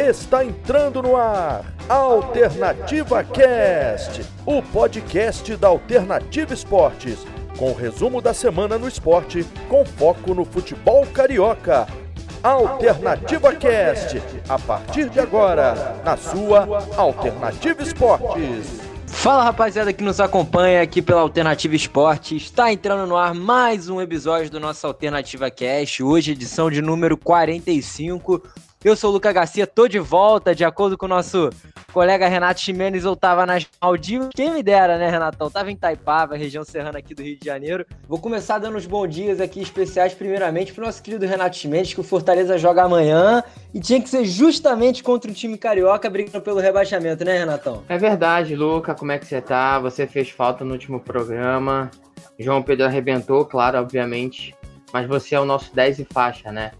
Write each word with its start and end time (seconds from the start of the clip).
Está 0.00 0.42
entrando 0.42 1.02
no 1.02 1.14
ar 1.14 1.62
Alternativa 1.86 3.22
Cast, 3.22 4.24
o 4.46 4.62
podcast 4.62 5.54
da 5.56 5.68
Alternativa 5.68 6.54
Esportes, 6.54 7.18
com 7.58 7.70
o 7.70 7.74
resumo 7.74 8.22
da 8.22 8.32
semana 8.32 8.78
no 8.78 8.88
esporte, 8.88 9.44
com 9.68 9.84
foco 9.84 10.32
no 10.32 10.46
futebol 10.46 11.06
carioca. 11.06 11.86
Alternativa 12.42 13.54
Cast, 13.54 14.22
a 14.48 14.58
partir 14.58 15.10
de 15.10 15.20
agora, 15.20 16.00
na 16.02 16.16
sua 16.16 16.66
Alternativa 16.96 17.82
Esportes. 17.82 18.80
Fala 19.06 19.44
rapaziada 19.44 19.92
que 19.92 20.02
nos 20.02 20.18
acompanha 20.18 20.80
aqui 20.80 21.02
pela 21.02 21.20
Alternativa 21.20 21.76
Esporte. 21.76 22.36
Está 22.36 22.72
entrando 22.72 23.06
no 23.06 23.18
ar 23.18 23.34
mais 23.34 23.90
um 23.90 24.00
episódio 24.00 24.50
do 24.50 24.58
nosso 24.58 24.86
Alternativa 24.86 25.50
Cast. 25.50 26.02
Hoje, 26.02 26.32
edição 26.32 26.70
de 26.70 26.80
número 26.80 27.18
45. 27.18 28.42
Eu 28.82 28.96
sou 28.96 29.10
o 29.10 29.12
Luca 29.12 29.30
Garcia, 29.30 29.66
tô 29.66 29.86
de 29.86 29.98
volta, 29.98 30.54
de 30.54 30.64
acordo 30.64 30.96
com 30.96 31.04
o 31.04 31.08
nosso 31.08 31.50
colega 31.92 32.26
Renato 32.26 32.62
Ximenes, 32.62 33.04
eu 33.04 33.14
tava 33.14 33.44
nas 33.44 33.66
Maldivas. 33.78 34.30
Quem 34.34 34.54
me 34.54 34.62
dera, 34.62 34.96
né, 34.96 35.10
Renatão? 35.10 35.50
Tava 35.50 35.70
em 35.70 35.76
Taipava, 35.76 36.34
região 36.34 36.64
serrana 36.64 36.98
aqui 36.98 37.14
do 37.14 37.22
Rio 37.22 37.36
de 37.38 37.44
Janeiro. 37.44 37.84
Vou 38.08 38.18
começar 38.18 38.56
dando 38.56 38.78
uns 38.78 38.86
bons 38.86 39.08
dias 39.08 39.38
aqui 39.38 39.60
especiais, 39.60 40.14
primeiramente, 40.14 40.72
pro 40.72 40.82
nosso 40.82 41.02
querido 41.02 41.26
Renato 41.26 41.58
Ximenes, 41.58 41.92
que 41.92 42.00
o 42.00 42.02
Fortaleza 42.02 42.56
joga 42.56 42.82
amanhã. 42.82 43.44
E 43.74 43.80
tinha 43.80 44.00
que 44.00 44.08
ser 44.08 44.24
justamente 44.24 45.02
contra 45.02 45.30
o 45.30 45.34
time 45.34 45.58
carioca 45.58 46.08
brigando 46.08 46.40
pelo 46.40 46.58
rebaixamento, 46.58 47.22
né, 47.22 47.36
Renatão? 47.36 47.84
É 47.86 47.98
verdade, 47.98 48.56
Luca. 48.56 48.94
Como 48.94 49.12
é 49.12 49.18
que 49.18 49.26
você 49.26 49.42
tá? 49.42 49.78
Você 49.80 50.06
fez 50.06 50.30
falta 50.30 50.64
no 50.64 50.72
último 50.72 51.00
programa. 51.00 51.90
João 52.38 52.62
Pedro 52.62 52.86
arrebentou, 52.86 53.44
claro, 53.44 53.76
obviamente. 53.78 54.56
Mas 54.90 55.06
você 55.06 55.34
é 55.34 55.40
o 55.40 55.44
nosso 55.44 55.74
10 55.74 55.98
e 55.98 56.04
faixa, 56.06 56.50
né? 56.50 56.72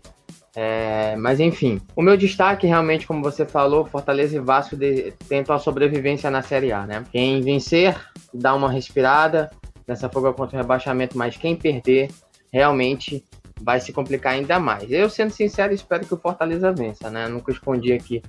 É, 0.55 1.15
mas 1.17 1.39
enfim, 1.39 1.81
o 1.95 2.03
meu 2.03 2.17
destaque 2.17 2.67
realmente, 2.67 3.07
como 3.07 3.23
você 3.23 3.47
falou, 3.47 3.87
Fortaleza 3.87 4.37
e 4.37 4.41
Vasco 4.41 4.77
de, 4.77 5.13
tentam 5.29 5.55
a 5.55 5.59
sobrevivência 5.59 6.31
na 6.31 6.43
Série 6.43 6.73
A, 6.73 6.87
né? 6.87 7.05
Quem 7.13 7.41
vencer, 7.41 7.97
dá 8.35 8.55
uma 8.55 8.71
respirada 8.71 9.51
nessa 9.87 10.09
fuga 10.09 10.33
contra 10.33 10.57
o 10.57 10.61
rebaixamento, 10.61 11.17
mas 11.17 11.37
quem 11.37 11.55
perder, 11.55 12.11
realmente 12.53 13.25
vai 13.63 13.81
se 13.81 13.93
complicar 13.93 14.33
ainda 14.33 14.59
mais. 14.59 14.91
Eu, 14.91 15.09
sendo 15.09 15.31
sincero, 15.31 15.73
espero 15.73 16.05
que 16.05 16.15
o 16.15 16.17
Fortaleza 16.17 16.73
vença, 16.73 17.11
né? 17.11 17.29
Nunca 17.29 17.53
escondi 17.53 17.93
aqui 17.93 18.23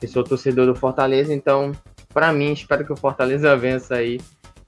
que 0.00 0.06
sou 0.06 0.22
torcedor 0.22 0.66
do 0.66 0.74
Fortaleza, 0.74 1.34
então, 1.34 1.72
para 2.12 2.32
mim, 2.32 2.52
espero 2.52 2.84
que 2.84 2.92
o 2.92 2.96
Fortaleza 2.96 3.54
vença 3.58 3.96
aí 3.96 4.20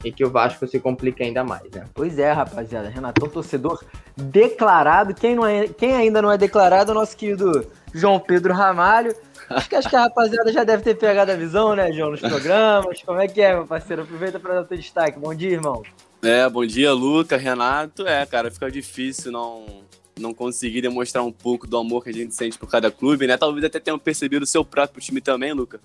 e 0.04 0.10
que 0.10 0.24
o 0.24 0.30
Vasco 0.30 0.66
se 0.66 0.80
complique 0.80 1.22
ainda 1.22 1.44
mais, 1.44 1.70
né? 1.70 1.84
Pois 1.94 2.18
é, 2.18 2.32
rapaziada. 2.32 2.88
Renatão, 2.88 3.28
torcedor 3.28 3.82
declarado. 4.16 5.14
Quem, 5.14 5.34
não 5.34 5.46
é, 5.46 5.68
quem 5.68 5.94
ainda 5.94 6.22
não 6.22 6.32
é 6.32 6.38
declarado 6.38 6.90
é 6.90 6.94
o 6.94 6.98
nosso 6.98 7.16
querido 7.16 7.66
João 7.92 8.18
Pedro 8.18 8.54
Ramalho. 8.54 9.14
Acho 9.48 9.68
que, 9.68 9.74
acho 9.74 9.88
que 9.88 9.96
a 9.96 10.02
rapaziada 10.02 10.52
já 10.52 10.62
deve 10.62 10.82
ter 10.82 10.94
pegado 10.94 11.32
a 11.32 11.36
visão, 11.36 11.74
né, 11.74 11.92
João, 11.92 12.12
nos 12.12 12.20
programas. 12.20 13.02
Como 13.02 13.20
é 13.20 13.26
que 13.26 13.40
é, 13.40 13.54
meu 13.54 13.66
parceiro? 13.66 14.02
Aproveita 14.02 14.38
para 14.38 14.54
dar 14.54 14.60
o 14.62 14.64
teu 14.64 14.78
destaque. 14.78 15.18
Bom 15.18 15.34
dia, 15.34 15.50
irmão. 15.50 15.82
É, 16.22 16.48
bom 16.48 16.64
dia, 16.64 16.92
Luca, 16.92 17.36
Renato. 17.36 18.06
É, 18.06 18.24
cara, 18.26 18.50
fica 18.50 18.70
difícil 18.70 19.32
não, 19.32 19.82
não 20.18 20.32
conseguir 20.32 20.82
demonstrar 20.82 21.24
um 21.24 21.32
pouco 21.32 21.66
do 21.66 21.76
amor 21.76 22.04
que 22.04 22.10
a 22.10 22.12
gente 22.12 22.34
sente 22.34 22.58
por 22.58 22.70
cada 22.70 22.90
clube, 22.90 23.26
né? 23.26 23.36
Talvez 23.36 23.64
até 23.64 23.80
tenham 23.80 23.98
percebido 23.98 24.44
o 24.44 24.46
seu 24.46 24.64
próprio 24.64 25.02
time 25.02 25.20
também, 25.20 25.52
Luca. 25.52 25.80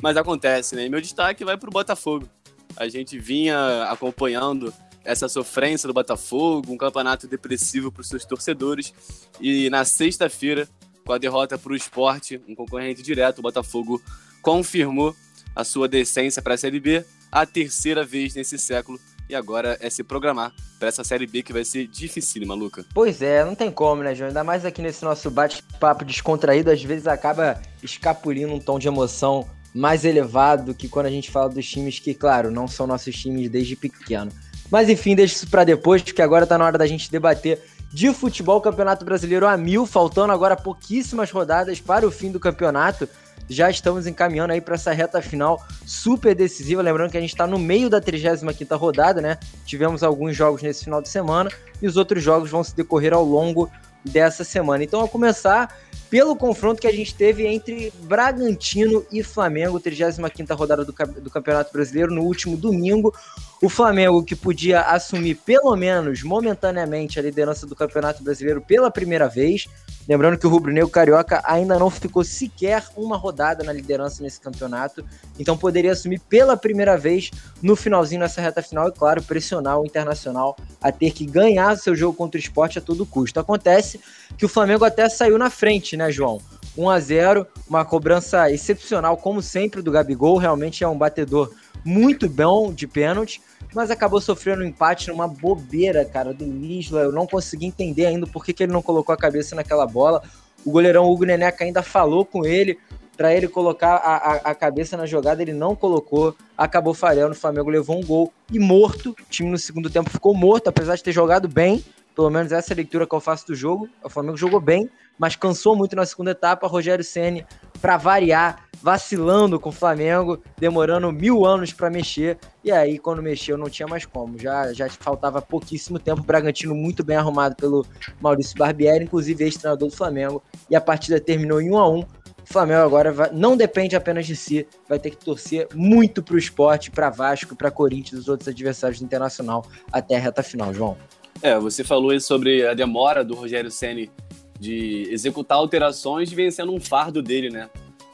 Mas 0.00 0.16
acontece, 0.16 0.76
né? 0.76 0.86
E 0.86 0.88
meu 0.88 1.00
destaque 1.00 1.44
vai 1.44 1.56
pro 1.56 1.70
Botafogo. 1.70 2.28
A 2.76 2.88
gente 2.88 3.18
vinha 3.18 3.84
acompanhando 3.90 4.72
essa 5.04 5.28
sofrência 5.28 5.86
do 5.86 5.94
Botafogo, 5.94 6.72
um 6.72 6.76
campeonato 6.76 7.26
depressivo 7.26 7.90
para 7.90 8.02
os 8.02 8.08
seus 8.08 8.24
torcedores. 8.24 8.92
E 9.40 9.70
na 9.70 9.84
sexta-feira, 9.84 10.68
com 11.04 11.12
a 11.12 11.18
derrota 11.18 11.56
para 11.56 11.72
o 11.72 11.76
esporte, 11.76 12.40
um 12.46 12.54
concorrente 12.54 13.02
direto, 13.02 13.38
o 13.38 13.42
Botafogo 13.42 14.02
confirmou 14.42 15.16
a 15.56 15.64
sua 15.64 15.88
decência 15.88 16.42
para 16.42 16.54
a 16.54 16.58
Série 16.58 16.78
B, 16.78 17.04
a 17.32 17.46
terceira 17.46 18.04
vez 18.04 18.34
nesse 18.34 18.58
século. 18.58 19.00
E 19.28 19.34
agora 19.34 19.76
é 19.80 19.90
se 19.90 20.02
programar 20.02 20.54
para 20.78 20.88
essa 20.88 21.04
Série 21.04 21.26
B 21.26 21.42
que 21.42 21.52
vai 21.52 21.64
ser 21.64 21.86
dificílima, 21.86 22.54
Luca. 22.54 22.84
Pois 22.94 23.20
é, 23.20 23.44
não 23.44 23.54
tem 23.54 23.70
como, 23.70 24.02
né, 24.02 24.14
João? 24.14 24.28
Ainda 24.28 24.44
mais 24.44 24.64
aqui 24.64 24.80
nesse 24.80 25.04
nosso 25.04 25.30
bate-papo 25.30 26.04
descontraído, 26.04 26.70
às 26.70 26.82
vezes 26.82 27.06
acaba 27.06 27.60
escapulindo 27.82 28.52
um 28.54 28.60
tom 28.60 28.78
de 28.78 28.88
emoção 28.88 29.48
mais 29.78 30.04
elevado 30.04 30.64
do 30.64 30.74
que 30.74 30.88
quando 30.88 31.06
a 31.06 31.10
gente 31.10 31.30
fala 31.30 31.48
dos 31.48 31.68
times 31.68 32.00
que, 32.00 32.12
claro, 32.12 32.50
não 32.50 32.66
são 32.66 32.86
nossos 32.86 33.14
times 33.16 33.48
desde 33.48 33.76
pequeno. 33.76 34.30
Mas 34.70 34.88
enfim, 34.88 35.14
deixa 35.14 35.36
isso 35.36 35.48
para 35.48 35.64
depois, 35.64 36.02
porque 36.02 36.20
agora 36.20 36.46
tá 36.46 36.58
na 36.58 36.64
hora 36.64 36.76
da 36.76 36.86
gente 36.86 37.10
debater 37.10 37.62
de 37.90 38.12
futebol 38.12 38.60
Campeonato 38.60 39.04
Brasileiro 39.04 39.46
a 39.46 39.56
mil, 39.56 39.86
faltando 39.86 40.32
agora 40.32 40.56
pouquíssimas 40.56 41.30
rodadas 41.30 41.80
para 41.80 42.06
o 42.06 42.10
fim 42.10 42.30
do 42.30 42.40
campeonato. 42.40 43.08
Já 43.48 43.70
estamos 43.70 44.06
encaminhando 44.06 44.52
aí 44.52 44.60
para 44.60 44.74
essa 44.74 44.92
reta 44.92 45.22
final 45.22 45.64
super 45.86 46.34
decisiva. 46.34 46.82
Lembrando 46.82 47.10
que 47.10 47.16
a 47.16 47.20
gente 47.20 47.30
está 47.30 47.46
no 47.46 47.58
meio 47.58 47.88
da 47.88 47.98
35 47.98 48.76
rodada, 48.76 49.22
né? 49.22 49.38
Tivemos 49.64 50.02
alguns 50.02 50.36
jogos 50.36 50.60
nesse 50.60 50.84
final 50.84 51.00
de 51.00 51.08
semana 51.08 51.50
e 51.80 51.86
os 51.86 51.96
outros 51.96 52.22
jogos 52.22 52.50
vão 52.50 52.62
se 52.62 52.76
decorrer 52.76 53.14
ao 53.14 53.24
longo 53.24 53.70
dessa 54.04 54.44
semana. 54.44 54.84
Então, 54.84 55.02
a 55.02 55.08
começar 55.08 55.74
pelo 56.10 56.34
confronto 56.36 56.80
que 56.80 56.86
a 56.86 56.92
gente 56.92 57.14
teve 57.14 57.46
entre 57.46 57.92
Bragantino 58.02 59.04
e 59.12 59.22
Flamengo, 59.22 59.80
35ª 59.80 60.56
rodada 60.56 60.84
do, 60.84 60.92
do 60.92 61.30
Campeonato 61.30 61.72
Brasileiro, 61.72 62.12
no 62.12 62.22
último 62.22 62.56
domingo. 62.56 63.14
O 63.62 63.68
Flamengo, 63.68 64.24
que 64.24 64.36
podia 64.36 64.82
assumir 64.82 65.34
pelo 65.34 65.74
menos 65.76 66.22
momentaneamente 66.22 67.18
a 67.18 67.22
liderança 67.22 67.66
do 67.66 67.74
Campeonato 67.74 68.22
Brasileiro 68.22 68.60
pela 68.60 68.90
primeira 68.90 69.28
vez, 69.28 69.66
lembrando 70.08 70.38
que 70.38 70.46
o 70.46 70.50
Rubro 70.50 70.72
Negro 70.72 70.88
Carioca 70.88 71.42
ainda 71.44 71.78
não 71.78 71.90
ficou 71.90 72.24
sequer 72.24 72.84
uma 72.96 73.16
rodada 73.16 73.62
na 73.62 73.72
liderança 73.72 74.22
nesse 74.22 74.40
campeonato, 74.40 75.04
então 75.38 75.56
poderia 75.56 75.92
assumir 75.92 76.20
pela 76.20 76.56
primeira 76.56 76.96
vez 76.96 77.30
no 77.62 77.76
finalzinho 77.76 78.20
nessa 78.20 78.40
reta 78.40 78.62
final 78.62 78.88
e, 78.88 78.92
claro, 78.92 79.22
pressionar 79.22 79.78
o 79.78 79.84
Internacional 79.84 80.56
a 80.80 80.90
ter 80.90 81.12
que 81.12 81.26
ganhar 81.26 81.76
seu 81.76 81.94
jogo 81.94 82.16
contra 82.16 82.38
o 82.38 82.42
esporte 82.42 82.78
a 82.78 82.82
todo 82.82 83.04
custo. 83.04 83.38
Acontece 83.38 84.00
que 84.36 84.46
o 84.46 84.48
Flamengo 84.48 84.84
até 84.84 85.08
saiu 85.08 85.36
na 85.36 85.50
frente, 85.50 85.96
né, 85.96 86.10
João? 86.10 86.40
1 86.76 86.88
a 86.88 87.00
0 87.00 87.46
uma 87.68 87.84
cobrança 87.84 88.50
excepcional, 88.50 89.16
como 89.16 89.42
sempre, 89.42 89.82
do 89.82 89.90
Gabigol. 89.90 90.38
Realmente 90.38 90.84
é 90.84 90.88
um 90.88 90.96
batedor 90.96 91.52
muito 91.84 92.28
bom 92.28 92.72
de 92.72 92.86
pênalti, 92.86 93.40
mas 93.74 93.90
acabou 93.90 94.20
sofrendo 94.20 94.62
um 94.62 94.66
empate 94.66 95.08
numa 95.08 95.28
bobeira, 95.28 96.04
cara, 96.04 96.32
do 96.32 96.44
Lisla. 96.44 97.00
Eu 97.00 97.12
não 97.12 97.26
consegui 97.26 97.66
entender 97.66 98.06
ainda 98.06 98.26
por 98.26 98.44
que, 98.44 98.52
que 98.52 98.62
ele 98.62 98.72
não 98.72 98.82
colocou 98.82 99.12
a 99.12 99.18
cabeça 99.18 99.54
naquela 99.54 99.86
bola. 99.86 100.22
O 100.64 100.70
goleirão 100.70 101.08
Hugo 101.08 101.24
Neneca 101.24 101.64
ainda 101.64 101.82
falou 101.82 102.24
com 102.24 102.44
ele 102.44 102.78
para 103.16 103.34
ele 103.34 103.48
colocar 103.48 103.96
a, 103.96 104.16
a, 104.16 104.34
a, 104.50 104.54
cabeça 104.54 104.96
na 104.96 105.04
jogada, 105.04 105.42
ele 105.42 105.52
não 105.52 105.74
colocou, 105.74 106.36
acabou 106.56 106.94
falhando, 106.94 107.32
o 107.32 107.34
Flamengo 107.34 107.68
levou 107.68 107.98
um 107.98 108.06
gol 108.06 108.32
e 108.52 108.60
morto. 108.60 109.10
O 109.10 109.16
time 109.28 109.50
no 109.50 109.58
segundo 109.58 109.90
tempo 109.90 110.08
ficou 110.08 110.32
morto, 110.36 110.68
apesar 110.68 110.94
de 110.94 111.02
ter 111.02 111.10
jogado 111.10 111.48
bem, 111.48 111.84
pelo 112.14 112.30
menos 112.30 112.52
essa 112.52 112.72
é 112.72 112.74
a 112.74 112.76
leitura 112.76 113.08
que 113.08 113.14
eu 113.14 113.20
faço 113.20 113.44
do 113.48 113.56
jogo. 113.56 113.88
O 114.04 114.08
Flamengo 114.08 114.36
jogou 114.36 114.60
bem, 114.60 114.88
mas 115.18 115.34
cansou 115.34 115.74
muito 115.74 115.96
na 115.96 116.06
segunda 116.06 116.30
etapa. 116.30 116.68
Rogério 116.68 117.04
Ceni, 117.04 117.44
para 117.80 117.96
variar, 117.96 118.67
vacilando 118.82 119.58
com 119.58 119.70
o 119.70 119.72
Flamengo, 119.72 120.40
demorando 120.58 121.12
mil 121.12 121.44
anos 121.44 121.72
para 121.72 121.90
mexer. 121.90 122.38
E 122.62 122.70
aí, 122.70 122.98
quando 122.98 123.22
mexeu, 123.22 123.56
não 123.56 123.68
tinha 123.68 123.88
mais 123.88 124.04
como. 124.06 124.38
Já, 124.38 124.72
já 124.72 124.88
faltava 124.88 125.42
pouquíssimo 125.42 125.98
tempo. 125.98 126.20
O 126.20 126.24
Bragantino 126.24 126.74
muito 126.74 127.04
bem 127.04 127.16
arrumado 127.16 127.56
pelo 127.56 127.84
Maurício 128.20 128.56
Barbieri, 128.56 129.04
inclusive 129.04 129.44
ex-treinador 129.44 129.88
do 129.88 129.96
Flamengo. 129.96 130.42
E 130.70 130.76
a 130.76 130.80
partida 130.80 131.20
terminou 131.20 131.60
em 131.60 131.70
1 131.70 131.78
a 131.78 131.88
1 131.88 132.04
o 132.48 132.52
Flamengo 132.52 132.80
agora 132.80 133.12
vai, 133.12 133.30
não 133.30 133.54
depende 133.58 133.94
apenas 133.94 134.26
de 134.26 134.34
si, 134.34 134.66
vai 134.88 134.98
ter 134.98 135.10
que 135.10 135.18
torcer 135.18 135.68
muito 135.74 136.22
para 136.22 136.34
o 136.34 136.38
esporte, 136.38 136.90
para 136.90 137.10
Vasco, 137.10 137.54
para 137.54 137.70
Corinthians 137.70 138.22
os 138.22 138.28
outros 138.28 138.48
adversários 138.48 139.00
do 139.00 139.04
Internacional 139.04 139.66
até 139.92 140.16
a 140.16 140.18
reta 140.18 140.42
final, 140.42 140.72
João. 140.72 140.96
É, 141.42 141.58
você 141.58 141.84
falou 141.84 142.10
aí 142.10 142.20
sobre 142.20 142.66
a 142.66 142.72
demora 142.72 143.22
do 143.22 143.34
Rogério 143.34 143.70
Ceni 143.70 144.10
de 144.58 145.08
executar 145.10 145.58
alterações 145.58 146.32
vem 146.32 146.50
sendo 146.50 146.72
um 146.72 146.80
fardo 146.80 147.22
dele, 147.22 147.50
né? 147.50 147.68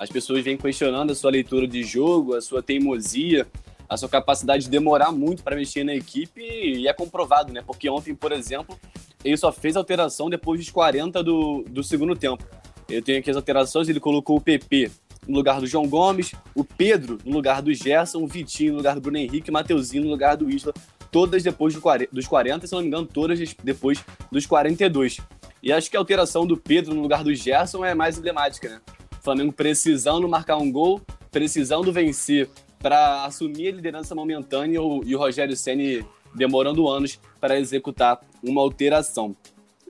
As 0.05 0.11
pessoas 0.11 0.45
vêm 0.45 0.55
questionando 0.55 1.13
a 1.13 1.15
sua 1.15 1.31
leitura 1.31 1.67
de 1.67 1.83
jogo, 1.83 2.35
a 2.35 2.41
sua 2.43 2.63
teimosia, 2.63 3.47
a 3.89 3.97
sua 3.97 4.07
capacidade 4.07 4.65
de 4.65 4.71
demorar 4.71 5.11
muito 5.11 5.43
para 5.43 5.57
mexer 5.57 5.83
na 5.83 5.95
equipe 5.95 6.43
e 6.43 6.87
é 6.87 6.93
comprovado, 6.93 7.55
né? 7.55 7.63
Porque 7.67 7.89
ontem, 7.89 8.15
por 8.15 8.31
exemplo, 8.31 8.79
ele 9.25 9.39
só 9.39 9.51
fez 9.51 9.79
alteração 9.79 10.29
depois 10.29 10.61
dos 10.61 10.69
40 10.69 11.25
do, 11.25 11.65
do 11.71 11.83
segundo 11.83 12.15
tempo. 12.15 12.47
Eu 12.87 13.01
tenho 13.01 13.19
aqui 13.19 13.31
as 13.31 13.37
alterações, 13.37 13.89
ele 13.89 13.99
colocou 13.99 14.37
o 14.37 14.41
PP 14.43 14.91
no 15.27 15.37
lugar 15.37 15.59
do 15.59 15.67
João 15.67 15.89
Gomes, 15.89 16.33
o 16.55 16.63
Pedro 16.63 17.17
no 17.25 17.33
lugar 17.33 17.63
do 17.63 17.73
Gerson, 17.73 18.23
o 18.23 18.27
Vitinho 18.27 18.73
no 18.73 18.77
lugar 18.77 18.97
do 18.97 19.01
Bruno 19.01 19.17
Henrique, 19.17 19.49
o 19.49 19.53
Mateuzinho 19.55 20.05
no 20.05 20.11
lugar 20.11 20.37
do 20.37 20.51
Isla 20.51 20.75
todas 21.11 21.43
depois 21.45 21.73
do 21.73 21.81
40, 21.81 22.13
dos 22.13 22.27
40, 22.27 22.67
se 22.67 22.73
não 22.75 22.83
me 22.83 22.89
engano, 22.89 23.07
todas 23.07 23.39
depois 23.63 24.05
dos 24.33 24.45
42. 24.47 25.19
E 25.63 25.73
acho 25.73 25.89
que 25.89 25.97
a 25.97 26.01
alteração 26.01 26.45
do 26.45 26.57
Pedro 26.57 26.93
no 26.93 27.01
lugar 27.01 27.23
do 27.23 27.33
Gerson 27.33 27.85
é 27.85 27.95
mais 27.95 28.19
emblemática, 28.19 28.69
né? 28.69 28.81
Flamengo 29.25 29.53
precisando 29.53 30.29
marcar 30.29 30.59
um 30.59 30.71
gol, 30.71 31.01
precisando 31.31 31.91
vencer 31.91 32.49
para 32.79 33.25
assumir 33.25 33.69
a 33.69 33.73
liderança 33.73 34.15
momentânea 34.15 34.79
e 35.05 35.15
o 35.15 35.19
Rogério 35.19 35.57
Ceni 35.57 36.05
demorando 36.35 36.87
anos 36.89 37.19
para 37.41 37.59
executar 37.59 38.21
uma 38.43 38.61
alteração. 38.61 39.35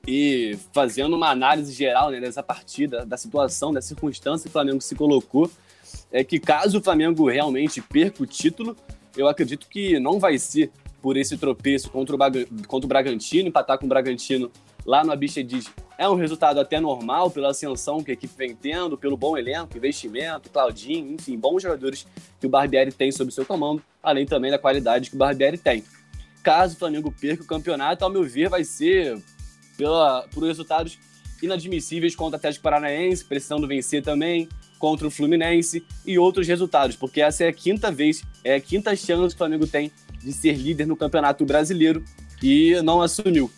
e 0.07 0.57
fazendo 0.73 1.17
uma 1.17 1.31
análise 1.31 1.73
geral 1.73 2.11
né, 2.11 2.21
dessa 2.21 2.43
partida, 2.43 3.07
da 3.07 3.17
situação, 3.17 3.73
da 3.73 3.81
circunstância 3.81 4.45
que 4.45 4.51
o 4.51 4.53
Flamengo 4.53 4.81
se 4.83 4.95
colocou, 4.95 5.51
é 6.13 6.23
que 6.23 6.39
caso 6.39 6.79
o 6.79 6.83
Flamengo 6.83 7.27
realmente 7.29 7.81
perca 7.81 8.23
o 8.23 8.27
título, 8.27 8.77
eu 9.17 9.27
acredito 9.27 9.67
que 9.67 9.99
não 9.99 10.19
vai 10.21 10.39
ser 10.39 10.71
por 11.01 11.17
esse 11.17 11.39
tropeço 11.39 11.91
contra 11.91 12.15
o, 12.15 12.19
contra 12.67 12.87
o 12.87 12.89
Bragantino, 12.89 13.49
empatar 13.49 13.79
com 13.79 13.87
o 13.87 13.89
Bragantino 13.89 14.51
lá 14.85 15.05
no 15.05 15.13
Abichedid 15.13 15.67
é 15.97 16.09
um 16.09 16.15
resultado 16.15 16.59
até 16.61 16.81
normal 16.81 17.31
pela 17.31 17.51
ascensão 17.51 18.03
que 18.03 18.11
a 18.11 18.15
equipe 18.15 18.35
vem 18.37 18.55
tendo, 18.55 18.99
pelo 18.99 19.17
bom 19.17 19.37
elenco, 19.37 19.77
investimento, 19.77 20.51
Claudinho, 20.51 21.13
enfim, 21.13 21.39
bons 21.39 21.63
jogadores 21.63 22.07
que 22.41 22.47
o 22.47 22.51
Barbieri 22.51 22.93
tem 22.93 23.13
sob 23.13 23.33
seu 23.33 23.47
comando, 23.47 23.83
além 24.03 24.27
também 24.27 24.51
da 24.51 24.59
qualidade 24.59 25.11
que 25.11 25.17
o 25.17 25.19
Barbieri 25.19 25.57
tem. 25.57 25.85
Caso 26.43 26.75
o 26.75 26.79
Flamengo 26.79 27.13
perca 27.13 27.43
o 27.43 27.47
campeonato, 27.47 28.05
ao 28.05 28.11
meu 28.11 28.25
ver, 28.25 28.49
vai 28.49 28.65
ser 28.65 29.23
pela, 29.77 30.27
por 30.33 30.45
resultados 30.45 30.99
inadmissíveis 31.43 32.15
contra 32.15 32.37
o 32.37 32.39
Atlético 32.39 32.63
Paranaense, 32.63 33.25
precisando 33.25 33.67
vencer 33.67 34.03
também, 34.03 34.49
contra 34.79 35.07
o 35.07 35.11
Fluminense 35.11 35.85
e 36.05 36.19
outros 36.19 36.47
resultados, 36.47 36.97
porque 36.97 37.21
essa 37.21 37.45
é 37.45 37.49
a 37.49 37.53
quinta 37.53 37.91
vez, 37.91 38.23
é 38.43 38.55
a 38.57 38.61
quinta 38.61 38.95
chance 38.95 39.35
que 39.35 39.35
o 39.35 39.39
Flamengo 39.39 39.67
tem 39.67 39.91
de 40.23 40.33
ser 40.33 40.53
líder 40.53 40.87
no 40.87 40.97
Campeonato 40.97 41.45
Brasileiro 41.45 42.05
e 42.43 42.81
não 42.83 43.01
assumiu. 43.01 43.51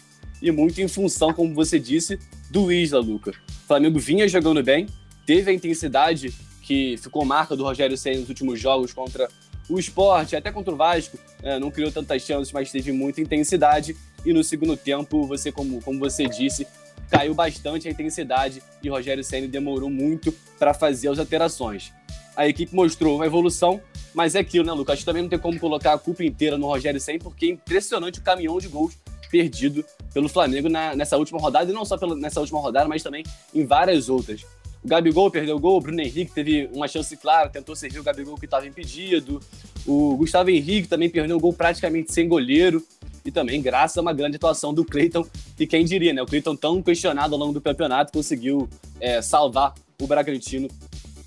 E 0.46 0.50
muito 0.52 0.80
em 0.80 0.86
função, 0.86 1.32
como 1.32 1.52
você 1.52 1.76
disse, 1.76 2.20
do 2.52 2.70
Isla, 2.70 3.00
Luca. 3.00 3.32
O 3.32 3.66
Flamengo 3.66 3.98
vinha 3.98 4.28
jogando 4.28 4.62
bem, 4.62 4.86
teve 5.26 5.50
a 5.50 5.52
intensidade 5.52 6.32
que 6.62 6.96
ficou 6.98 7.24
marca 7.24 7.56
do 7.56 7.64
Rogério 7.64 7.98
Senna 7.98 8.20
nos 8.20 8.28
últimos 8.28 8.60
jogos 8.60 8.92
contra 8.92 9.28
o 9.68 9.76
esporte, 9.76 10.36
até 10.36 10.52
contra 10.52 10.72
o 10.72 10.76
Vasco, 10.76 11.18
é, 11.42 11.58
não 11.58 11.68
criou 11.68 11.90
tantas 11.90 12.22
chances, 12.22 12.52
mas 12.52 12.70
teve 12.70 12.92
muita 12.92 13.20
intensidade. 13.20 13.96
E 14.24 14.32
no 14.32 14.44
segundo 14.44 14.76
tempo, 14.76 15.26
você, 15.26 15.50
como, 15.50 15.82
como 15.82 15.98
você 15.98 16.28
disse, 16.28 16.64
caiu 17.10 17.34
bastante 17.34 17.88
a 17.88 17.90
intensidade 17.90 18.62
e 18.80 18.88
Rogério 18.88 19.24
Senna 19.24 19.48
demorou 19.48 19.90
muito 19.90 20.32
para 20.60 20.72
fazer 20.72 21.08
as 21.08 21.18
alterações. 21.18 21.92
A 22.36 22.46
equipe 22.46 22.72
mostrou 22.72 23.16
uma 23.16 23.26
evolução, 23.26 23.80
mas 24.14 24.36
é 24.36 24.38
aquilo, 24.38 24.64
né, 24.64 24.72
Lucas? 24.72 25.02
Também 25.02 25.22
não 25.22 25.28
tem 25.28 25.40
como 25.40 25.58
colocar 25.58 25.94
a 25.94 25.98
culpa 25.98 26.22
inteira 26.22 26.56
no 26.56 26.68
Rogério 26.68 27.00
Senna, 27.00 27.18
porque 27.18 27.46
é 27.46 27.48
impressionante 27.48 28.20
o 28.20 28.22
caminhão 28.22 28.60
de 28.60 28.68
gols 28.68 28.96
perdido 29.36 29.84
pelo 30.14 30.28
Flamengo 30.28 30.68
na, 30.68 30.96
nessa 30.96 31.18
última 31.18 31.38
rodada, 31.38 31.70
e 31.70 31.74
não 31.74 31.84
só 31.84 31.98
pela, 31.98 32.16
nessa 32.16 32.40
última 32.40 32.58
rodada, 32.58 32.88
mas 32.88 33.02
também 33.02 33.22
em 33.54 33.66
várias 33.66 34.08
outras. 34.08 34.42
O 34.82 34.88
Gabigol 34.88 35.30
perdeu 35.30 35.56
o 35.56 35.60
gol, 35.60 35.76
o 35.76 35.80
Bruno 35.80 36.00
Henrique 36.00 36.32
teve 36.32 36.70
uma 36.72 36.88
chance 36.88 37.14
clara, 37.16 37.50
tentou 37.50 37.76
servir 37.76 37.98
o 37.98 38.02
Gabigol 38.02 38.36
que 38.36 38.46
estava 38.46 38.66
impedido. 38.66 39.40
O 39.84 40.16
Gustavo 40.16 40.48
Henrique 40.48 40.88
também 40.88 41.10
perdeu 41.10 41.36
o 41.36 41.40
gol 41.40 41.52
praticamente 41.52 42.12
sem 42.12 42.28
goleiro. 42.28 42.82
E 43.24 43.30
também 43.32 43.60
graças 43.60 43.98
a 43.98 44.00
uma 44.00 44.12
grande 44.12 44.36
atuação 44.36 44.72
do 44.72 44.84
Cleiton, 44.84 45.26
e 45.58 45.66
quem 45.66 45.84
diria, 45.84 46.12
né? 46.12 46.22
O 46.22 46.26
Cleiton 46.26 46.54
tão 46.54 46.80
questionado 46.80 47.34
ao 47.34 47.40
longo 47.40 47.52
do 47.52 47.60
campeonato 47.60 48.12
conseguiu 48.12 48.68
é, 49.00 49.20
salvar 49.20 49.74
o 50.00 50.06
Bragantino 50.06 50.68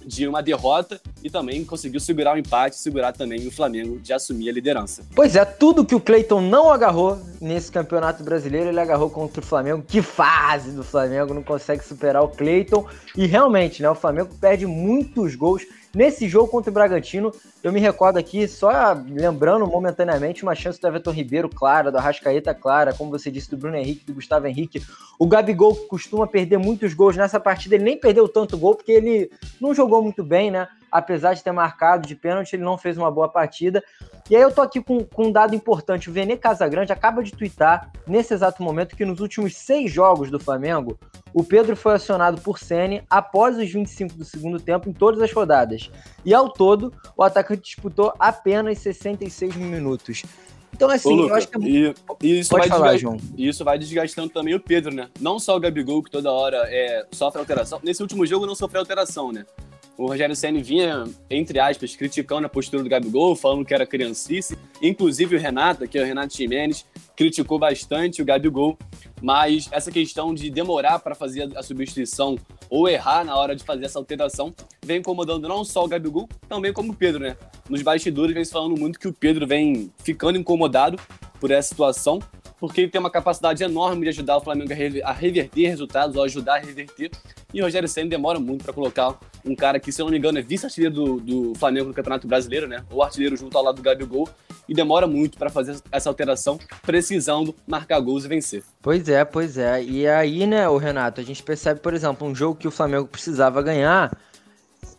de 0.06 0.28
uma 0.28 0.42
derrota 0.42 1.00
e 1.24 1.30
também 1.30 1.64
conseguiu 1.66 2.00
segurar 2.00 2.36
o 2.36 2.38
empate, 2.38 2.78
segurar 2.78 3.12
também 3.12 3.48
o 3.48 3.52
Flamengo 3.52 4.00
de 4.00 4.14
assumir 4.14 4.50
a 4.50 4.54
liderança. 4.54 5.04
Pois 5.16 5.36
é, 5.36 5.44
tudo 5.44 5.86
que 5.86 5.96
o 5.96 6.00
Cleiton 6.00 6.42
não 6.42 6.72
agarrou 6.72 7.20
nesse 7.42 7.72
Campeonato 7.72 8.24
Brasileiro, 8.24 8.70
ele 8.70 8.80
agarrou 8.80 9.10
contra 9.10 9.42
o 9.42 9.46
Flamengo. 9.46 9.84
Que 9.88 10.02
fase 10.02 10.72
do 10.72 10.84
Flamengo, 10.84 11.34
não 11.34 11.44
consegue 11.44 11.84
superar 11.84 12.24
o 12.24 12.30
Cleiton. 12.30 12.88
E 13.16 13.26
realmente, 13.26 13.82
né, 13.82 13.90
o 13.90 13.96
Flamengo 13.96 14.34
perde 14.40 14.66
muitos 14.66 15.36
gols 15.36 15.64
Nesse 15.94 16.30
jogo 16.30 16.52
contra 16.52 16.70
o 16.70 16.74
Bragantino, 16.74 17.32
eu 17.64 17.72
me 17.72 17.80
recordo 17.80 18.18
aqui, 18.18 18.48
só 18.48 18.94
lembrando 18.94 19.66
momentaneamente, 19.66 20.44
uma 20.44 20.54
chance 20.54 20.80
do 20.80 20.88
Everton 20.88 21.10
Ribeiro 21.10 21.50
clara, 21.50 21.92
do 21.92 21.98
Arrascaeta 21.98 22.54
clara, 22.54 22.94
como 22.94 23.10
você 23.10 23.32
disse, 23.32 23.50
do 23.50 23.58
Bruno 23.58 23.76
Henrique, 23.76 24.06
do 24.06 24.14
Gustavo 24.14 24.46
Henrique. 24.46 24.84
O 25.18 25.26
Gabigol, 25.28 25.74
que 25.74 25.88
costuma 25.88 26.28
perder 26.28 26.60
muitos 26.60 26.94
gols 26.94 27.18
nessa 27.18 27.40
partida, 27.40 27.74
ele 27.74 27.84
nem 27.84 28.00
perdeu 28.00 28.30
tanto 28.30 28.56
gol, 28.56 28.76
porque 28.76 28.92
ele 28.92 29.32
não 29.60 29.74
jogou 29.74 30.04
muito 30.04 30.24
bem, 30.24 30.52
né? 30.52 30.68
Apesar 30.92 31.34
de 31.34 31.44
ter 31.44 31.52
marcado 31.52 32.08
de 32.08 32.16
pênalti, 32.16 32.54
ele 32.54 32.64
não 32.64 32.78
fez 32.78 32.96
uma 32.96 33.10
boa 33.10 33.28
partida. 33.28 33.84
E 34.30 34.36
aí 34.36 34.42
eu 34.42 34.52
tô 34.52 34.62
aqui 34.62 34.80
com, 34.80 35.04
com 35.04 35.28
um 35.28 35.32
dado 35.32 35.56
importante. 35.56 36.10
O 36.10 36.14
Vene 36.14 36.38
Casagrande 36.38 36.94
acaba 36.94 37.24
de 37.24 37.32
twittar, 37.32 37.92
nesse 38.06 38.34
exato 38.34 38.62
momento, 38.62 38.96
que 38.96 39.04
nos 39.04 39.20
últimos 39.20 39.56
seis 39.56 39.92
jogos 39.92 40.30
do 40.30 40.40
Flamengo, 40.40 41.00
o 41.34 41.44
Pedro 41.44 41.76
foi 41.76 41.96
acionado 41.96 42.40
por 42.42 42.60
Sene 42.60 43.02
após 43.10 43.58
os 43.58 43.72
25 43.72 44.16
do 44.16 44.24
segundo 44.24 44.60
tempo 44.60 44.88
em 44.88 44.94
todas 44.94 45.20
as 45.22 45.32
rodadas. 45.32 45.90
E 46.24 46.34
ao 46.34 46.50
todo, 46.50 46.94
o 47.18 47.24
atacante 47.24 47.62
disputou 47.62 48.14
apenas 48.20 48.78
66 48.78 49.56
minutos. 49.56 50.24
Então, 50.72 50.90
assim, 50.90 51.10
Ô, 51.10 51.16
Luca, 51.16 51.34
eu 51.34 51.36
acho 51.36 51.48
que. 51.48 51.88
É... 51.88 51.94
E, 52.22 52.28
e 52.28 52.40
isso 52.40 52.52
Pode 52.52 52.70
vai 52.70 52.78
falar, 52.78 52.98
João. 52.98 53.18
isso 53.38 53.66
vai 53.66 53.80
desgastando 53.80 54.30
também 54.30 54.54
o 54.54 54.60
Pedro, 54.60 54.94
né? 54.94 55.10
Não 55.20 55.40
só 55.40 55.58
o 55.58 55.60
Gabigol, 55.60 56.04
que 56.04 56.12
toda 56.12 56.32
hora 56.32 56.64
é, 56.68 57.06
sofre 57.12 57.40
alteração. 57.40 57.80
Nesse 57.84 58.02
último 58.02 58.26
jogo 58.26 58.46
não 58.46 58.56
sofreu 58.56 58.82
alteração, 58.82 59.32
né? 59.32 59.46
O 60.00 60.08
Rogério 60.08 60.34
Senna 60.34 60.64
vinha, 60.64 61.04
entre 61.30 61.60
aspas, 61.60 61.94
criticando 61.94 62.46
a 62.46 62.50
postura 62.50 62.82
do 62.82 62.88
Gabigol, 62.88 63.36
falando 63.36 63.66
que 63.66 63.74
era 63.74 63.86
criancice. 63.86 64.58
Inclusive 64.82 65.36
o 65.36 65.40
Renato, 65.40 65.86
que 65.90 65.98
é 65.98 66.02
o 66.02 66.06
Renato 66.06 66.34
Ximenes, 66.34 66.86
criticou 67.18 67.60
bastante 67.60 68.22
o 68.22 68.26
Gabigol. 68.26 68.78
Mas 69.22 69.68
essa 69.74 69.92
questão 69.92 70.34
de 70.34 70.50
demorar 70.50 71.00
para 71.00 71.14
fazer 71.14 71.52
a 71.54 71.62
substituição 71.62 72.38
ou 72.70 72.88
errar 72.88 73.26
na 73.26 73.36
hora 73.36 73.54
de 73.54 73.62
fazer 73.66 73.84
essa 73.84 74.00
alteração 74.00 74.56
vem 74.82 75.00
incomodando 75.00 75.50
não 75.50 75.66
só 75.66 75.84
o 75.84 75.88
Gabigol, 75.90 76.30
também 76.48 76.72
como 76.72 76.94
o 76.94 76.96
Pedro, 76.96 77.20
né? 77.20 77.36
Nos 77.70 77.82
bastidores 77.82 78.34
vem 78.34 78.46
se 78.46 78.54
falando 78.54 78.80
muito 78.80 78.98
que 78.98 79.08
o 79.10 79.14
Pedro 79.14 79.46
vem 79.46 79.92
ficando 80.02 80.40
incomodado 80.40 80.98
por 81.42 81.52
essa 81.52 81.68
situação 81.68 82.20
porque 82.60 82.82
ele 82.82 82.90
tem 82.90 83.00
uma 83.00 83.10
capacidade 83.10 83.64
enorme 83.64 84.04
de 84.04 84.10
ajudar 84.10 84.38
o 84.38 84.42
Flamengo 84.42 84.72
a 85.04 85.12
reverter 85.12 85.68
resultados, 85.68 86.16
ou 86.16 86.24
ajudar 86.24 86.56
a 86.56 86.60
reverter. 86.60 87.12
E 87.54 87.62
o 87.62 87.64
Rogério 87.64 87.88
Senna 87.88 88.10
demora 88.10 88.40
muito 88.40 88.64
para 88.64 88.74
colocar 88.74 89.18
um 89.46 89.56
cara 89.56 89.80
que, 89.80 89.92
se 89.92 90.02
eu 90.02 90.06
não 90.06 90.12
me 90.12 90.18
engano, 90.18 90.38
é 90.38 90.42
vice-artilheiro 90.42 90.94
do, 90.94 91.20
do 91.20 91.56
Flamengo 91.56 91.88
no 91.88 91.94
Campeonato 91.94 92.28
Brasileiro, 92.28 92.68
né? 92.68 92.84
Ou 92.92 93.02
artilheiro 93.02 93.38
junto 93.38 93.58
ao 93.58 93.64
lado 93.64 93.78
do 93.78 93.82
Gabigol. 93.82 94.30
E 94.68 94.74
demora 94.74 95.08
muito 95.08 95.38
para 95.38 95.50
fazer 95.50 95.80
essa 95.92 96.10
alteração, 96.10 96.60
precisando 96.84 97.56
marcar 97.66 98.00
gols 98.00 98.26
e 98.26 98.28
vencer. 98.28 98.64
Pois 98.82 99.10
é, 99.10 99.26
pois 99.26 99.58
é. 99.58 99.82
E 99.84 100.08
aí, 100.08 100.46
né, 100.46 100.70
o 100.70 100.78
Renato, 100.78 101.20
a 101.20 101.24
gente 101.24 101.42
percebe, 101.42 101.80
por 101.80 101.94
exemplo, 101.94 102.28
um 102.28 102.36
jogo 102.36 102.60
que 102.60 102.68
o 102.68 102.72
Flamengo 102.72 103.08
precisava 103.08 103.64
ganhar 103.64 104.16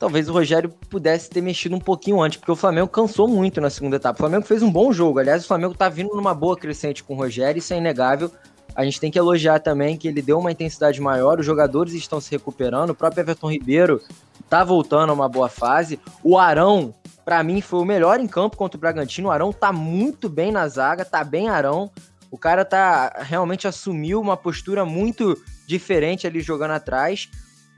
talvez 0.01 0.31
o 0.31 0.33
Rogério 0.33 0.71
pudesse 0.89 1.29
ter 1.29 1.43
mexido 1.43 1.77
um 1.77 1.79
pouquinho 1.79 2.23
antes, 2.23 2.39
porque 2.39 2.51
o 2.51 2.57
Flamengo 2.57 2.89
cansou 2.89 3.29
muito 3.29 3.61
na 3.61 3.69
segunda 3.69 3.97
etapa. 3.97 4.15
O 4.15 4.19
Flamengo 4.19 4.47
fez 4.47 4.63
um 4.63 4.73
bom 4.73 4.91
jogo. 4.95 5.19
Aliás, 5.19 5.45
o 5.45 5.47
Flamengo 5.47 5.75
tá 5.75 5.91
vindo 5.91 6.17
numa 6.17 6.35
boa 6.35 6.57
crescente 6.57 7.05
com 7.05 7.13
o 7.13 7.17
Rogério, 7.19 7.59
isso 7.59 7.75
é 7.75 7.77
inegável. 7.77 8.33
A 8.75 8.83
gente 8.83 8.99
tem 8.99 9.11
que 9.11 9.19
elogiar 9.19 9.61
também 9.61 9.99
que 9.99 10.09
ele 10.09 10.23
deu 10.23 10.39
uma 10.39 10.51
intensidade 10.51 10.99
maior, 11.03 11.39
os 11.39 11.45
jogadores 11.45 11.93
estão 11.93 12.19
se 12.19 12.31
recuperando, 12.31 12.91
o 12.91 12.95
próprio 12.95 13.21
Everton 13.21 13.51
Ribeiro 13.51 14.01
tá 14.49 14.65
voltando 14.65 15.11
a 15.11 15.13
uma 15.13 15.29
boa 15.29 15.51
fase. 15.51 16.01
O 16.25 16.39
Arão, 16.39 16.95
para 17.23 17.43
mim, 17.43 17.61
foi 17.61 17.81
o 17.81 17.85
melhor 17.85 18.21
em 18.21 18.27
campo 18.27 18.57
contra 18.57 18.79
o 18.79 18.81
Bragantino. 18.81 19.29
O 19.29 19.31
Arão 19.31 19.53
tá 19.53 19.71
muito 19.71 20.31
bem 20.31 20.51
na 20.51 20.67
zaga, 20.67 21.05
tá 21.05 21.23
bem 21.23 21.51
Arão. 21.51 21.91
O 22.31 22.39
cara 22.39 22.65
tá 22.65 23.19
realmente 23.21 23.69
assumiu 23.69 24.19
uma 24.19 24.37
postura 24.37 24.83
muito 24.87 25.37
diferente 25.67 26.27
ali 26.27 26.41
jogando 26.41 26.71
atrás. 26.71 27.29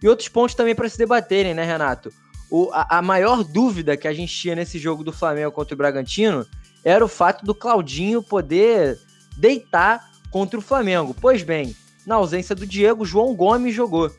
E 0.02 0.09
outros 0.09 0.28
pontos 0.28 0.54
também 0.54 0.75
para 0.75 0.88
se 0.88 0.99
debaterem, 0.99 1.54
né, 1.54 1.64
Renato? 1.64 2.12
O, 2.50 2.71
a, 2.73 2.99
a, 2.99 3.02
maior 3.02 3.44
dúvida 3.44 3.97
que 3.97 4.09
a 4.09 4.12
gente 4.12 4.35
tinha 4.35 4.54
nesse 4.54 4.78
jogo 4.78 5.02
do 5.02 5.12
Flamengo 5.12 5.52
contra 5.52 5.75
o 5.75 5.78
Bragantino 5.78 6.47
era 6.85 7.04
o 7.04 7.09
fato 7.09 7.44
do 7.44 7.54
Claudinho 7.54 8.23
poder 8.23 8.99
deitar 9.37 10.11
contra 10.30 10.59
o 10.59 10.62
Flamengo. 10.62 11.14
Pois 11.18 11.42
bem, 11.42 11.75
na 12.06 12.16
ausência 12.16 12.54
do 12.54 12.66
Diego, 12.66 13.06
João 13.06 13.35
Gomes 13.35 13.75
jogou. 13.75 14.11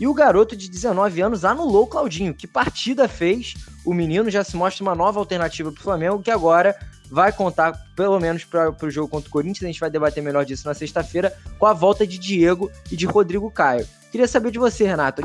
E 0.00 0.06
o 0.06 0.14
garoto 0.14 0.56
de 0.56 0.70
19 0.70 1.20
anos 1.20 1.44
anulou 1.44 1.84
o 1.84 1.86
Claudinho. 1.86 2.34
Que 2.34 2.46
partida 2.46 3.06
fez? 3.08 3.54
O 3.84 3.92
menino 3.92 4.30
já 4.30 4.42
se 4.42 4.56
mostra 4.56 4.82
uma 4.82 4.94
nova 4.94 5.18
alternativa 5.18 5.70
para 5.70 5.80
o 5.80 5.82
Flamengo, 5.82 6.22
que 6.22 6.30
agora 6.30 6.74
vai 7.12 7.30
contar, 7.30 7.78
pelo 7.94 8.18
menos 8.18 8.42
para 8.42 8.74
o 8.82 8.90
jogo 8.90 9.06
contra 9.06 9.28
o 9.28 9.30
Corinthians. 9.30 9.64
A 9.64 9.66
gente 9.66 9.80
vai 9.80 9.90
debater 9.90 10.22
melhor 10.22 10.46
disso 10.46 10.66
na 10.66 10.72
sexta-feira, 10.72 11.36
com 11.58 11.66
a 11.66 11.74
volta 11.74 12.06
de 12.06 12.16
Diego 12.16 12.70
e 12.90 12.96
de 12.96 13.04
Rodrigo 13.04 13.50
Caio. 13.50 13.86
Queria 14.10 14.26
saber 14.26 14.50
de 14.50 14.58
você, 14.58 14.84
Renato, 14.84 15.22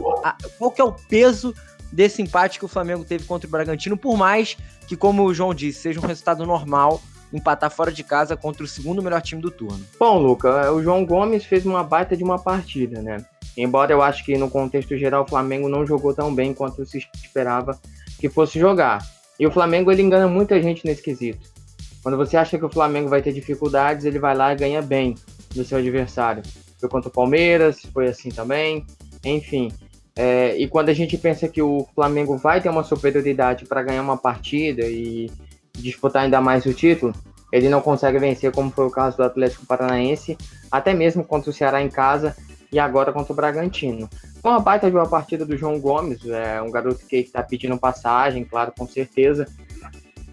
qual 0.57 0.69
que 0.69 0.81
é 0.81 0.83
o 0.83 0.91
peso 0.91 1.55
desse 1.89 2.21
empate 2.21 2.59
que 2.59 2.65
o 2.65 2.67
Flamengo 2.67 3.05
teve 3.05 3.23
contra 3.23 3.47
o 3.47 3.49
Bragantino, 3.49 3.95
por 3.95 4.17
mais 4.17 4.57
que, 4.85 4.97
como 4.97 5.23
o 5.23 5.33
João 5.33 5.53
disse, 5.53 5.79
seja 5.79 6.01
um 6.01 6.05
resultado 6.05 6.45
normal 6.45 7.01
empatar 7.31 7.71
fora 7.71 7.91
de 7.91 8.03
casa 8.03 8.35
contra 8.35 8.63
o 8.63 8.67
segundo 8.67 9.01
melhor 9.01 9.21
time 9.21 9.41
do 9.41 9.49
turno. 9.49 9.85
Bom, 9.97 10.17
Luca, 10.19 10.71
o 10.73 10.83
João 10.83 11.05
Gomes 11.05 11.45
fez 11.45 11.65
uma 11.65 11.83
baita 11.83 12.17
de 12.17 12.23
uma 12.23 12.37
partida, 12.37 13.01
né? 13.01 13.25
Embora 13.55 13.93
eu 13.93 14.01
acho 14.01 14.25
que 14.25 14.37
no 14.37 14.49
contexto 14.49 14.97
geral 14.97 15.23
o 15.23 15.27
Flamengo 15.27 15.69
não 15.69 15.85
jogou 15.85 16.13
tão 16.13 16.35
bem 16.35 16.53
quanto 16.53 16.85
se 16.85 17.05
esperava 17.15 17.79
que 18.19 18.29
fosse 18.29 18.59
jogar. 18.59 18.99
E 19.39 19.47
o 19.47 19.51
Flamengo 19.51 19.91
ele 19.91 20.01
engana 20.01 20.27
muita 20.27 20.61
gente 20.61 20.85
nesse 20.85 21.01
quesito. 21.01 21.56
Quando 22.03 22.17
você 22.17 22.37
acha 22.37 22.57
que 22.57 22.65
o 22.65 22.69
Flamengo 22.69 23.09
vai 23.09 23.21
ter 23.21 23.33
dificuldades, 23.33 24.05
ele 24.05 24.19
vai 24.19 24.35
lá 24.35 24.53
e 24.53 24.55
ganha 24.55 24.81
bem 24.81 25.15
do 25.53 25.63
seu 25.63 25.77
adversário 25.77 26.43
foi 26.79 26.89
contra 26.89 27.09
o 27.09 27.11
Palmeiras, 27.11 27.81
foi 27.93 28.07
assim 28.07 28.29
também, 28.29 28.85
enfim. 29.23 29.71
É, 30.15 30.55
e 30.57 30.67
quando 30.67 30.89
a 30.89 30.93
gente 30.93 31.17
pensa 31.17 31.47
que 31.47 31.61
o 31.61 31.87
Flamengo 31.93 32.37
vai 32.37 32.61
ter 32.61 32.69
uma 32.69 32.83
superioridade 32.83 33.65
para 33.65 33.83
ganhar 33.83 34.01
uma 34.01 34.17
partida 34.17 34.85
e 34.85 35.29
disputar 35.73 36.23
ainda 36.23 36.41
mais 36.41 36.65
o 36.65 36.73
título, 36.73 37.13
ele 37.51 37.69
não 37.69 37.81
consegue 37.81 38.17
vencer, 38.17 38.51
como 38.51 38.71
foi 38.71 38.85
o 38.85 38.91
caso 38.91 39.17
do 39.17 39.23
Atlético 39.23 39.65
Paranaense, 39.65 40.37
até 40.71 40.93
mesmo 40.93 41.23
contra 41.23 41.49
o 41.49 41.53
Ceará 41.53 41.81
em 41.81 41.89
casa, 41.89 42.35
e 42.71 42.79
agora 42.79 43.13
contra 43.13 43.31
o 43.31 43.35
Bragantino. 43.35 44.09
Foi 44.41 44.51
uma 44.51 44.59
baita 44.59 44.89
de 44.89 44.97
uma 44.97 45.07
partida 45.07 45.45
do 45.45 45.55
João 45.55 45.79
Gomes, 45.79 46.25
é 46.25 46.61
um 46.61 46.69
garoto 46.69 47.05
que 47.05 47.15
está 47.17 47.41
pedindo 47.41 47.77
passagem, 47.77 48.43
claro, 48.43 48.73
com 48.77 48.85
certeza. 48.85 49.47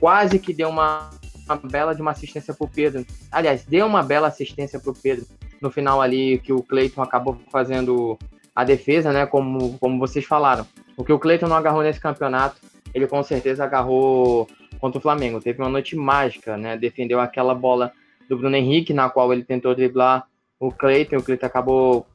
Quase 0.01 0.39
que 0.41 0.53
deu 0.53 0.69
uma, 0.69 1.11
uma 1.47 1.57
bela 1.57 1.95
de 1.95 2.03
uma 2.03 2.11
assistência 2.11 2.55
para 2.55 2.65
o 2.65 2.71
Pedro. 2.71 3.05
Aliás, 3.31 3.65
deu 3.65 3.87
uma 3.87 4.03
bela 4.03 4.29
assistência 4.29 4.79
para 4.81 4.91
o 4.91 4.95
Pedro 4.95 5.27
no 5.61 5.71
final 5.71 6.01
ali, 6.01 6.39
que 6.39 6.53
o 6.53 6.63
Cleiton 6.63 7.03
acabou 7.03 7.39
fazendo 7.51 8.19
a 8.55 8.65
defesa, 8.65 9.13
né? 9.13 9.27
Como, 9.27 9.79
como 9.79 9.99
vocês 9.99 10.25
falaram. 10.25 10.67
O 10.97 11.05
que 11.05 11.13
o 11.13 11.19
Cleiton 11.19 11.49
não 11.49 11.57
agarrou 11.57 11.83
nesse 11.83 12.01
campeonato, 12.01 12.57
ele 12.93 13.07
com 13.07 13.23
certeza 13.23 13.65
agarrou 13.65 14.47
contra 14.79 14.99
o 14.99 15.03
Flamengo. 15.03 15.41
Teve 15.41 15.61
uma 15.61 15.69
noite 15.69 15.97
mágica, 15.97 16.57
né? 16.57 16.77
Defendeu 16.77 17.21
aquela 17.21 17.55
bola 17.55 17.93
do 18.29 18.37
Bruno 18.37 18.57
Henrique, 18.57 18.93
na 18.93 19.09
qual 19.09 19.33
ele 19.33 19.43
tentou 19.43 19.75
driblar 19.75 20.27
o 20.61 20.71
Cleiton. 20.71 21.17
O 21.17 21.23
Cleiton 21.23 21.47
acabou 21.47 22.07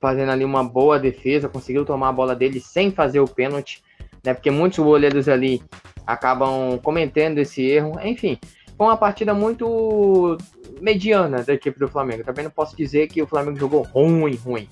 fazendo 0.00 0.30
ali 0.30 0.44
uma 0.44 0.64
boa 0.64 0.98
defesa, 0.98 1.48
conseguiu 1.48 1.84
tomar 1.84 2.08
a 2.08 2.12
bola 2.12 2.34
dele 2.34 2.60
sem 2.60 2.90
fazer 2.90 3.20
o 3.20 3.28
pênalti, 3.28 3.82
né? 4.24 4.34
Porque 4.34 4.50
muitos 4.50 4.78
goleiros 4.78 5.28
ali 5.28 5.62
acabam 6.06 6.78
cometendo 6.82 7.38
esse 7.38 7.62
erro. 7.62 7.92
Enfim, 8.02 8.38
foi 8.76 8.86
uma 8.86 8.96
partida 8.96 9.32
muito 9.32 10.36
mediana 10.80 11.42
da 11.42 11.54
equipe 11.54 11.78
do 11.78 11.88
Flamengo. 11.88 12.24
Também 12.24 12.44
não 12.44 12.50
posso 12.50 12.76
dizer 12.76 13.08
que 13.08 13.22
o 13.22 13.26
Flamengo 13.26 13.58
jogou 13.58 13.82
ruim, 13.82 14.34
ruim, 14.34 14.68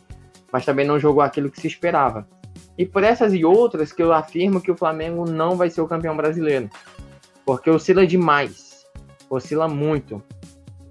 mas 0.53 0.65
também 0.65 0.87
não 0.87 0.99
jogou 0.99 1.23
aquilo 1.23 1.51
que 1.51 1.61
se 1.61 1.67
esperava. 1.67 2.27
E 2.77 2.85
por 2.85 3.05
essas 3.05 3.33
e 3.33 3.45
outras 3.45 3.93
que 3.93 4.03
eu 4.03 4.13
afirmo 4.13 4.61
que 4.61 4.71
o 4.71 4.77
Flamengo 4.77 5.29
não 5.29 5.57
vai 5.57 5.71
ser 5.71 5.81
o 5.81 5.87
campeão 5.87 6.17
brasileiro. 6.17 6.69
Porque 7.45 7.71
oscila 7.71 8.07
demais. 8.07 8.85
Oscila 9.29 9.69
muito. 9.69 10.23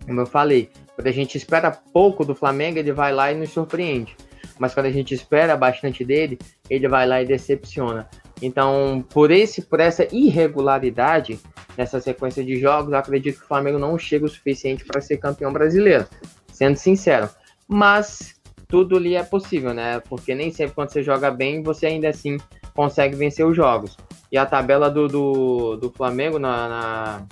Como 0.06 0.20
eu 0.20 0.26
falei, 0.26 0.70
quando 0.96 1.08
a 1.08 1.12
gente 1.12 1.38
espera 1.38 1.72
pouco 1.72 2.24
do 2.26 2.36
Flamengo, 2.36 2.80
ele 2.80 2.92
vai 2.92 3.12
lá 3.12 3.32
e 3.32 3.36
nos 3.36 3.50
surpreende. 3.50 4.16
Mas 4.60 4.74
quando 4.74 4.86
a 4.88 4.92
gente 4.92 5.14
espera 5.14 5.58
bastante 5.58 6.06
dele, 6.06 6.38
ele 6.70 6.88
vai 6.88 7.08
lá 7.08 7.22
e 7.22 7.26
decepciona. 7.26 8.08
Então, 8.42 9.06
por 9.10 9.30
esse, 9.30 9.62
por 9.62 9.80
essa 9.80 10.08
irregularidade 10.12 11.40
nessa 11.78 12.00
sequência 12.00 12.44
de 12.44 12.60
jogos, 12.60 12.92
eu 12.92 12.98
acredito 12.98 13.38
que 13.38 13.46
o 13.46 13.48
Flamengo 13.48 13.78
não 13.78 13.98
chega 13.98 14.26
o 14.26 14.30
suficiente 14.30 14.84
para 14.84 15.00
ser 15.00 15.18
campeão 15.18 15.54
brasileiro, 15.54 16.08
sendo 16.52 16.76
sincero. 16.76 17.30
Mas 17.68 18.36
tudo 18.68 18.98
ali 18.98 19.16
é 19.16 19.24
possível, 19.24 19.74
né? 19.74 20.00
Porque 20.10 20.34
nem 20.34 20.52
sempre 20.52 20.74
quando 20.74 20.90
você 20.90 21.04
joga 21.04 21.30
bem, 21.30 21.62
você 21.62 21.86
ainda 21.88 22.10
assim 22.10 22.38
consegue 22.74 23.16
vencer 23.16 23.46
os 23.46 23.56
jogos. 23.56 23.98
E 24.32 24.38
a 24.38 24.46
tabela 24.46 24.90
do, 24.90 25.08
do, 25.08 25.76
do 25.76 25.92
Flamengo 25.92 26.40
na, 26.40 26.70
na, 26.70 27.26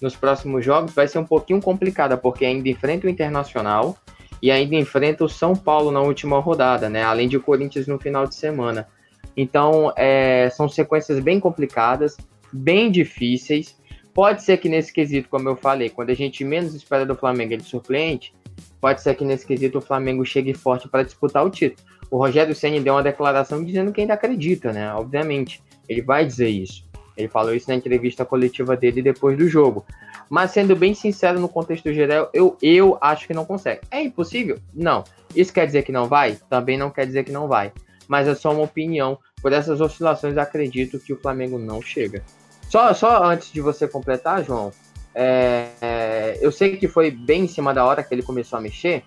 nos 0.00 0.16
próximos 0.16 0.64
jogos 0.64 0.94
vai 0.94 1.06
ser 1.06 1.18
um 1.18 1.26
pouquinho 1.26 1.60
complicada, 1.60 2.16
porque 2.16 2.44
ainda 2.44 2.68
enfrenta 2.68 3.06
o 3.06 3.10
Internacional 3.10 3.96
e 4.42 4.50
ainda 4.50 4.74
enfrenta 4.74 5.24
o 5.24 5.28
São 5.28 5.54
Paulo 5.54 5.90
na 5.90 6.00
última 6.00 6.38
rodada, 6.40 6.88
né? 6.88 7.04
Além 7.04 7.28
de 7.28 7.38
Corinthians 7.38 7.86
no 7.86 7.98
final 7.98 8.26
de 8.26 8.34
semana. 8.34 8.88
Então, 9.36 9.92
é, 9.96 10.48
são 10.50 10.68
sequências 10.68 11.20
bem 11.20 11.38
complicadas, 11.38 12.16
bem 12.52 12.90
difíceis. 12.90 13.76
Pode 14.14 14.42
ser 14.42 14.56
que 14.56 14.68
nesse 14.68 14.92
quesito, 14.92 15.28
como 15.28 15.48
eu 15.48 15.56
falei, 15.56 15.90
quando 15.90 16.10
a 16.10 16.14
gente 16.14 16.42
menos 16.42 16.74
espera 16.74 17.04
do 17.04 17.14
Flamengo, 17.14 17.52
ele 17.52 17.62
surpreende. 17.62 18.32
Pode 18.80 19.02
ser 19.02 19.14
que 19.14 19.24
nesse 19.24 19.46
quesito 19.46 19.78
o 19.78 19.82
Flamengo 19.82 20.24
chegue 20.24 20.54
forte 20.54 20.88
para 20.88 21.02
disputar 21.02 21.44
o 21.44 21.50
título. 21.50 21.86
O 22.10 22.16
Rogério 22.16 22.54
Senna 22.54 22.80
deu 22.80 22.94
uma 22.94 23.02
declaração 23.02 23.62
dizendo 23.64 23.92
que 23.92 24.00
ainda 24.00 24.14
acredita, 24.14 24.72
né? 24.72 24.94
Obviamente, 24.94 25.62
ele 25.88 26.00
vai 26.00 26.24
dizer 26.24 26.48
isso. 26.48 26.86
Ele 27.16 27.28
falou 27.28 27.54
isso 27.54 27.68
na 27.68 27.74
entrevista 27.74 28.24
coletiva 28.24 28.76
dele 28.76 29.02
depois 29.02 29.36
do 29.36 29.48
jogo. 29.48 29.84
Mas 30.28 30.50
sendo 30.50 30.76
bem 30.76 30.94
sincero 30.94 31.40
no 31.40 31.48
contexto 31.48 31.92
geral, 31.92 32.28
eu, 32.32 32.56
eu 32.60 32.98
acho 33.00 33.26
que 33.26 33.34
não 33.34 33.44
consegue. 33.44 33.80
É 33.90 34.02
impossível? 34.02 34.58
Não. 34.74 35.02
Isso 35.34 35.52
quer 35.52 35.66
dizer 35.66 35.82
que 35.82 35.92
não 35.92 36.06
vai? 36.06 36.38
Também 36.48 36.76
não 36.76 36.90
quer 36.90 37.06
dizer 37.06 37.24
que 37.24 37.32
não 37.32 37.48
vai. 37.48 37.72
Mas 38.08 38.28
é 38.28 38.34
só 38.34 38.52
uma 38.52 38.62
opinião. 38.62 39.18
Por 39.42 39.52
essas 39.52 39.80
oscilações, 39.80 40.36
acredito 40.36 40.98
que 40.98 41.12
o 41.12 41.20
Flamengo 41.20 41.58
não 41.58 41.80
chega. 41.80 42.22
Só, 42.68 42.92
só 42.94 43.24
antes 43.24 43.52
de 43.52 43.60
você 43.60 43.86
completar, 43.86 44.44
João, 44.44 44.72
é, 45.14 45.68
é, 45.80 46.38
eu 46.40 46.50
sei 46.50 46.76
que 46.76 46.88
foi 46.88 47.10
bem 47.10 47.44
em 47.44 47.48
cima 47.48 47.72
da 47.72 47.84
hora 47.84 48.02
que 48.02 48.12
ele 48.14 48.22
começou 48.22 48.58
a 48.58 48.62
mexer, 48.62 49.04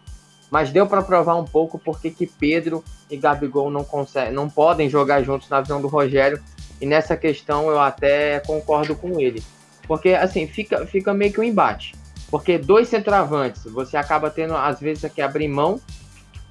mas 0.49 0.71
deu 0.71 0.87
para 0.87 1.01
provar 1.01 1.35
um 1.35 1.45
pouco 1.45 1.77
porque 1.77 2.09
que 2.09 2.25
Pedro 2.25 2.83
e 3.09 3.17
Gabigol 3.17 3.69
não, 3.69 3.83
conseguem, 3.83 4.33
não 4.33 4.49
podem 4.49 4.89
jogar 4.89 5.21
juntos 5.21 5.49
na 5.49 5.61
visão 5.61 5.81
do 5.81 5.87
Rogério. 5.87 6.41
E 6.81 6.85
nessa 6.85 7.17
questão 7.17 7.69
eu 7.69 7.79
até 7.79 8.39
concordo 8.39 8.95
com 8.95 9.19
ele. 9.19 9.43
Porque 9.87 10.09
assim, 10.09 10.47
fica, 10.47 10.85
fica 10.85 11.13
meio 11.13 11.33
que 11.33 11.39
um 11.39 11.43
embate. 11.43 11.93
Porque 12.31 12.57
dois 12.57 12.87
centroavantes, 12.87 13.63
você 13.65 13.97
acaba 13.97 14.29
tendo, 14.29 14.55
às 14.55 14.79
vezes, 14.79 15.11
que 15.11 15.21
abrir 15.21 15.47
mão 15.47 15.81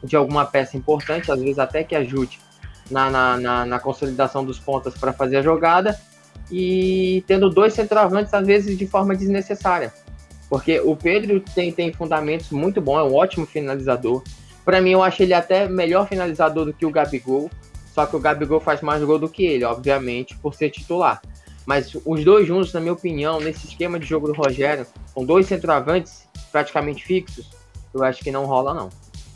de 0.02 0.17
alguma 0.17 0.45
peça 0.45 0.76
importante, 0.76 1.31
às 1.31 1.40
vezes 1.40 1.59
até 1.59 1.83
que 1.83 1.95
ajude 1.95 2.38
na, 2.90 3.11
na, 3.11 3.37
na, 3.37 3.67
na 3.67 3.78
consolidação 3.78 4.45
dos 4.45 4.59
pontas 4.59 4.95
para 4.95 5.12
fazer 5.12 5.38
a 5.38 5.43
jogada. 5.43 5.99
E 6.50 7.23
tendo 7.26 7.50
dois 7.50 7.75
centroavantes, 7.75 8.33
às 8.33 8.47
vezes, 8.47 8.78
de 8.78 8.87
forma 8.87 9.14
desnecessária. 9.14 9.93
Porque 10.49 10.81
o 10.81 10.97
Pedro 10.97 11.40
tem, 11.40 11.71
tem 11.71 11.93
fundamentos 11.93 12.50
muito 12.50 12.81
bons, 12.81 12.99
é 12.99 13.02
um 13.02 13.14
ótimo 13.14 13.45
finalizador. 13.45 14.23
Para 14.64 14.81
mim, 14.81 14.90
eu 14.90 15.02
acho 15.02 15.23
ele 15.23 15.35
até 15.35 15.69
melhor 15.69 16.09
finalizador 16.09 16.64
do 16.64 16.73
que 16.73 16.87
o 16.87 16.90
Gabigol. 16.90 17.50
Só 17.93 18.07
que 18.07 18.17
o 18.17 18.21
Gabigol 18.21 18.61
faz 18.61 18.81
mais 18.81 19.02
gol 19.02 19.19
do 19.19 19.28
que 19.28 19.45
ele, 19.45 19.64
obviamente, 19.64 20.37
por 20.38 20.55
ser 20.55 20.71
titular. 20.71 21.21
Mas 21.67 21.95
os 22.07 22.25
dois 22.25 22.47
juntos, 22.47 22.73
na 22.73 22.81
minha 22.81 22.93
opinião, 22.93 23.40
nesse 23.40 23.67
esquema 23.67 23.99
de 23.99 24.07
jogo 24.07 24.26
do 24.28 24.33
Rogério, 24.33 24.87
com 25.12 25.25
dois 25.25 25.47
centroavantes 25.47 26.26
praticamente 26.50 27.05
fixos, 27.05 27.50
eu 27.93 28.02
acho 28.02 28.23
que 28.23 28.31
não 28.31 28.47
rola, 28.47 28.73
não. 28.73 28.88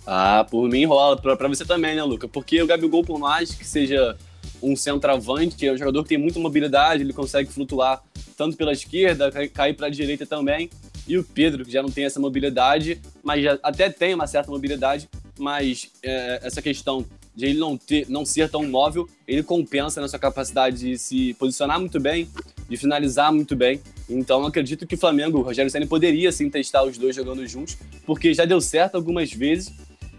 Ah, 0.06 0.46
por 0.50 0.68
mim 0.68 0.84
rola. 0.84 1.16
Pra, 1.16 1.36
pra 1.36 1.48
você 1.48 1.64
também, 1.64 1.94
né, 1.94 2.02
Luca? 2.02 2.28
Porque 2.28 2.62
o 2.62 2.66
Gabigol, 2.66 3.04
por 3.04 3.18
mais 3.18 3.54
que 3.54 3.66
seja 3.66 4.16
um 4.62 4.76
centroavante, 4.76 5.66
é 5.66 5.72
um 5.72 5.76
jogador 5.76 6.02
que 6.02 6.10
tem 6.10 6.18
muita 6.18 6.38
mobilidade, 6.38 7.02
ele 7.02 7.12
consegue 7.12 7.52
flutuar 7.52 8.02
tanto 8.36 8.56
pela 8.56 8.72
esquerda, 8.72 9.30
cair 9.48 9.74
para 9.74 9.88
a 9.88 9.90
direita 9.90 10.24
também. 10.24 10.70
E 11.06 11.18
o 11.18 11.24
Pedro, 11.24 11.64
que 11.64 11.72
já 11.72 11.82
não 11.82 11.90
tem 11.90 12.04
essa 12.04 12.20
mobilidade, 12.20 13.00
mas 13.22 13.42
já 13.42 13.58
até 13.62 13.90
tem 13.90 14.14
uma 14.14 14.26
certa 14.26 14.50
mobilidade, 14.50 15.08
mas 15.38 15.90
é, 16.02 16.40
essa 16.42 16.62
questão 16.62 17.04
de 17.34 17.46
ele 17.46 17.58
não, 17.58 17.76
ter, 17.76 18.06
não 18.08 18.24
ser 18.24 18.48
tão 18.50 18.64
móvel, 18.64 19.08
ele 19.26 19.42
compensa 19.42 20.00
na 20.00 20.08
sua 20.08 20.18
capacidade 20.18 20.78
de 20.78 20.98
se 20.98 21.34
posicionar 21.34 21.80
muito 21.80 21.98
bem, 21.98 22.28
de 22.68 22.76
finalizar 22.76 23.32
muito 23.32 23.56
bem. 23.56 23.80
Então 24.08 24.44
acredito 24.46 24.86
que 24.86 24.94
o 24.94 24.98
Flamengo, 24.98 25.38
o 25.38 25.42
Rogério 25.42 25.70
Senna 25.70 25.86
poderia 25.86 26.30
sim 26.30 26.50
testar 26.50 26.84
os 26.84 26.98
dois 26.98 27.16
jogando 27.16 27.46
juntos, 27.46 27.76
porque 28.04 28.34
já 28.34 28.44
deu 28.44 28.60
certo 28.60 28.96
algumas 28.96 29.32
vezes. 29.32 29.72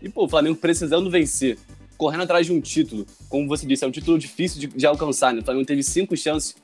E 0.03 0.09
pô, 0.09 0.25
o 0.25 0.29
Flamengo 0.29 0.57
precisando 0.57 1.09
vencer, 1.09 1.57
correndo 1.97 2.23
atrás 2.23 2.45
de 2.45 2.51
um 2.51 2.59
título, 2.59 3.07
como 3.29 3.47
você 3.47 3.65
disse, 3.65 3.85
é 3.85 3.87
um 3.87 3.91
título 3.91 4.19
difícil 4.19 4.59
de, 4.59 4.67
de 4.67 4.85
alcançar. 4.85 5.33
Né? 5.33 5.39
O 5.39 5.45
Flamengo 5.45 5.65
teve 5.65 5.81
cinco 5.81 6.17
chances 6.17 6.57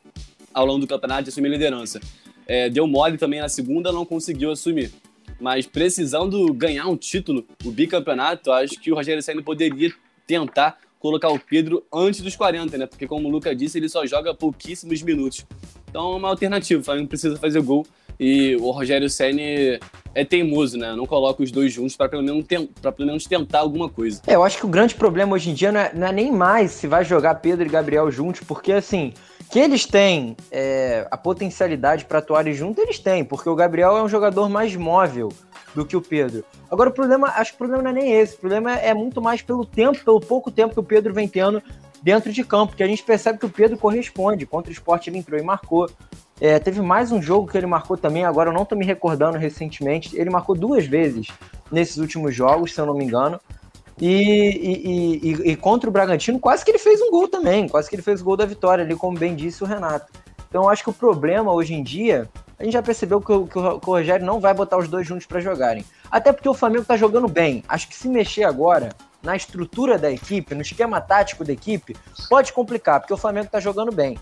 ao 0.53 0.65
longo 0.65 0.81
do 0.81 0.87
campeonato 0.87 1.23
de 1.23 1.29
assumir 1.29 1.47
a 1.47 1.51
liderança. 1.51 2.01
É, 2.45 2.69
deu 2.69 2.85
mole 2.85 3.17
também 3.17 3.39
na 3.39 3.47
segunda, 3.47 3.93
não 3.93 4.05
conseguiu 4.05 4.51
assumir. 4.51 4.91
Mas 5.39 5.65
precisando 5.65 6.51
ganhar 6.53 6.87
um 6.87 6.97
título, 6.97 7.47
o 7.63 7.71
bicampeonato, 7.71 8.51
acho 8.51 8.77
que 8.77 8.91
o 8.91 8.95
Rogério 8.95 9.23
Senna 9.23 9.41
poderia 9.41 9.93
tentar 10.27 10.77
colocar 10.99 11.29
o 11.29 11.39
Pedro 11.39 11.81
antes 11.93 12.19
dos 12.19 12.35
40, 12.35 12.77
né? 12.77 12.85
Porque 12.87 13.07
como 13.07 13.29
o 13.29 13.31
Luca 13.31 13.55
disse, 13.55 13.77
ele 13.77 13.87
só 13.87 14.05
joga 14.05 14.33
pouquíssimos 14.33 15.01
minutos. 15.01 15.45
Então 15.89 16.11
é 16.11 16.15
uma 16.17 16.27
alternativa, 16.27 16.81
o 16.81 16.83
Flamengo 16.83 17.07
precisa 17.07 17.37
fazer 17.37 17.61
gol 17.61 17.87
e 18.19 18.55
o 18.57 18.71
Rogério 18.71 19.09
Ceni 19.09 19.79
é 20.13 20.25
teimoso, 20.25 20.77
né? 20.77 20.93
Não 20.93 21.05
coloca 21.05 21.41
os 21.41 21.51
dois 21.51 21.71
juntos 21.71 21.95
para 21.95 22.09
pelo, 22.09 22.23
menos 22.23 22.45
pelo 22.45 23.07
menos 23.07 23.25
tentar 23.25 23.59
alguma 23.59 23.87
coisa. 23.87 24.21
É, 24.27 24.35
eu 24.35 24.43
acho 24.43 24.57
que 24.57 24.65
o 24.65 24.69
grande 24.69 24.95
problema 24.95 25.35
hoje 25.35 25.51
em 25.51 25.53
dia 25.53 25.71
não 25.71 25.79
é, 25.79 25.91
não 25.93 26.07
é 26.07 26.11
nem 26.11 26.31
mais 26.31 26.71
se 26.71 26.87
vai 26.87 27.05
jogar 27.05 27.35
Pedro 27.35 27.65
e 27.65 27.69
Gabriel 27.69 28.11
juntos, 28.11 28.41
porque 28.41 28.73
assim, 28.73 29.13
que 29.49 29.59
eles 29.59 29.85
têm 29.85 30.35
é, 30.51 31.07
a 31.09 31.17
potencialidade 31.17 32.05
para 32.05 32.19
atuarem 32.19 32.53
juntos, 32.53 32.83
eles 32.83 32.99
têm, 32.99 33.23
porque 33.23 33.49
o 33.49 33.55
Gabriel 33.55 33.95
é 33.95 34.03
um 34.03 34.09
jogador 34.09 34.49
mais 34.49 34.75
móvel 34.75 35.29
do 35.73 35.85
que 35.85 35.95
o 35.95 36.01
Pedro. 36.01 36.43
Agora, 36.69 36.89
o 36.89 36.93
problema, 36.93 37.27
acho 37.29 37.51
que 37.51 37.55
o 37.55 37.59
problema 37.59 37.83
não 37.83 37.91
é 37.91 37.93
nem 37.93 38.11
esse, 38.11 38.35
o 38.35 38.39
problema 38.39 38.75
é 38.75 38.93
muito 38.93 39.21
mais 39.21 39.41
pelo 39.41 39.65
tempo, 39.65 40.03
pelo 40.03 40.19
pouco 40.19 40.51
tempo 40.51 40.73
que 40.73 40.79
o 40.79 40.83
Pedro 40.83 41.13
vem 41.13 41.27
tendo 41.27 41.61
dentro 42.01 42.31
de 42.31 42.43
campo, 42.43 42.75
que 42.75 42.83
a 42.83 42.87
gente 42.87 43.03
percebe 43.03 43.39
que 43.39 43.45
o 43.45 43.49
Pedro 43.49 43.77
corresponde. 43.77 44.45
Contra 44.45 44.69
o 44.69 44.73
esporte 44.73 45.09
ele 45.09 45.17
entrou 45.17 45.39
e 45.39 45.43
marcou. 45.43 45.89
É, 46.41 46.57
teve 46.57 46.81
mais 46.81 47.11
um 47.11 47.21
jogo 47.21 47.47
que 47.47 47.57
ele 47.57 47.65
marcou 47.65 47.97
também, 47.97 48.23
agora 48.23 48.49
eu 48.49 48.53
não 48.53 48.63
tô 48.63 48.75
me 48.75 48.85
recordando 48.85 49.37
recentemente. 49.37 50.17
Ele 50.17 50.29
marcou 50.29 50.55
duas 50.55 50.85
vezes 50.85 51.27
nesses 51.71 51.97
últimos 51.97 52.33
jogos, 52.33 52.73
se 52.73 52.79
eu 52.79 52.85
não 52.85 52.93
me 52.93 53.03
engano. 53.03 53.39
E, 54.01 54.07
e, 54.07 55.31
e, 55.31 55.51
e, 55.51 55.55
contra 55.57 55.89
o 55.89 55.93
Bragantino, 55.93 56.39
quase 56.39 56.63
que 56.63 56.71
ele 56.71 56.77
fez 56.77 57.01
um 57.01 57.11
gol 57.11 57.27
também, 57.27 57.67
quase 57.67 57.89
que 57.89 57.95
ele 57.95 58.01
fez 58.01 58.21
o 58.21 58.23
gol 58.23 58.37
da 58.37 58.45
vitória 58.45 58.83
ali, 58.83 58.95
como 58.95 59.17
bem 59.17 59.35
disse 59.35 59.61
o 59.61 59.67
Renato. 59.67 60.09
Então 60.47 60.63
eu 60.63 60.69
acho 60.69 60.83
que 60.83 60.89
o 60.89 60.93
problema 60.93 61.51
hoje 61.51 61.73
em 61.73 61.83
dia, 61.83 62.29
a 62.57 62.63
gente 62.63 62.73
já 62.73 62.81
percebeu 62.81 63.19
que 63.19 63.31
o, 63.31 63.45
que 63.45 63.59
o, 63.59 63.79
que 63.79 63.89
o 63.89 63.93
Rogério 63.93 64.25
não 64.25 64.39
vai 64.39 64.53
botar 64.53 64.77
os 64.77 64.87
dois 64.87 65.05
juntos 65.05 65.25
para 65.25 65.41
jogarem. 65.41 65.83
Até 66.09 66.31
porque 66.31 66.47
o 66.47 66.53
Flamengo 66.53 66.85
tá 66.85 66.95
jogando 66.95 67.27
bem. 67.27 67.61
Acho 67.67 67.89
que 67.89 67.95
se 67.95 68.07
mexer 68.07 68.45
agora, 68.45 68.89
na 69.21 69.35
estrutura 69.35 69.97
da 69.97 70.09
equipe, 70.09 70.55
no 70.55 70.61
esquema 70.61 71.01
tático 71.01 71.43
da 71.43 71.51
equipe, 71.51 71.95
pode 72.29 72.53
complicar, 72.53 72.99
porque 72.99 73.13
o 73.13 73.17
Flamengo 73.17 73.47
está 73.47 73.59
jogando 73.59 73.91
bem. 73.91 74.17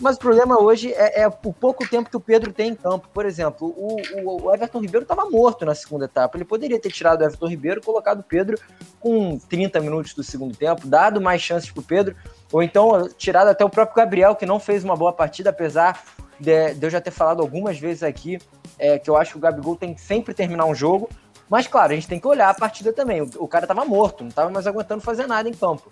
Mas 0.00 0.16
o 0.16 0.18
problema 0.18 0.60
hoje 0.60 0.92
é, 0.92 1.22
é, 1.22 1.28
o 1.28 1.52
pouco 1.52 1.88
tempo 1.88 2.10
que 2.10 2.16
o 2.16 2.20
Pedro 2.20 2.52
tem 2.52 2.70
em 2.70 2.74
campo. 2.74 3.08
Por 3.12 3.24
exemplo, 3.24 3.68
o, 3.76 3.96
o, 4.22 4.44
o 4.44 4.54
Everton 4.54 4.80
Ribeiro 4.80 5.02
estava 5.02 5.28
morto 5.28 5.64
na 5.64 5.74
segunda 5.74 6.06
etapa. 6.06 6.36
Ele 6.36 6.44
poderia 6.44 6.80
ter 6.80 6.90
tirado 6.90 7.20
o 7.20 7.24
Everton 7.24 7.46
Ribeiro 7.46 7.80
e 7.80 7.84
colocado 7.84 8.20
o 8.20 8.22
Pedro 8.22 8.58
com 8.98 9.38
30 9.38 9.80
minutos 9.80 10.14
do 10.14 10.22
segundo 10.22 10.56
tempo, 10.56 10.86
dado 10.86 11.20
mais 11.20 11.40
chances 11.40 11.70
para 11.70 11.80
o 11.80 11.84
Pedro, 11.84 12.16
ou 12.52 12.62
então 12.62 13.08
tirado 13.16 13.48
até 13.48 13.64
o 13.64 13.70
próprio 13.70 13.96
Gabriel, 13.96 14.34
que 14.34 14.46
não 14.46 14.58
fez 14.58 14.84
uma 14.84 14.96
boa 14.96 15.12
partida, 15.12 15.50
apesar 15.50 16.02
de, 16.38 16.74
de 16.74 16.86
eu 16.86 16.90
já 16.90 17.00
ter 17.00 17.10
falado 17.10 17.40
algumas 17.40 17.78
vezes 17.78 18.02
aqui 18.02 18.38
é, 18.78 18.98
que 18.98 19.10
eu 19.10 19.16
acho 19.16 19.32
que 19.32 19.38
o 19.38 19.40
Gabigol 19.40 19.76
tem 19.76 19.94
que 19.94 20.00
sempre 20.00 20.32
terminar 20.32 20.64
um 20.64 20.74
jogo. 20.74 21.08
Mas, 21.50 21.66
claro, 21.66 21.92
a 21.92 21.94
gente 21.96 22.06
tem 22.06 22.20
que 22.20 22.28
olhar 22.28 22.48
a 22.48 22.54
partida 22.54 22.92
também. 22.92 23.20
O, 23.20 23.28
o 23.40 23.48
cara 23.48 23.64
estava 23.64 23.84
morto, 23.84 24.22
não 24.22 24.28
estava 24.28 24.48
mais 24.48 24.68
aguentando 24.68 25.02
fazer 25.02 25.26
nada 25.26 25.48
em 25.48 25.52
campo. 25.52 25.90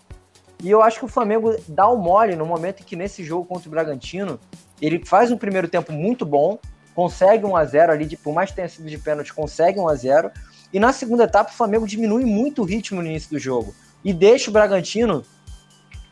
E 0.62 0.70
eu 0.70 0.80
acho 0.80 1.00
que 1.00 1.04
o 1.04 1.08
Flamengo 1.08 1.56
dá 1.66 1.88
o 1.88 1.96
mole 1.96 2.36
no 2.36 2.46
momento 2.46 2.80
em 2.80 2.84
que 2.84 2.94
nesse 2.94 3.24
jogo 3.24 3.44
contra 3.44 3.68
o 3.68 3.70
Bragantino, 3.70 4.38
ele 4.80 5.04
faz 5.04 5.32
um 5.32 5.36
primeiro 5.36 5.66
tempo 5.66 5.92
muito 5.92 6.24
bom, 6.24 6.58
consegue 6.94 7.44
um 7.44 7.56
a 7.56 7.64
0 7.64 7.92
ali, 7.92 8.16
por 8.16 8.32
mais 8.32 8.50
que 8.50 8.56
tenha 8.56 8.68
sido 8.68 8.88
de 8.88 8.98
pênalti, 8.98 9.34
consegue 9.34 9.80
um 9.80 9.88
a 9.88 9.94
0 9.94 10.30
E 10.72 10.78
na 10.78 10.92
segunda 10.92 11.24
etapa, 11.24 11.50
o 11.50 11.54
Flamengo 11.54 11.86
diminui 11.86 12.24
muito 12.24 12.62
o 12.62 12.64
ritmo 12.64 13.02
no 13.02 13.08
início 13.08 13.30
do 13.30 13.38
jogo. 13.38 13.74
E 14.04 14.12
deixa 14.12 14.50
o 14.50 14.52
Bragantino 14.52 15.24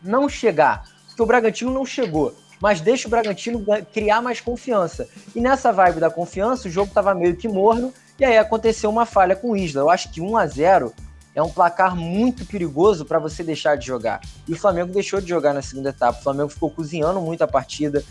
não 0.02 0.28
chegar. 0.28 0.84
Porque 1.06 1.22
o 1.22 1.26
Bragantino 1.26 1.70
não 1.70 1.86
chegou 1.86 2.34
mas 2.60 2.80
deixa 2.80 3.06
o 3.06 3.10
Bragantino 3.10 3.64
criar 3.92 4.22
mais 4.22 4.40
confiança. 4.40 5.08
E 5.34 5.40
nessa 5.40 5.72
vibe 5.72 6.00
da 6.00 6.10
confiança, 6.10 6.68
o 6.68 6.70
jogo 6.70 6.88
estava 6.88 7.14
meio 7.14 7.36
que 7.36 7.48
morno, 7.48 7.92
e 8.18 8.24
aí 8.24 8.38
aconteceu 8.38 8.88
uma 8.88 9.04
falha 9.04 9.36
com 9.36 9.50
o 9.50 9.56
Isla. 9.56 9.82
Eu 9.82 9.90
acho 9.90 10.10
que 10.10 10.20
1 10.20 10.36
a 10.36 10.46
0 10.46 10.94
é 11.34 11.42
um 11.42 11.50
placar 11.50 11.94
muito 11.94 12.46
perigoso 12.46 13.04
para 13.04 13.18
você 13.18 13.44
deixar 13.44 13.76
de 13.76 13.86
jogar. 13.86 14.22
E 14.48 14.54
o 14.54 14.56
Flamengo 14.56 14.90
deixou 14.90 15.20
de 15.20 15.28
jogar 15.28 15.52
na 15.52 15.60
segunda 15.60 15.90
etapa. 15.90 16.18
O 16.18 16.22
Flamengo 16.22 16.48
ficou 16.48 16.70
cozinhando 16.70 17.20
muito 17.20 17.44
a 17.44 17.46
partida. 17.46 18.02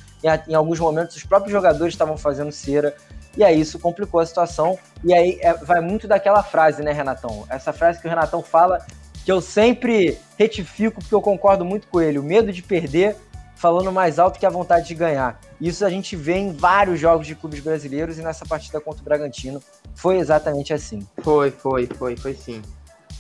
Em, 0.48 0.54
alguns 0.54 0.80
momentos, 0.80 1.16
os 1.16 1.24
próprios 1.24 1.52
jogadores 1.52 1.96
estavam 1.96 2.18
fazendo 2.18 2.52
cera. 2.52 2.96
E 3.36 3.44
aí 3.44 3.60
isso 3.60 3.80
complicou 3.80 4.20
a 4.20 4.26
situação. 4.28 4.78
E 5.04 5.12
aí 5.12 5.40
é, 5.42 5.56
vai 5.56 5.82
muito 5.82 6.08
daquela 6.08 6.44
frase, 6.44 6.84
né, 6.84 6.92
Renatão? 6.92 7.46
Essa 7.50 7.74
frase 7.74 8.00
que 8.00 8.06
o 8.06 8.10
Renatão 8.10 8.44
fala, 8.44 8.86
que 9.26 9.32
eu 9.32 9.42
sempre 9.42 10.20
retifico, 10.38 11.02
porque 11.02 11.16
eu 11.16 11.22
concordo 11.22 11.66
muito 11.66 11.88
com 11.88 12.00
ele. 12.00 12.20
O 12.20 12.24
medo 12.24 12.54
de 12.54 12.62
perder 12.62 13.18
falando 13.56 13.92
mais 13.92 14.20
alto 14.20 14.40
que 14.40 14.46
a 14.46 14.50
vontade 14.50 14.88
de 14.88 14.96
ganhar. 14.96 15.40
Isso 15.60 15.86
a 15.86 15.90
gente 15.90 16.16
vê 16.16 16.36
em 16.36 16.52
vários 16.52 17.00
jogos 17.00 17.26
de 17.26 17.36
clubes 17.36 17.60
brasileiros 17.60 18.18
e 18.18 18.22
nessa 18.22 18.46
partida 18.46 18.80
contra 18.82 19.02
o 19.02 19.06
Bragantino 19.06 19.62
foi 19.96 20.18
exatamente 20.18 20.74
assim. 20.74 21.06
Foi, 21.22 21.52
foi, 21.52 21.88
foi, 21.88 22.18
foi 22.18 22.34
sim. 22.34 22.62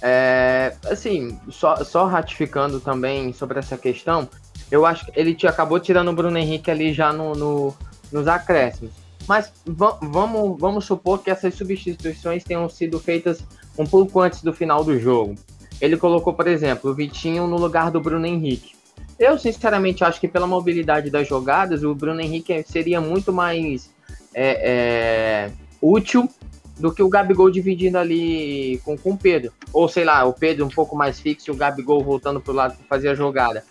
É, 0.01 0.75
assim, 0.89 1.39
só, 1.50 1.84
só 1.84 2.06
ratificando 2.06 2.80
também 2.80 3.32
sobre 3.34 3.60
essa 3.60 3.77
questão, 3.77 4.30
eu 4.70 4.86
acho 4.86 5.06
que 5.06 5.20
ele 5.20 5.34
te, 5.34 5.48
acabou 5.48 5.80
tirando 5.80 6.10
o 6.10 6.13
Bruno 6.13 6.38
Henrique 6.38 6.70
ali 6.70 6.94
já 6.94 7.13
no, 7.13 7.34
no 7.34 7.75
nos 8.12 8.27
acréscimos. 8.27 8.94
Mas 9.27 9.51
vamos, 9.65 10.60
vamos 10.60 10.86
supor 10.86 11.24
que 11.24 11.32
essas 11.32 11.56
substituições 11.56 12.44
tenham 12.44 12.70
sido 12.70 13.00
feitas 13.00 13.44
um 13.77 13.86
pouco 13.86 14.20
antes 14.20 14.42
do 14.42 14.54
final 14.54 14.84
do 14.84 15.00
jogo. 15.00 15.36
Ele 15.82 15.98
colocou, 15.98 16.34
por 16.34 16.48
exemplo, 16.48 16.92
o 16.92 16.94
Vitinho 16.94 17.48
no 17.48 17.58
lugar 17.58 17.92
do 17.92 18.00
Bruno 18.00 18.25
Henrique. 18.25 18.75
Eu, 19.17 19.38
sinceramente, 19.39 20.03
acho 20.03 20.19
que 20.19 20.27
pela 20.27 20.45
mobilidade 20.45 21.10
das 21.10 21.27
jogadas, 21.27 21.84
o 21.84 21.95
Bruno 21.95 22.19
Henrique 22.19 22.63
seria 22.63 23.00
muito 23.00 23.31
mais 23.31 23.89
é, 24.34 25.50
é, 25.50 25.51
útil 25.81 26.29
do 26.77 26.93
que 26.93 27.01
o 27.01 27.07
Gabigol 27.07 27.50
dividindo 27.50 27.98
ali 27.98 28.81
com, 28.84 28.98
com 28.98 29.12
o 29.12 29.17
Pedro. 29.17 29.53
Ou 29.72 29.88
sei 29.88 30.03
lá, 30.03 30.25
o 30.25 30.34
Pedro 30.34 30.65
um 30.65 30.69
pouco 30.69 30.95
mais 30.95 31.19
fixo 31.19 31.50
e 31.50 31.51
o 31.51 31.55
Gabigol 31.55 32.03
voltando 32.03 32.41
para 32.41 32.51
o 32.51 32.55
lado 32.55 32.75
para 32.75 32.86
fazer 32.88 33.10
a 33.10 33.15
jogada. 33.15 33.63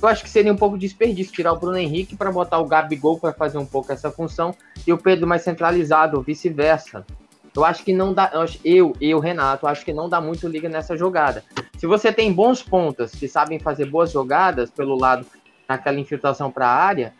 Eu 0.00 0.08
acho 0.08 0.22
que 0.22 0.30
seria 0.30 0.52
um 0.52 0.56
pouco 0.56 0.78
desperdício 0.78 1.32
tirar 1.32 1.52
o 1.52 1.58
Bruno 1.58 1.78
Henrique 1.78 2.14
para 2.14 2.30
botar 2.30 2.58
o 2.58 2.66
Gabigol 2.66 3.18
para 3.18 3.32
fazer 3.32 3.58
um 3.58 3.66
pouco 3.66 3.90
essa 3.90 4.10
função 4.10 4.54
e 4.86 4.92
o 4.92 4.98
Pedro 4.98 5.26
mais 5.26 5.42
centralizado, 5.42 6.18
ou 6.18 6.22
vice-versa. 6.22 7.04
Eu 7.56 7.64
acho 7.64 7.84
que 7.84 7.92
não 7.92 8.12
dá. 8.12 8.32
Eu, 8.64 8.94
eu, 9.00 9.18
Renato, 9.20 9.66
acho 9.66 9.84
que 9.84 9.92
não 9.92 10.08
dá 10.08 10.20
muito 10.20 10.48
liga 10.48 10.68
nessa 10.68 10.96
jogada. 10.96 11.44
Se 11.78 11.86
você 11.86 12.12
tem 12.12 12.32
bons 12.32 12.62
pontas 12.62 13.12
que 13.12 13.28
sabem 13.28 13.60
fazer 13.60 13.86
boas 13.86 14.10
jogadas 14.10 14.70
pelo 14.70 14.98
lado 14.98 15.24
naquela 15.68 15.98
infiltração 15.98 16.50
para 16.50 16.66
a 16.66 16.74
área, 16.74 17.14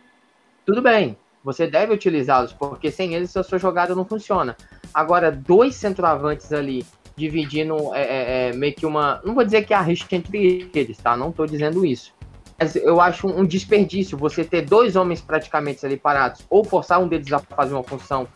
tudo 0.67 0.83
bem. 0.83 1.17
Você 1.45 1.67
deve 1.67 1.93
utilizá-los, 1.93 2.53
porque 2.55 2.91
sem 2.91 3.15
eles 3.15 3.37
a 3.37 3.43
sua 3.43 3.59
jogada 3.59 3.95
não 3.95 4.05
funciona. 4.05 4.57
Agora, 4.93 5.31
dois 5.31 5.75
centroavantes 5.77 6.53
ali 6.53 6.85
dividindo 7.15 7.95
é, 7.95 8.03
é, 8.03 8.49
é, 8.49 8.53
meio 8.55 8.75
que 8.75 8.87
uma. 8.87 9.21
Não 9.25 9.35
vou 9.35 9.45
dizer 9.45 9.65
que 9.65 9.75
há 9.75 9.81
risco 9.81 10.13
entre 10.15 10.71
eles, 10.75 10.97
tá? 10.99 11.17
Não 11.17 11.31
estou 11.31 11.47
dizendo 11.47 11.85
isso. 11.85 12.13
Mas 12.59 12.77
eu 12.77 13.01
acho 13.01 13.27
um 13.27 13.45
desperdício 13.45 14.17
você 14.17 14.45
ter 14.45 14.63
dois 14.63 14.97
homens 14.97 15.21
praticamente 15.21 15.85
ali 15.85 15.97
parados, 15.97 16.43
ou 16.49 16.65
forçar 16.65 17.01
um 17.01 17.09
deles 17.09 17.33
a 17.33 17.39
fazer 17.39 17.75
uma 17.75 17.83
função 17.83 18.27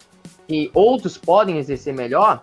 que 0.48 0.70
outros 0.72 1.18
podem 1.18 1.58
exercer 1.58 1.94
melhor 1.94 2.42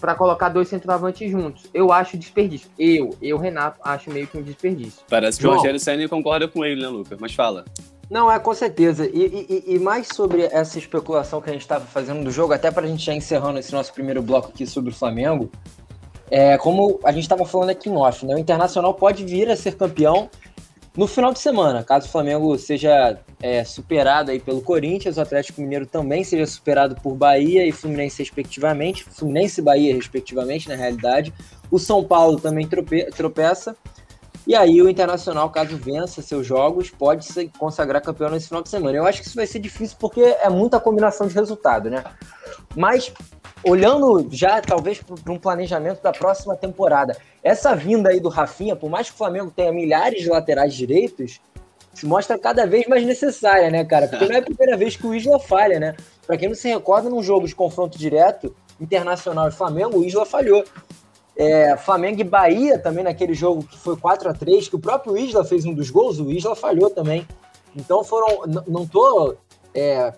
para 0.00 0.14
colocar 0.14 0.48
dois 0.48 0.68
centroavantes 0.68 1.30
juntos. 1.30 1.66
Eu 1.74 1.92
acho 1.92 2.16
desperdício. 2.16 2.70
Eu, 2.78 3.14
eu, 3.20 3.36
Renato, 3.36 3.78
acho 3.84 4.10
meio 4.10 4.26
que 4.26 4.38
um 4.38 4.42
desperdício. 4.42 5.02
Parece 5.08 5.36
que 5.36 5.42
João. 5.42 5.54
o 5.54 5.58
Rogério 5.58 5.78
Senna 5.78 6.08
concorda 6.08 6.48
com 6.48 6.64
ele, 6.64 6.80
né, 6.80 6.88
Lucas? 6.88 7.18
Mas 7.20 7.34
fala. 7.34 7.66
Não, 8.08 8.32
é 8.32 8.38
com 8.40 8.54
certeza. 8.54 9.06
E, 9.06 9.46
e, 9.66 9.74
e 9.74 9.78
mais 9.78 10.08
sobre 10.08 10.42
essa 10.44 10.78
especulação 10.78 11.40
que 11.40 11.50
a 11.50 11.52
gente 11.52 11.62
estava 11.62 11.84
fazendo 11.84 12.24
do 12.24 12.30
jogo, 12.30 12.54
até 12.54 12.70
para 12.70 12.86
a 12.86 12.88
gente 12.88 13.04
já 13.04 13.14
encerrando 13.14 13.58
esse 13.58 13.72
nosso 13.72 13.92
primeiro 13.92 14.22
bloco 14.22 14.48
aqui 14.48 14.66
sobre 14.66 14.90
o 14.90 14.94
Flamengo, 14.94 15.50
é, 16.30 16.56
como 16.56 16.98
a 17.04 17.12
gente 17.12 17.24
estava 17.24 17.44
falando 17.44 17.70
aqui 17.70 17.90
em 17.90 17.96
off, 17.96 18.24
né? 18.24 18.34
O 18.34 18.38
Internacional 18.38 18.94
pode 18.94 19.24
vir 19.24 19.50
a 19.50 19.56
ser 19.56 19.76
campeão 19.76 20.30
no 20.96 21.06
final 21.06 21.32
de 21.32 21.38
semana, 21.38 21.84
caso 21.84 22.08
o 22.08 22.10
Flamengo 22.10 22.58
seja 22.58 23.18
é, 23.40 23.62
superado 23.64 24.30
aí 24.30 24.40
pelo 24.40 24.60
Corinthians, 24.60 25.16
o 25.16 25.20
Atlético 25.20 25.60
Mineiro 25.60 25.86
também 25.86 26.24
seja 26.24 26.46
superado 26.46 26.96
por 26.96 27.14
Bahia 27.14 27.64
e 27.66 27.70
Fluminense 27.70 28.22
respectivamente, 28.22 29.04
Fluminense 29.04 29.60
e 29.60 29.64
Bahia 29.64 29.94
respectivamente, 29.94 30.68
na 30.68 30.74
realidade. 30.74 31.32
O 31.70 31.78
São 31.78 32.02
Paulo 32.02 32.40
também 32.40 32.66
trope 32.66 33.04
tropeça. 33.12 33.76
E 34.46 34.54
aí 34.54 34.82
o 34.82 34.88
Internacional, 34.88 35.48
caso 35.50 35.76
vença 35.76 36.22
seus 36.22 36.44
jogos, 36.44 36.90
pode 36.90 37.24
se 37.24 37.48
consagrar 37.56 38.02
campeão 38.02 38.30
nesse 38.30 38.48
final 38.48 38.62
de 38.62 38.68
semana. 38.68 38.96
Eu 38.96 39.06
acho 39.06 39.20
que 39.20 39.28
isso 39.28 39.36
vai 39.36 39.46
ser 39.46 39.60
difícil 39.60 39.96
porque 40.00 40.20
é 40.20 40.48
muita 40.48 40.80
combinação 40.80 41.28
de 41.28 41.34
resultado, 41.34 41.88
né? 41.88 42.02
Mas 42.74 43.12
olhando 43.64 44.26
já 44.30 44.60
talvez 44.60 45.02
para 45.02 45.32
um 45.32 45.38
planejamento 45.38 46.02
da 46.02 46.12
próxima 46.12 46.56
temporada, 46.56 47.16
essa 47.42 47.74
vinda 47.74 48.10
aí 48.10 48.20
do 48.20 48.28
Rafinha, 48.28 48.76
por 48.76 48.90
mais 48.90 49.08
que 49.08 49.14
o 49.14 49.18
Flamengo 49.18 49.52
tenha 49.54 49.72
milhares 49.72 50.22
de 50.22 50.28
laterais 50.28 50.74
direitos, 50.74 51.40
se 51.92 52.06
mostra 52.06 52.38
cada 52.38 52.66
vez 52.66 52.86
mais 52.86 53.04
necessária, 53.04 53.70
né, 53.70 53.84
cara? 53.84 54.08
Porque 54.08 54.26
não 54.26 54.34
é 54.34 54.38
a 54.38 54.42
primeira 54.42 54.76
vez 54.76 54.96
que 54.96 55.06
o 55.06 55.14
Isla 55.14 55.38
falha, 55.38 55.78
né? 55.80 55.96
Para 56.26 56.36
quem 56.36 56.48
não 56.48 56.54
se 56.54 56.68
recorda, 56.68 57.10
num 57.10 57.22
jogo 57.22 57.46
de 57.46 57.54
confronto 57.54 57.98
direto, 57.98 58.54
Internacional 58.80 59.48
e 59.48 59.52
Flamengo, 59.52 59.98
o 59.98 60.04
Isla 60.04 60.24
falhou. 60.24 60.64
É, 61.36 61.76
Flamengo 61.76 62.20
e 62.20 62.24
Bahia 62.24 62.78
também 62.78 63.04
naquele 63.04 63.34
jogo 63.34 63.62
que 63.62 63.78
foi 63.78 63.96
4 63.96 64.28
a 64.28 64.34
3 64.34 64.68
que 64.68 64.76
o 64.76 64.80
próprio 64.80 65.16
Isla 65.16 65.44
fez 65.44 65.64
um 65.64 65.72
dos 65.72 65.90
gols, 65.90 66.18
o 66.18 66.30
Isla 66.30 66.54
falhou 66.54 66.90
também. 66.90 67.26
Então 67.74 68.02
foram. 68.04 68.42
Não 68.66 68.86
tô 68.86 69.36
é, 69.74 70.12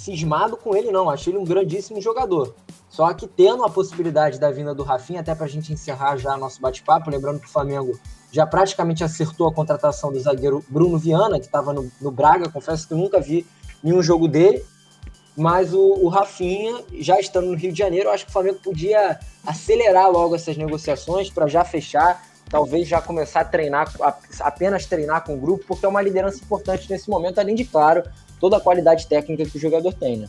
cismado 0.00 0.56
com 0.56 0.74
ele, 0.74 0.90
não. 0.90 1.10
Achei 1.10 1.32
ele 1.32 1.38
um 1.38 1.44
grandíssimo 1.44 2.00
jogador. 2.00 2.54
Só 2.88 3.12
que 3.14 3.26
tendo 3.26 3.64
a 3.64 3.70
possibilidade 3.70 4.40
da 4.40 4.50
vinda 4.50 4.74
do 4.74 4.82
Rafinha, 4.82 5.20
até 5.20 5.34
para 5.34 5.46
a 5.46 5.48
gente 5.48 5.72
encerrar 5.72 6.16
já 6.16 6.36
nosso 6.36 6.60
bate-papo, 6.60 7.10
lembrando 7.10 7.38
que 7.38 7.46
o 7.46 7.50
Flamengo 7.50 7.98
já 8.32 8.46
praticamente 8.46 9.04
acertou 9.04 9.48
a 9.48 9.52
contratação 9.54 10.12
do 10.12 10.18
zagueiro 10.18 10.64
Bruno 10.68 10.98
Viana, 10.98 11.38
que 11.38 11.46
estava 11.46 11.72
no, 11.72 11.90
no, 12.00 12.10
Braga, 12.10 12.48
confesso 12.48 12.86
que 12.86 12.94
eu 12.94 12.98
nunca 12.98 13.20
vi 13.20 13.46
nenhum 13.82 14.02
jogo 14.02 14.28
dele, 14.28 14.64
mas 15.36 15.72
o, 15.72 15.80
o 15.80 16.08
Rafinha, 16.08 16.82
já 16.98 17.18
estando 17.18 17.48
no 17.48 17.56
Rio 17.56 17.72
de 17.72 17.78
Janeiro, 17.78 18.10
acho 18.10 18.24
que 18.24 18.30
o 18.30 18.32
Flamengo 18.32 18.58
podia 18.62 19.18
acelerar 19.46 20.10
logo 20.10 20.34
essas 20.34 20.56
negociações 20.56 21.30
para 21.30 21.46
já 21.46 21.64
fechar, 21.64 22.24
talvez 22.48 22.86
já 22.86 23.00
começar 23.00 23.40
a 23.40 23.44
treinar, 23.44 23.92
apenas 24.40 24.86
treinar 24.86 25.24
com 25.24 25.34
o 25.34 25.40
grupo, 25.40 25.64
porque 25.66 25.86
é 25.86 25.88
uma 25.88 26.02
liderança 26.02 26.38
importante 26.38 26.90
nesse 26.90 27.08
momento, 27.08 27.38
além 27.38 27.54
de, 27.54 27.64
claro, 27.64 28.02
toda 28.40 28.56
a 28.56 28.60
qualidade 28.60 29.06
técnica 29.06 29.44
que 29.44 29.56
o 29.56 29.60
jogador 29.60 29.92
tem, 29.92 30.16
né? 30.16 30.28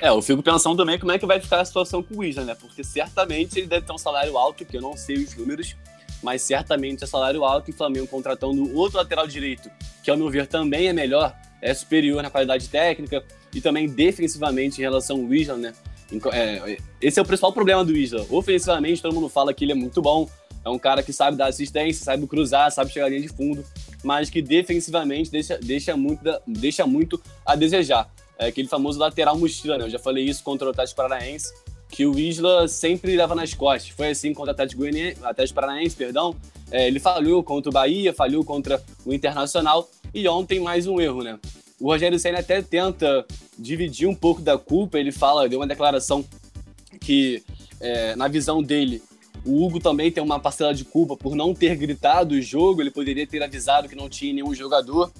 É, 0.00 0.08
eu 0.08 0.22
fico 0.22 0.42
pensando 0.42 0.78
também 0.78 0.98
como 0.98 1.12
é 1.12 1.18
que 1.18 1.26
vai 1.26 1.38
ficar 1.38 1.60
a 1.60 1.64
situação 1.64 2.02
com 2.02 2.16
o 2.16 2.24
Isla, 2.24 2.44
né? 2.44 2.56
Porque 2.58 2.82
certamente 2.82 3.58
ele 3.58 3.66
deve 3.66 3.86
ter 3.86 3.92
um 3.92 3.98
salário 3.98 4.36
alto, 4.38 4.64
que 4.64 4.76
eu 4.76 4.80
não 4.80 4.96
sei 4.96 5.16
os 5.16 5.36
números, 5.36 5.76
mas 6.22 6.40
certamente 6.40 7.04
é 7.04 7.06
salário 7.06 7.44
alto 7.44 7.70
e 7.70 7.74
o 7.74 7.76
Flamengo 7.76 8.06
contratando 8.06 8.74
outro 8.74 8.96
lateral 8.96 9.26
direito, 9.26 9.70
que 10.02 10.10
ao 10.10 10.16
meu 10.16 10.30
ver 10.30 10.46
também 10.46 10.88
é 10.88 10.92
melhor, 10.92 11.36
é 11.60 11.74
superior 11.74 12.22
na 12.22 12.30
qualidade 12.30 12.68
técnica 12.68 13.22
e 13.54 13.60
também 13.60 13.86
defensivamente 13.88 14.78
em 14.78 14.82
relação 14.82 15.18
ao 15.18 15.34
Isla, 15.34 15.56
né? 15.56 15.74
É, 16.32 16.78
esse 17.00 17.20
é 17.20 17.22
o 17.22 17.24
principal 17.24 17.52
problema 17.52 17.84
do 17.84 17.96
Isla. 17.96 18.26
Ofensivamente, 18.30 19.02
todo 19.02 19.14
mundo 19.14 19.28
fala 19.28 19.54
que 19.54 19.64
ele 19.64 19.72
é 19.72 19.76
muito 19.76 20.00
bom, 20.02 20.28
é 20.64 20.68
um 20.68 20.78
cara 20.78 21.02
que 21.02 21.12
sabe 21.12 21.36
dar 21.36 21.46
assistência, 21.46 22.04
sabe 22.04 22.26
cruzar, 22.26 22.72
sabe 22.72 22.90
chegar 22.90 23.08
linha 23.08 23.20
de 23.20 23.28
fundo, 23.28 23.64
mas 24.02 24.30
que 24.30 24.40
defensivamente 24.40 25.30
deixa, 25.30 25.58
deixa, 25.58 25.96
muito, 25.96 26.22
deixa 26.46 26.86
muito 26.86 27.20
a 27.44 27.54
desejar. 27.54 28.10
É 28.38 28.46
aquele 28.46 28.68
famoso 28.68 28.98
lateral 28.98 29.38
mochila, 29.38 29.76
né? 29.76 29.84
Eu 29.84 29.90
já 29.90 29.98
falei 29.98 30.24
isso 30.24 30.42
contra 30.42 30.66
o 30.66 30.70
Atlético 30.70 30.96
Paranaense. 30.96 31.52
que 31.90 32.06
o 32.06 32.18
Isla 32.18 32.68
sempre 32.68 33.16
leva 33.16 33.34
nas 33.34 33.52
costas. 33.52 33.90
Foi 33.90 34.10
assim 34.10 34.32
contra 34.32 34.50
o 34.50 34.54
Atlético, 34.54 34.82
Atlético 35.22 35.54
Paranaense, 35.54 35.96
perdão. 35.96 36.36
É, 36.70 36.86
ele 36.86 37.00
falhou 37.00 37.42
contra 37.42 37.68
o 37.68 37.72
Bahia, 37.72 38.14
falhou 38.14 38.44
contra 38.44 38.82
o 39.04 39.12
Internacional 39.12 39.90
e 40.14 40.26
ontem 40.28 40.60
mais 40.60 40.86
um 40.86 41.00
erro, 41.00 41.22
né? 41.22 41.38
O 41.80 41.86
Rogério 41.86 42.18
Senna 42.18 42.38
até 42.38 42.62
tenta 42.62 43.26
dividir 43.58 44.06
um 44.06 44.14
pouco 44.14 44.40
da 44.40 44.56
culpa. 44.56 44.98
Ele 44.98 45.10
fala, 45.10 45.48
deu 45.48 45.58
uma 45.58 45.66
declaração 45.66 46.24
que, 47.00 47.42
é, 47.80 48.14
na 48.14 48.28
visão 48.28 48.62
dele, 48.62 49.02
o 49.44 49.64
Hugo 49.64 49.80
também 49.80 50.10
tem 50.10 50.22
uma 50.22 50.38
parcela 50.38 50.74
de 50.74 50.84
culpa 50.84 51.16
por 51.16 51.34
não 51.34 51.54
ter 51.54 51.76
gritado 51.76 52.34
o 52.34 52.42
jogo. 52.42 52.80
Ele 52.80 52.90
poderia 52.90 53.26
ter 53.26 53.42
avisado 53.42 53.88
que 53.88 53.94
não 53.94 54.08
tinha 54.08 54.32
nenhum 54.32 54.54
jogador. 54.54 55.10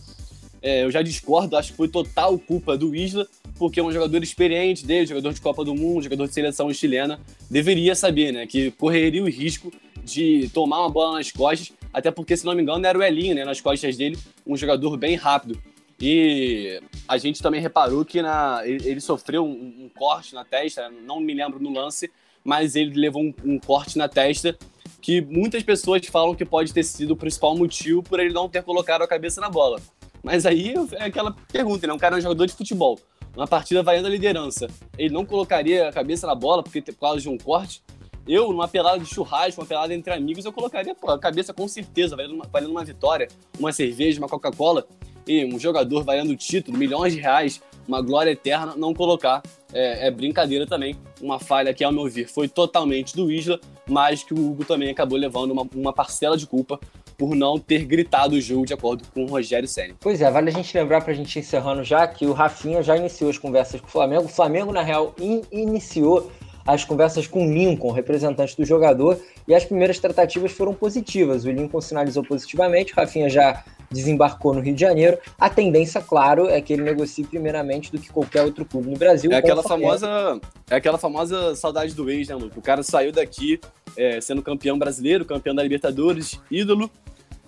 É, 0.62 0.84
eu 0.84 0.90
já 0.90 1.00
discordo, 1.00 1.56
acho 1.56 1.70
que 1.70 1.76
foi 1.76 1.88
total 1.88 2.38
culpa 2.38 2.76
do 2.76 2.94
Isla, 2.94 3.26
porque 3.58 3.80
é 3.80 3.82
um 3.82 3.92
jogador 3.92 4.22
experiente 4.22 4.84
dele, 4.84 5.06
jogador 5.06 5.32
de 5.32 5.40
Copa 5.40 5.64
do 5.64 5.74
Mundo, 5.74 6.02
jogador 6.02 6.26
de 6.26 6.34
seleção 6.34 6.72
chilena, 6.72 7.18
deveria 7.50 7.94
saber, 7.94 8.32
né, 8.32 8.46
que 8.46 8.70
correria 8.72 9.22
o 9.22 9.28
risco 9.28 9.72
de 10.04 10.50
tomar 10.52 10.80
uma 10.80 10.90
bola 10.90 11.16
nas 11.16 11.30
costas, 11.30 11.72
até 11.92 12.10
porque, 12.10 12.36
se 12.36 12.44
não 12.44 12.54
me 12.54 12.62
engano, 12.62 12.86
era 12.86 12.98
o 12.98 13.02
Elinho, 13.02 13.34
né, 13.34 13.44
nas 13.44 13.60
costas 13.60 13.96
dele, 13.96 14.18
um 14.46 14.56
jogador 14.56 14.96
bem 14.98 15.16
rápido. 15.16 15.58
E 16.00 16.80
a 17.06 17.18
gente 17.18 17.42
também 17.42 17.60
reparou 17.60 18.04
que 18.04 18.22
na, 18.22 18.62
ele, 18.64 18.88
ele 18.88 19.00
sofreu 19.00 19.44
um, 19.44 19.84
um, 19.84 19.90
corte 19.94 20.34
na 20.34 20.44
testa, 20.44 20.88
não 20.88 21.20
me 21.20 21.34
lembro 21.34 21.60
no 21.60 21.70
lance, 21.70 22.10
mas 22.42 22.74
ele 22.74 22.98
levou 22.98 23.22
um, 23.22 23.34
um, 23.44 23.58
corte 23.58 23.98
na 23.98 24.08
testa 24.08 24.56
que 25.02 25.20
muitas 25.20 25.62
pessoas 25.62 26.06
falam 26.06 26.34
que 26.34 26.44
pode 26.44 26.72
ter 26.72 26.84
sido 26.84 27.12
o 27.12 27.16
principal 27.16 27.54
motivo 27.56 28.02
por 28.02 28.18
ele 28.18 28.32
não 28.32 28.48
ter 28.48 28.62
colocado 28.62 29.02
a 29.02 29.06
cabeça 29.06 29.40
na 29.42 29.50
bola. 29.50 29.78
Mas 30.22 30.46
aí 30.46 30.74
é 30.92 31.04
aquela 31.04 31.32
pergunta, 31.52 31.86
né? 31.86 31.92
Um 31.92 31.98
cara 31.98 32.16
é 32.16 32.18
um 32.18 32.22
jogador 32.22 32.46
de 32.46 32.54
futebol, 32.54 32.98
uma 33.36 33.46
partida 33.46 33.82
valendo 33.82 34.06
a 34.06 34.10
liderança, 34.10 34.68
ele 34.96 35.12
não 35.12 35.24
colocaria 35.24 35.88
a 35.88 35.92
cabeça 35.92 36.26
na 36.26 36.34
bola 36.34 36.62
porque 36.62 36.80
por 36.80 36.98
causa 36.98 37.20
de 37.20 37.28
um 37.28 37.36
corte? 37.36 37.82
Eu, 38.26 38.52
numa 38.52 38.68
pelada 38.68 38.98
de 38.98 39.06
churrasco, 39.06 39.60
uma 39.60 39.66
pelada 39.66 39.94
entre 39.94 40.12
amigos, 40.12 40.44
eu 40.44 40.52
colocaria 40.52 40.94
pô, 40.94 41.10
a 41.10 41.18
cabeça 41.18 41.52
com 41.52 41.66
certeza, 41.66 42.14
valendo 42.14 42.34
uma, 42.34 42.46
valendo 42.46 42.70
uma 42.70 42.84
vitória, 42.84 43.28
uma 43.58 43.72
cerveja, 43.72 44.20
uma 44.20 44.28
Coca-Cola 44.28 44.86
e 45.26 45.44
um 45.44 45.58
jogador 45.58 46.04
valendo 46.04 46.36
título, 46.36 46.76
milhões 46.76 47.12
de 47.12 47.20
reais, 47.20 47.60
uma 47.86 48.00
glória 48.00 48.30
eterna, 48.30 48.74
não 48.76 48.94
colocar 48.94 49.42
é, 49.72 50.06
é, 50.06 50.10
brincadeira 50.10 50.66
também. 50.66 50.96
Uma 51.20 51.38
falha 51.38 51.74
que, 51.74 51.82
ao 51.82 51.92
meu 51.92 52.08
ver, 52.08 52.28
foi 52.28 52.48
totalmente 52.48 53.14
do 53.16 53.30
Isla, 53.30 53.60
mas 53.88 54.22
que 54.22 54.32
o 54.32 54.50
Hugo 54.50 54.64
também 54.64 54.90
acabou 54.90 55.18
levando 55.18 55.50
uma, 55.50 55.66
uma 55.74 55.92
parcela 55.92 56.36
de 56.36 56.46
culpa 56.46 56.78
por 57.18 57.34
não 57.34 57.58
ter 57.58 57.84
gritado 57.84 58.34
o 58.34 58.40
jogo 58.40 58.64
de 58.64 58.72
acordo 58.72 59.04
com 59.12 59.24
o 59.24 59.26
Rogério 59.26 59.68
Senna. 59.68 59.94
Pois 60.00 60.22
é, 60.22 60.30
vale 60.30 60.48
a 60.48 60.52
gente 60.52 60.76
lembrar 60.76 61.02
para 61.02 61.12
a 61.12 61.14
gente 61.14 61.38
encerrando 61.38 61.84
já 61.84 62.06
que 62.06 62.24
o 62.24 62.32
Rafinha 62.32 62.82
já 62.82 62.96
iniciou 62.96 63.28
as 63.28 63.36
conversas 63.36 63.78
com 63.78 63.86
o 63.86 63.90
Flamengo. 63.90 64.24
O 64.24 64.28
Flamengo, 64.28 64.72
na 64.72 64.80
real, 64.80 65.14
in 65.20 65.42
iniciou 65.52 66.32
as 66.66 66.84
conversas 66.84 67.26
com 67.26 67.46
o 67.46 67.52
Lincoln, 67.52 67.90
representante 67.90 68.56
do 68.56 68.64
jogador, 68.64 69.18
e 69.46 69.54
as 69.54 69.64
primeiras 69.64 69.98
tratativas 69.98 70.52
foram 70.52 70.74
positivas. 70.74 71.44
O 71.44 71.50
Lincoln 71.50 71.80
sinalizou 71.80 72.22
positivamente, 72.22 72.92
o 72.92 72.96
Rafinha 72.96 73.28
já 73.28 73.64
desembarcou 73.90 74.54
no 74.54 74.60
Rio 74.60 74.74
de 74.74 74.80
Janeiro. 74.80 75.18
A 75.38 75.50
tendência, 75.50 76.00
claro, 76.00 76.48
é 76.48 76.60
que 76.60 76.72
ele 76.72 76.82
negocie 76.82 77.24
primeiramente 77.24 77.90
do 77.90 77.98
que 77.98 78.08
qualquer 78.08 78.42
outro 78.42 78.64
clube 78.64 78.88
no 78.88 78.96
Brasil. 78.96 79.32
É 79.32 79.36
aquela 79.36 79.62
famosa, 79.62 80.40
é 80.70 80.76
aquela 80.76 80.96
famosa 80.96 81.56
saudade 81.56 81.94
do 81.94 82.08
ex, 82.08 82.28
né, 82.28 82.34
Luke? 82.36 82.56
O 82.56 82.62
cara 82.62 82.82
saiu 82.82 83.10
daqui 83.10 83.60
é, 83.96 84.20
sendo 84.20 84.42
campeão 84.42 84.78
brasileiro, 84.78 85.24
campeão 85.24 85.54
da 85.54 85.62
Libertadores, 85.62 86.40
ídolo, 86.50 86.90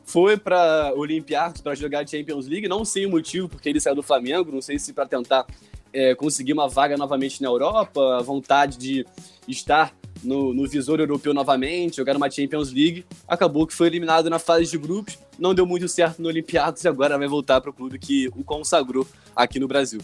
foi 0.05 0.37
para 0.37 0.93
Olympiacos 0.97 1.61
para 1.61 1.75
jogar 1.75 2.07
Champions 2.07 2.47
League, 2.47 2.69
não 2.69 2.85
sei 2.85 3.07
o 3.07 3.11
motivo 3.11 3.49
porque 3.49 3.69
ele 3.69 3.81
saiu 3.81 3.95
do 3.95 4.03
Flamengo, 4.03 4.51
não 4.51 4.61
sei 4.61 4.79
se 4.79 4.93
para 4.93 5.07
tentar 5.07 5.47
é, 5.93 6.15
conseguir 6.15 6.53
uma 6.53 6.69
vaga 6.69 6.97
novamente 6.97 7.43
na 7.43 7.49
Europa, 7.49 8.19
a 8.19 8.23
vontade 8.23 8.79
de 8.79 9.07
estar 9.47 9.95
no, 10.23 10.55
no, 10.55 10.69
visor 10.69 11.01
europeu 11.01 11.35
novamente, 11.35 11.97
jogar 11.97 12.17
uma 12.17 12.31
Champions 12.31 12.73
League. 12.73 13.05
Acabou 13.27 13.67
que 13.67 13.75
foi 13.75 13.89
eliminado 13.89 14.31
na 14.31 14.39
fase 14.39 14.71
de 14.71 14.79
grupos, 14.79 15.19
não 15.39 15.55
deu 15.55 15.67
muito 15.67 15.89
certo 15.89 16.23
no 16.23 16.29
Olympiacos 16.29 16.85
e 16.85 16.89
agora 16.89 17.19
vai 17.19 17.29
voltar 17.29 17.61
para 17.61 17.71
o 17.71 17.73
clube 17.73 17.99
que 17.99 18.29
o 18.29 18.45
consagrou 18.45 19.07
aqui 19.35 19.59
no 19.59 19.69
Brasil. 19.69 20.01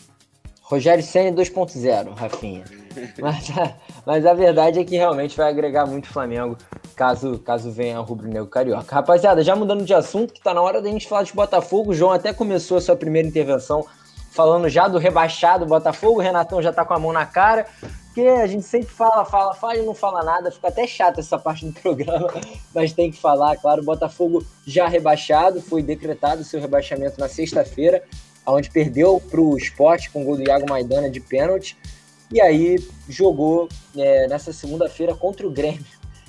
Rogério 0.63 1.03
Senna 1.03 1.35
2.0, 1.35 2.15
Rafinha. 2.15 2.65
mas, 3.19 3.51
a, 3.57 3.77
mas 4.05 4.27
a 4.27 4.35
verdade 4.35 4.79
é 4.79 4.85
que 4.85 4.97
realmente 4.97 5.35
vai 5.35 5.49
agregar 5.49 5.87
muito 5.87 6.05
o 6.05 6.13
Flamengo 6.13 6.59
caso, 6.95 7.39
caso 7.39 7.71
venha 7.71 7.99
o 7.99 8.03
rubro-negro 8.03 8.47
carioca. 8.49 8.95
Rapaziada, 8.95 9.43
já 9.43 9.57
mudando 9.57 9.83
de 9.83 9.95
assunto, 9.95 10.35
que 10.35 10.43
tá 10.43 10.53
na 10.53 10.61
hora 10.61 10.83
da 10.83 10.91
gente 10.91 11.09
falar 11.09 11.23
de 11.23 11.33
Botafogo, 11.33 11.93
o 11.93 11.95
João 11.95 12.13
até 12.13 12.35
começou 12.35 12.77
a 12.77 12.81
sua 12.83 12.97
primeira 12.97 13.27
intervenção 13.27 13.87
falando 14.31 14.69
já 14.69 14.89
do 14.89 14.99
rebaixado 14.99 15.67
Botafogo, 15.67 16.19
o 16.19 16.23
Renatão 16.23 16.63
já 16.63 16.73
tá 16.73 16.85
com 16.85 16.95
a 16.95 16.99
mão 16.99 17.13
na 17.13 17.27
cara, 17.27 17.67
porque 18.07 18.23
a 18.23 18.47
gente 18.47 18.65
sempre 18.65 18.89
fala, 18.89 19.25
fala, 19.25 19.55
fala 19.55 19.77
e 19.77 19.87
não 19.87 19.95
fala 19.95 20.23
nada, 20.23 20.51
fica 20.51 20.69
até 20.69 20.87
chato 20.87 21.21
essa 21.21 21.39
parte 21.39 21.67
do 21.67 21.73
programa, 21.81 22.29
mas 22.75 22.93
tem 22.93 23.11
que 23.11 23.19
falar, 23.19 23.57
claro, 23.57 23.83
o 23.83 23.85
Botafogo 23.85 24.45
já 24.67 24.89
rebaixado, 24.89 25.61
foi 25.61 25.83
decretado 25.83 26.45
seu 26.45 26.61
rebaixamento 26.61 27.19
na 27.19 27.29
sexta-feira, 27.29 28.03
onde 28.47 28.71
perdeu 28.71 29.21
para 29.31 29.41
o 29.41 29.57
esporte 29.57 30.11
com 30.11 30.23
o 30.23 30.25
gol 30.25 30.37
do 30.37 30.43
Iago 30.43 30.69
Maidana 30.69 31.11
de 31.11 31.21
pênalti, 31.21 31.77
e 32.31 32.41
aí 32.41 32.77
jogou 33.09 33.69
é, 33.97 34.27
nessa 34.29 34.53
segunda-feira 34.53 35.15
contra 35.15 35.47
o 35.47 35.51
Grêmio. 35.51 35.85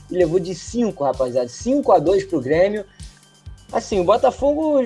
E 0.09 0.15
levou 0.15 0.39
de 0.39 0.55
5, 0.55 1.03
rapaziada. 1.03 1.47
5 1.47 1.91
a 1.91 1.99
2 1.99 2.25
pro 2.25 2.41
Grêmio. 2.41 2.85
Assim, 3.71 3.99
o 3.99 4.03
Botafogo 4.03 4.81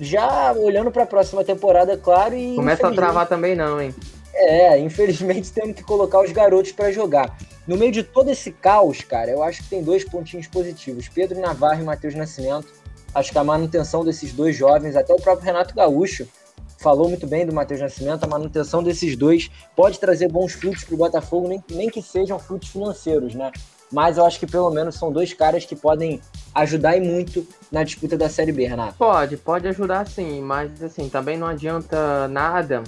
já 0.00 0.52
olhando 0.52 0.90
para 0.90 1.02
a 1.02 1.06
próxima 1.06 1.44
temporada, 1.44 1.96
claro. 1.96 2.34
E 2.34 2.56
Começa 2.56 2.88
a 2.88 2.92
travar 2.92 3.28
também, 3.28 3.54
não, 3.54 3.80
hein? 3.80 3.94
É, 4.34 4.78
infelizmente 4.78 5.52
tendo 5.54 5.74
que 5.74 5.82
colocar 5.82 6.20
os 6.22 6.32
garotos 6.32 6.72
para 6.72 6.90
jogar. 6.90 7.36
No 7.66 7.76
meio 7.76 7.92
de 7.92 8.02
todo 8.02 8.30
esse 8.30 8.50
caos, 8.50 9.02
cara, 9.02 9.30
eu 9.30 9.42
acho 9.42 9.62
que 9.62 9.68
tem 9.68 9.82
dois 9.82 10.02
pontinhos 10.02 10.46
positivos: 10.46 11.08
Pedro 11.08 11.38
Navarro 11.38 11.82
e 11.82 11.84
Matheus 11.84 12.14
Nascimento. 12.14 12.68
Acho 13.14 13.32
que 13.32 13.38
a 13.38 13.44
manutenção 13.44 14.04
desses 14.04 14.32
dois 14.32 14.56
jovens, 14.56 14.94
até 14.94 15.12
o 15.12 15.16
próprio 15.16 15.44
Renato 15.44 15.74
Gaúcho, 15.74 16.28
falou 16.78 17.08
muito 17.08 17.26
bem 17.26 17.44
do 17.44 17.52
Matheus 17.52 17.80
Nascimento, 17.80 18.24
a 18.24 18.26
manutenção 18.26 18.82
desses 18.82 19.16
dois 19.16 19.50
pode 19.76 19.98
trazer 19.98 20.28
bons 20.28 20.52
frutos 20.52 20.84
para 20.84 20.94
o 20.94 20.98
Botafogo, 20.98 21.48
nem, 21.48 21.62
nem 21.70 21.90
que 21.90 22.00
sejam 22.00 22.38
frutos 22.38 22.68
financeiros, 22.68 23.34
né? 23.34 23.50
Mas 23.92 24.18
eu 24.18 24.24
acho 24.24 24.38
que 24.38 24.46
pelo 24.46 24.70
menos 24.70 24.94
são 24.94 25.12
dois 25.12 25.32
caras 25.32 25.64
que 25.64 25.74
podem 25.74 26.20
ajudar 26.54 26.96
e 26.96 27.00
muito 27.00 27.46
na 27.70 27.82
disputa 27.82 28.16
da 28.16 28.28
Série 28.28 28.52
B, 28.52 28.66
Renato. 28.66 28.94
Pode, 28.96 29.36
pode 29.36 29.66
ajudar 29.68 30.06
sim, 30.06 30.40
mas 30.40 30.82
assim, 30.82 31.08
também 31.08 31.36
não 31.36 31.46
adianta 31.46 32.28
nada 32.28 32.82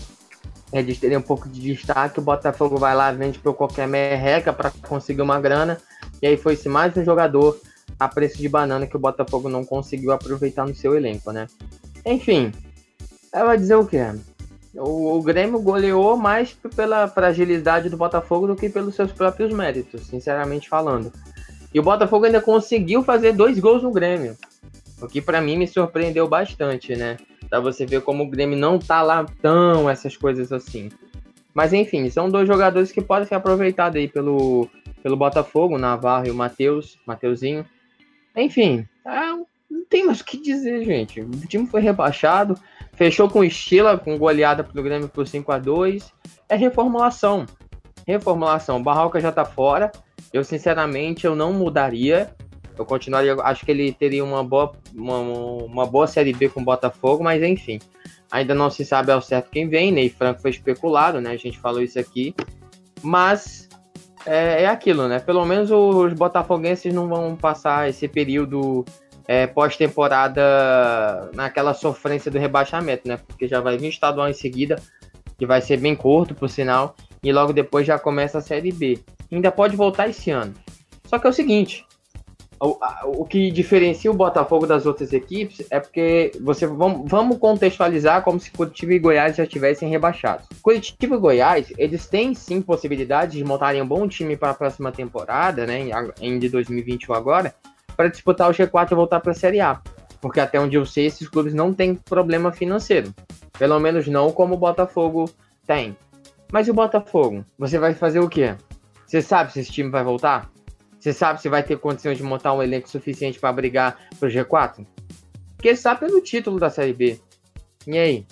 eles 0.72 0.98
terem 0.98 1.18
um 1.18 1.22
pouco 1.22 1.48
de 1.48 1.60
destaque, 1.60 2.18
o 2.18 2.22
Botafogo 2.22 2.78
vai 2.78 2.94
lá, 2.94 3.12
vende 3.12 3.38
por 3.38 3.52
qualquer 3.52 3.86
merreca 3.86 4.52
para 4.52 4.70
conseguir 4.88 5.20
uma 5.20 5.38
grana, 5.38 5.78
e 6.20 6.26
aí 6.26 6.36
foi-se 6.36 6.68
mais 6.68 6.96
um 6.96 7.04
jogador 7.04 7.60
a 8.00 8.08
preço 8.08 8.38
de 8.38 8.48
banana 8.48 8.86
que 8.86 8.96
o 8.96 9.00
Botafogo 9.00 9.48
não 9.48 9.64
conseguiu 9.64 10.12
aproveitar 10.12 10.66
no 10.66 10.74
seu 10.74 10.96
elenco, 10.96 11.30
né? 11.30 11.46
Enfim, 12.06 12.52
ela 13.32 13.46
vai 13.46 13.58
dizer 13.58 13.76
o 13.76 13.86
quê? 13.86 14.12
O, 14.74 15.18
o, 15.18 15.22
Grêmio 15.22 15.60
goleou 15.60 16.16
mais 16.16 16.56
pela 16.74 17.06
fragilidade 17.06 17.90
do 17.90 17.96
Botafogo 17.96 18.46
do 18.46 18.56
que 18.56 18.70
pelos 18.70 18.94
seus 18.94 19.12
próprios 19.12 19.52
méritos, 19.52 20.06
sinceramente 20.06 20.68
falando. 20.68 21.12
E 21.74 21.78
o 21.78 21.82
Botafogo 21.82 22.24
ainda 22.24 22.40
conseguiu 22.40 23.02
fazer 23.02 23.32
dois 23.32 23.58
gols 23.58 23.82
no 23.82 23.92
Grêmio, 23.92 24.36
o 25.00 25.06
que 25.06 25.20
para 25.20 25.40
mim 25.40 25.56
me 25.56 25.66
surpreendeu 25.66 26.26
bastante, 26.26 26.96
né? 26.96 27.18
Pra 27.50 27.60
você 27.60 27.84
ver 27.84 28.00
como 28.02 28.24
o 28.24 28.28
Grêmio 28.28 28.58
não 28.58 28.78
tá 28.78 29.02
lá 29.02 29.26
tão 29.42 29.90
essas 29.90 30.16
coisas 30.16 30.52
assim. 30.52 30.90
Mas 31.52 31.72
enfim, 31.72 32.08
são 32.08 32.30
dois 32.30 32.48
jogadores 32.48 32.90
que 32.90 33.02
podem 33.02 33.28
ser 33.28 33.34
aproveitados 33.34 33.98
aí 33.98 34.08
pelo, 34.08 34.68
pelo 35.02 35.16
Botafogo, 35.16 35.74
o 35.74 35.78
Navarro 35.78 36.26
e 36.26 36.30
o 36.30 36.34
Matheus, 36.34 36.98
Mateuzinho. 37.06 37.66
Enfim, 38.34 38.86
é, 39.04 39.32
não 39.70 39.84
tem 39.88 40.06
mais 40.06 40.20
o 40.20 40.24
que 40.24 40.40
dizer, 40.40 40.84
gente. 40.84 41.20
O 41.20 41.30
time 41.46 41.66
foi 41.66 41.82
rebaixado, 41.82 42.58
fechou 42.94 43.28
com 43.28 43.44
estila, 43.44 43.98
com 43.98 44.18
goleada 44.18 44.62
pro 44.62 44.82
Grêmio 44.82 45.08
por 45.08 45.26
5 45.26 45.50
a 45.52 45.58
2 45.58 46.12
É 46.48 46.56
reformulação. 46.56 47.46
Reformulação. 48.06 48.78
O 48.78 48.82
Barroca 48.82 49.20
já 49.20 49.32
tá 49.32 49.44
fora. 49.44 49.90
Eu, 50.32 50.44
sinceramente, 50.44 51.26
eu 51.26 51.34
não 51.34 51.52
mudaria. 51.52 52.34
Eu 52.76 52.84
continuaria. 52.84 53.34
Acho 53.42 53.64
que 53.64 53.70
ele 53.70 53.92
teria 53.92 54.24
uma 54.24 54.42
boa, 54.42 54.72
uma, 54.94 55.18
uma 55.18 55.86
boa 55.86 56.06
Série 56.06 56.32
B 56.32 56.48
com 56.48 56.60
o 56.60 56.64
Botafogo, 56.64 57.22
mas 57.22 57.42
enfim. 57.42 57.78
Ainda 58.30 58.54
não 58.54 58.70
se 58.70 58.84
sabe 58.84 59.12
ao 59.12 59.20
certo 59.20 59.50
quem 59.50 59.68
vem. 59.68 59.92
Ney 59.92 60.08
Franco 60.08 60.40
foi 60.40 60.50
especulado, 60.50 61.20
né? 61.20 61.30
A 61.30 61.36
gente 61.36 61.58
falou 61.58 61.82
isso 61.82 61.98
aqui. 61.98 62.34
Mas 63.02 63.68
é, 64.24 64.62
é 64.62 64.66
aquilo, 64.66 65.08
né? 65.08 65.18
Pelo 65.18 65.44
menos 65.44 65.70
os 65.70 66.12
botafoguenses 66.14 66.92
não 66.94 67.08
vão 67.08 67.36
passar 67.36 67.88
esse 67.88 68.08
período 68.08 68.84
é, 69.26 69.46
pós-temporada 69.46 71.30
naquela 71.34 71.74
sofrência 71.74 72.30
do 72.30 72.38
rebaixamento, 72.38 73.06
né? 73.06 73.18
Porque 73.26 73.48
já 73.48 73.60
vai 73.60 73.76
vir 73.78 73.88
estadual 73.88 74.28
em 74.28 74.34
seguida, 74.34 74.76
que 75.38 75.46
vai 75.46 75.60
ser 75.60 75.78
bem 75.78 75.94
curto, 75.94 76.34
por 76.34 76.48
sinal, 76.48 76.94
e 77.22 77.32
logo 77.32 77.52
depois 77.52 77.86
já 77.86 77.98
começa 77.98 78.38
a 78.38 78.42
Série 78.42 78.72
B. 78.72 78.98
Ainda 79.30 79.50
pode 79.50 79.76
voltar 79.76 80.08
esse 80.08 80.30
ano. 80.30 80.54
Só 81.04 81.18
que 81.18 81.26
é 81.26 81.30
o 81.30 81.32
seguinte: 81.32 81.84
o, 82.64 82.78
o 83.22 83.24
que 83.24 83.50
diferencia 83.50 84.08
o 84.08 84.14
Botafogo 84.14 84.66
das 84.66 84.86
outras 84.86 85.12
equipes 85.12 85.66
é 85.68 85.80
porque 85.80 86.30
você 86.40 86.64
vamos, 86.64 87.10
vamos 87.10 87.38
contextualizar 87.38 88.22
como 88.22 88.38
se 88.38 88.52
Curitiba 88.52 88.94
e 88.94 88.98
Goiás 89.00 89.36
já 89.36 89.44
tivessem 89.44 89.88
rebaixados. 89.88 90.46
Curitiba 90.62 91.16
e 91.16 91.18
Goiás, 91.18 91.72
eles 91.76 92.06
têm 92.06 92.34
sim 92.34 92.62
possibilidade 92.62 93.36
de 93.36 93.44
montarem 93.44 93.82
um 93.82 93.86
bom 93.86 94.06
time 94.06 94.36
para 94.36 94.50
a 94.50 94.54
próxima 94.54 94.92
temporada, 94.92 95.66
né, 95.66 95.90
em, 96.20 96.38
de 96.38 96.48
2021 96.48 97.12
agora, 97.14 97.52
para 97.96 98.08
disputar 98.08 98.50
o 98.50 98.52
G4 98.52 98.92
e 98.92 98.94
voltar 98.94 99.20
para 99.20 99.32
a 99.32 99.34
Série 99.34 99.60
A. 99.60 99.80
Porque 100.20 100.40
até 100.40 100.60
onde 100.60 100.76
eu 100.76 100.86
sei, 100.86 101.06
esses 101.06 101.28
clubes 101.28 101.52
não 101.52 101.72
têm 101.72 101.94
problema 101.94 102.52
financeiro. 102.52 103.12
Pelo 103.58 103.78
menos 103.80 104.06
não 104.06 104.30
como 104.30 104.54
o 104.54 104.58
Botafogo 104.58 105.28
tem. 105.66 105.96
Mas 106.52 106.68
o 106.68 106.74
Botafogo, 106.74 107.44
você 107.58 107.78
vai 107.78 107.94
fazer 107.94 108.20
o 108.20 108.28
quê? 108.28 108.54
Você 109.06 109.20
sabe 109.20 109.52
se 109.52 109.60
esse 109.60 109.72
time 109.72 109.90
vai 109.90 110.04
voltar? 110.04 110.50
Você 110.98 111.12
sabe 111.12 111.40
se 111.40 111.48
vai 111.48 111.62
ter 111.62 111.78
condições 111.78 112.16
de 112.16 112.22
montar 112.22 112.52
um 112.52 112.62
elenco 112.62 112.88
suficiente 112.88 113.38
para 113.38 113.52
brigar 113.52 113.98
pro 114.18 114.28
G4? 114.28 114.86
Porque 115.56 115.68
está 115.68 115.94
pelo 115.94 116.20
título 116.20 116.58
da 116.58 116.70
Série 116.70 116.92
B. 116.92 117.20
E 117.86 117.98
aí? 117.98 118.26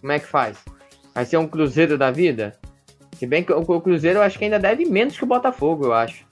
Como 0.00 0.12
é 0.12 0.18
que 0.18 0.26
faz? 0.26 0.58
Vai 1.14 1.24
ser 1.24 1.36
um 1.36 1.46
Cruzeiro 1.46 1.96
da 1.96 2.10
vida? 2.10 2.58
Se 3.12 3.26
bem 3.26 3.42
que 3.42 3.52
o 3.52 3.80
Cruzeiro 3.80 4.18
eu 4.18 4.22
acho 4.22 4.38
que 4.38 4.44
ainda 4.44 4.58
deve 4.58 4.84
menos 4.84 5.16
que 5.16 5.24
o 5.24 5.26
Botafogo, 5.26 5.86
eu 5.86 5.94
acho. 5.94 6.25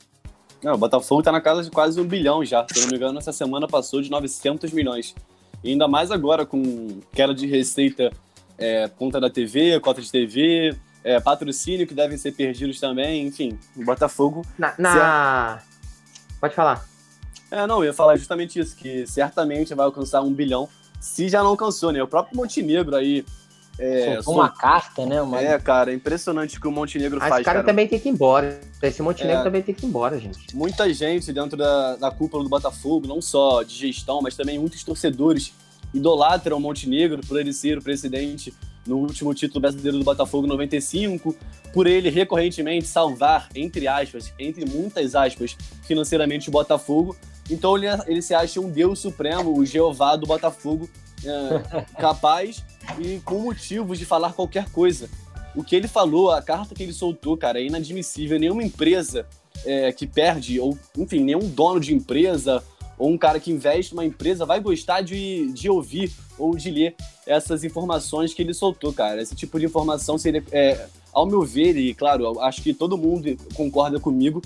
Não, 0.64 0.72
o 0.72 0.79
Botafogo 0.79 1.22
tá 1.22 1.31
na 1.31 1.42
casa 1.42 1.62
de 1.62 1.70
quase 1.70 2.00
um 2.00 2.05
bilhão 2.05 2.42
já. 2.42 2.66
Se 2.72 2.79
eu 2.79 2.83
não 2.85 2.90
me 2.90 2.96
engano, 2.96 3.18
essa 3.18 3.33
semana 3.33 3.68
passou 3.68 4.00
de 4.00 4.11
900 4.11 4.72
milhões. 4.72 5.14
E 5.62 5.70
ainda 5.70 5.87
mais 5.87 6.11
agora 6.11 6.46
com 6.46 7.00
queda 7.12 7.35
de 7.35 7.46
receita 7.46 8.11
é, 8.57 8.88
conta 8.88 9.20
da 9.20 9.29
TV, 9.29 9.79
cota 9.81 10.00
de 10.00 10.11
TV, 10.11 10.74
é, 11.05 11.20
patrocínio 11.20 11.87
que 11.87 11.92
devem 11.92 12.16
ser 12.16 12.33
perdidos 12.33 12.81
também. 12.81 13.27
Enfim, 13.27 13.59
o 13.77 13.85
Botafogo. 13.85 14.40
Na, 14.59 14.74
na... 14.79 15.62
Pode 16.40 16.55
falar. 16.55 16.87
É, 17.50 17.66
não, 17.66 17.81
eu 17.81 17.85
ia 17.85 17.92
falar 17.92 18.16
justamente 18.16 18.59
isso, 18.59 18.74
que 18.74 19.07
certamente 19.07 19.74
vai 19.74 19.85
alcançar 19.85 20.22
um 20.22 20.33
bilhão, 20.33 20.66
se 20.98 21.29
já 21.29 21.42
não 21.42 21.50
alcançou, 21.50 21.92
né? 21.92 22.03
O 22.03 22.09
próprio 22.09 22.37
Montenegro 22.37 22.96
aí. 22.96 23.24
É, 23.78 24.14
Soltou 24.14 24.34
uma 24.34 24.48
carta, 24.48 25.04
né? 25.04 25.20
Uma... 25.20 25.40
É, 25.40 25.58
cara, 25.58 25.90
é 25.90 25.94
impressionante 25.94 26.58
o 26.58 26.60
que 26.60 26.68
o 26.68 26.70
Montenegro 26.70 27.18
Mas 27.18 27.28
faz. 27.28 27.40
Esse 27.40 27.44
cara, 27.44 27.58
cara, 27.58 27.66
também 27.66 27.88
tem 27.88 27.98
que 27.98 28.08
ir 28.08 28.12
embora. 28.12 28.60
Esse 28.80 29.02
Montenegro 29.02 29.40
é, 29.40 29.44
também 29.44 29.62
tem 29.62 29.74
que 29.74 29.84
ir 29.84 29.88
embora, 29.88 30.18
gente. 30.18 30.54
Muita 30.54 30.92
gente 30.92 31.32
dentro 31.32 31.56
da, 31.56 31.96
da 31.96 32.10
cúpula 32.10 32.44
do 32.44 32.48
Botafogo, 32.48 33.08
não 33.08 33.20
só 33.20 33.62
de 33.62 33.74
gestão, 33.74 34.20
mas 34.22 34.37
também 34.37 34.58
muitos 34.58 34.84
torcedores 34.84 35.52
idolatram 35.92 36.56
o 36.56 36.60
Montenegro 36.60 37.20
por 37.26 37.38
ele 37.38 37.52
ser 37.52 37.78
o 37.78 37.82
presidente 37.82 38.54
no 38.87 38.98
último 38.98 39.32
título 39.32 39.60
brasileiro 39.60 39.98
do 39.98 40.04
Botafogo 40.04 40.46
95, 40.46 41.34
por 41.72 41.87
ele 41.87 42.10
recorrentemente 42.10 42.87
salvar, 42.87 43.48
entre 43.54 43.88
aspas, 43.88 44.32
entre 44.38 44.64
muitas 44.66 45.14
aspas, 45.14 45.56
financeiramente 45.82 46.48
o 46.48 46.52
Botafogo. 46.52 47.16
Então 47.50 47.76
ele, 47.76 47.87
ele 48.06 48.22
se 48.22 48.34
acha 48.34 48.60
um 48.60 48.70
Deus 48.70 48.98
supremo, 48.98 49.58
o 49.58 49.64
Jeová 49.64 50.16
do 50.16 50.26
Botafogo, 50.26 50.88
é, 51.24 51.84
capaz 51.98 52.62
e 52.99 53.20
com 53.20 53.40
motivos 53.40 53.99
de 53.99 54.05
falar 54.05 54.33
qualquer 54.33 54.70
coisa. 54.70 55.09
O 55.55 55.62
que 55.62 55.77
ele 55.77 55.87
falou, 55.87 56.31
a 56.31 56.42
carta 56.42 56.75
que 56.75 56.83
ele 56.83 56.92
soltou, 56.92 57.37
cara, 57.37 57.61
é 57.61 57.66
inadmissível. 57.66 58.38
Nenhuma 58.38 58.62
empresa 58.62 59.27
é, 59.64 59.92
que 59.92 60.07
perde, 60.07 60.59
ou 60.59 60.77
enfim, 60.99 61.20
nenhum 61.20 61.49
dono 61.49 61.79
de 61.79 61.94
empresa 61.94 62.62
ou 62.99 63.11
um 63.11 63.18
cara 63.18 63.40
que 63.40 63.51
investe 63.51 63.92
numa 63.92 64.05
empresa 64.05 64.47
vai 64.47 64.61
gostar 64.61 65.01
de, 65.01 65.51
de 65.53 65.68
ouvir 65.68 66.12
ou 66.38 66.57
de 66.57 66.70
ler 66.70 66.94
essas 67.27 67.64
informações 67.64 68.33
que 68.33 68.42
ele 68.42 68.55
soltou, 68.55 68.92
cara. 68.92 69.20
Esse 69.20 69.35
tipo 69.35 69.59
de 69.59 69.66
informação 69.66 70.18
seria, 70.18 70.42
é, 70.53 70.87
ao 71.12 71.27
meu 71.27 71.42
ver, 71.42 71.77
e 71.77 71.94
claro, 71.94 72.40
acho 72.40 72.62
que 72.62 72.75
todo 72.75 72.99
mundo 72.99 73.37
concorda 73.55 73.99
comigo, 73.99 74.42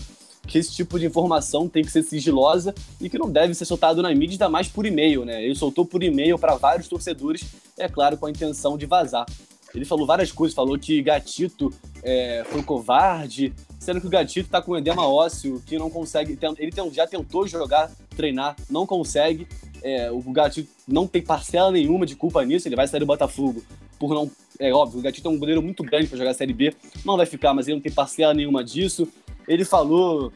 que 0.48 0.58
esse 0.58 0.74
tipo 0.74 0.98
de 0.98 1.06
informação 1.06 1.68
tem 1.68 1.84
que 1.84 1.92
ser 1.92 2.02
sigilosa 2.02 2.74
e 3.00 3.08
que 3.08 3.18
não 3.18 3.30
deve 3.30 3.54
ser 3.54 3.66
soltado 3.66 4.02
na 4.02 4.12
mídia, 4.14 4.34
ainda 4.34 4.48
mais 4.48 4.66
por 4.66 4.86
e-mail, 4.86 5.24
né? 5.24 5.44
Ele 5.44 5.54
soltou 5.54 5.84
por 5.84 6.02
e-mail 6.02 6.38
para 6.38 6.56
vários 6.56 6.88
torcedores, 6.88 7.44
é 7.78 7.88
claro, 7.88 8.16
com 8.16 8.26
a 8.26 8.30
intenção 8.30 8.76
de 8.76 8.86
vazar. 8.86 9.26
Ele 9.74 9.84
falou 9.84 10.06
várias 10.06 10.32
coisas, 10.32 10.54
falou 10.54 10.78
que 10.78 11.02
Gatito 11.02 11.72
é, 12.02 12.42
foi 12.48 12.62
covarde, 12.62 13.52
sendo 13.78 14.00
que 14.00 14.06
o 14.06 14.10
Gatito 14.10 14.48
tá 14.48 14.62
com 14.62 14.76
edema 14.76 15.06
ósseo, 15.06 15.62
que 15.66 15.78
não 15.78 15.90
consegue. 15.90 16.38
Ele 16.58 16.72
já 16.92 17.06
tentou 17.06 17.46
jogar, 17.46 17.90
treinar, 18.16 18.56
não 18.70 18.86
consegue. 18.86 19.46
É, 19.82 20.10
o 20.10 20.20
Gatito 20.32 20.70
não 20.88 21.06
tem 21.06 21.22
parcela 21.22 21.70
nenhuma 21.70 22.06
de 22.06 22.16
culpa 22.16 22.44
nisso, 22.44 22.66
ele 22.66 22.74
vai 22.74 22.88
sair 22.88 23.00
do 23.00 23.06
Botafogo 23.06 23.62
por 23.98 24.14
não. 24.14 24.30
É 24.58 24.72
óbvio, 24.72 24.98
o 24.98 25.02
Gatito 25.02 25.28
é 25.28 25.30
um 25.30 25.38
goleiro 25.38 25.62
muito 25.62 25.84
grande 25.84 26.08
para 26.08 26.18
jogar 26.18 26.30
a 26.30 26.34
Série 26.34 26.52
B, 26.52 26.74
não 27.04 27.16
vai 27.16 27.26
ficar, 27.26 27.54
mas 27.54 27.68
ele 27.68 27.76
não 27.76 27.82
tem 27.82 27.92
parcela 27.92 28.34
nenhuma 28.34 28.64
disso. 28.64 29.06
Ele 29.48 29.64
falou 29.64 30.32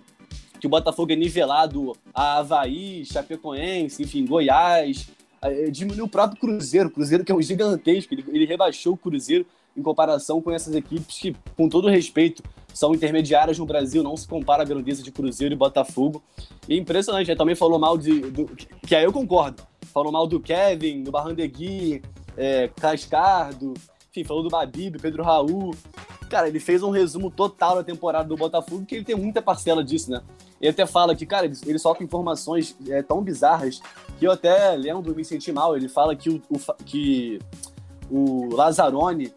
que 0.59 0.67
o 0.67 0.71
Botafogo 0.71 1.13
é 1.13 1.17
nivelado 1.17 1.93
a 2.15 2.39
Havaí, 2.39 3.05
Chapecoense, 3.05 4.03
enfim, 4.03 4.25
Goiás. 4.25 5.09
É, 5.43 5.71
diminuiu 5.71 6.05
o 6.05 6.09
próprio 6.09 6.41
Cruzeiro, 6.41 6.91
Cruzeiro 6.91 7.25
que 7.25 7.33
é 7.33 7.35
um 7.35 7.43
gigantesco, 7.43 8.15
ele, 8.15 8.25
ele 8.29 8.47
rebaixou 8.47 8.95
o 8.95 8.97
Cruzeiro 8.97 9.45
em 9.77 9.83
comparação 9.83 10.41
com 10.41 10.53
essas 10.53 10.75
equipes 10.75 11.19
que, 11.19 11.37
com 11.57 11.69
todo 11.69 11.89
respeito, 11.89 12.43
são 12.73 12.95
intermediárias 12.95 13.59
no 13.59 13.67
Brasil, 13.67 14.03
não 14.03 14.17
se 14.17 14.27
compara 14.27 14.63
a 14.63 14.65
grandeza 14.65 15.03
de 15.03 15.11
Cruzeiro 15.11 15.55
e 15.55 15.57
Botafogo. 15.57 16.23
E 16.69 16.75
é 16.75 16.77
impressionante, 16.77 17.31
ele 17.31 17.39
também 17.39 17.55
falou 17.55 17.79
mal 17.79 17.99
de. 17.99 18.21
Do, 18.21 18.47
que 18.87 18.95
aí 18.95 19.05
eu 19.05 19.13
concordo. 19.13 19.63
Falou 19.93 20.13
mal 20.13 20.27
do 20.27 20.41
Kevin, 20.41 21.03
do 21.03 21.11
Barrandegui, 21.11 22.03
é, 22.37 22.69
Cascardo, 22.69 23.75
enfim, 24.11 24.25
falou 24.25 24.43
do 24.43 24.49
Babi, 24.49 24.91
do 24.91 24.99
Pedro 24.99 25.23
Raul. 25.23 25.75
Cara, 26.33 26.49
ele 26.49 26.59
fez 26.59 26.83
um 26.83 26.89
resumo 26.89 27.31
total 27.31 27.77
da 27.77 27.85
temporada 27.85 28.27
do 28.27 28.35
Botafogo, 28.35 28.87
que 28.87 28.95
ele 28.95 29.05
tem 29.05 29.15
muita 29.15 29.43
parcela 29.43 29.85
disso, 29.85 30.11
né? 30.11 30.23
Ele 30.59 30.71
até 30.71 30.87
fala 30.87 31.15
que, 31.15 31.27
cara, 31.27 31.45
ele, 31.45 31.79
solta 31.79 32.03
informações 32.03 32.75
é, 32.89 33.03
tão 33.03 33.23
bizarras 33.23 33.83
que 34.19 34.27
eu 34.27 34.33
até 34.33 34.75
lembro, 34.75 35.15
me 35.15 35.27
senti 35.27 35.53
mal. 35.53 35.77
Ele 35.77 35.91
fala 35.91 36.17
que 36.17 36.31
o, 36.31 36.41
o 36.49 36.59
que 36.87 37.39
o 38.11 38.49
Lazzaroni 38.55 39.31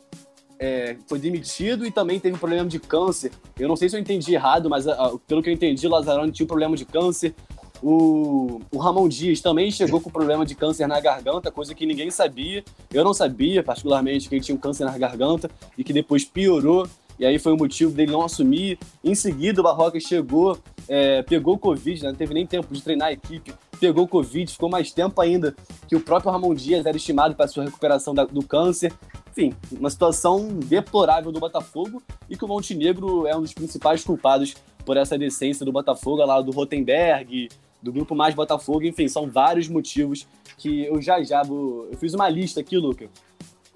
é, 0.58 0.96
foi 1.06 1.20
demitido 1.20 1.86
e 1.86 1.92
também 1.92 2.18
teve 2.18 2.38
um 2.38 2.40
problema 2.40 2.70
de 2.70 2.80
câncer. 2.80 3.34
Eu 3.60 3.68
não 3.68 3.76
sei 3.76 3.90
se 3.90 3.98
eu 3.98 4.00
entendi 4.00 4.34
errado, 4.34 4.70
mas 4.70 4.88
uh, 4.88 5.20
pelo 5.28 5.44
que 5.44 5.50
eu 5.50 5.54
entendi, 5.54 5.86
o 5.86 5.90
Lazzaroni 5.90 6.32
tinha 6.32 6.46
um 6.46 6.48
problema 6.48 6.78
de 6.78 6.86
câncer. 6.86 7.36
O, 7.82 8.62
o 8.72 8.78
Ramon 8.78 9.08
Dias 9.08 9.42
também 9.42 9.70
chegou 9.70 10.00
com 10.00 10.10
problema 10.10 10.46
de 10.46 10.56
câncer 10.56 10.88
na 10.88 11.00
garganta, 11.00 11.52
coisa 11.52 11.76
que 11.76 11.86
ninguém 11.86 12.10
sabia. 12.10 12.64
Eu 12.94 13.04
não 13.04 13.14
sabia, 13.14 13.64
particularmente, 13.64 14.30
que 14.30 14.36
ele 14.36 14.44
tinha 14.44 14.56
um 14.56 14.60
câncer 14.60 14.86
na 14.86 14.98
garganta 14.98 15.50
e 15.78 15.84
que 15.84 15.94
depois 15.94 16.24
piorou. 16.24 16.88
E 17.18 17.26
aí 17.26 17.40
foi 17.40 17.54
o 17.54 17.58
motivo 17.58 17.92
dele 17.92 18.12
não 18.12 18.24
assumir. 18.24 18.78
Em 19.04 19.16
seguida, 19.16 19.62
o 19.62 19.64
Barroca 19.64 20.00
chegou, 20.00 20.58
é, 20.88 21.22
pegou 21.24 21.58
Covid, 21.58 22.04
né? 22.04 22.10
não 22.10 22.16
teve 22.16 22.34
nem 22.34 22.46
tempo 22.46 22.74
de 22.74 22.82
treinar 22.82 23.10
a 23.10 23.14
equipe, 23.14 23.54
pegou 23.80 24.08
Covid, 24.08 24.52
ficou 24.52 24.70
mais 24.70 24.92
tempo 24.92 25.20
ainda 25.22 25.56
que 25.88 25.96
o 25.96 26.02
próprio 26.02 26.32
Ramon 26.32 26.54
Dias 26.54 26.86
era 26.86 26.98
estimado 26.98 27.36
para 27.36 27.48
sua 27.48 27.64
recuperação 27.64 28.14
da, 28.14 28.26
do 28.26 28.44
câncer. 28.44 28.92
Enfim, 29.32 29.54
uma 29.72 29.90
situação 29.90 30.48
deplorável 30.48 31.32
do 31.32 31.40
Botafogo 31.40 32.02
e 32.30 32.38
que 32.38 32.46
o 32.46 32.48
Montenegro 32.48 33.28
é 33.28 33.36
um 33.36 33.42
dos 33.42 33.54
principais 33.54 34.04
culpados 34.04 34.56
por 34.86 34.98
essa 34.98 35.18
decência 35.18 35.66
do 35.66 35.72
Botafogo, 35.72 36.24
lá 36.24 36.40
do 36.42 36.52
Rotenberg, 36.52 37.50
do 37.86 37.94
Grupo 37.94 38.16
Mais 38.16 38.34
Botafogo, 38.34 38.84
enfim, 38.84 39.08
são 39.08 39.30
vários 39.30 39.70
motivos 39.70 40.28
que 40.58 40.86
eu 40.86 41.00
já 41.00 41.22
já 41.24 41.44
vou... 41.44 41.88
Eu 41.92 41.98
fiz 42.00 42.16
uma 42.16 42.28
lista 42.28 42.60
aqui, 42.60 42.78
Luca, 42.78 43.08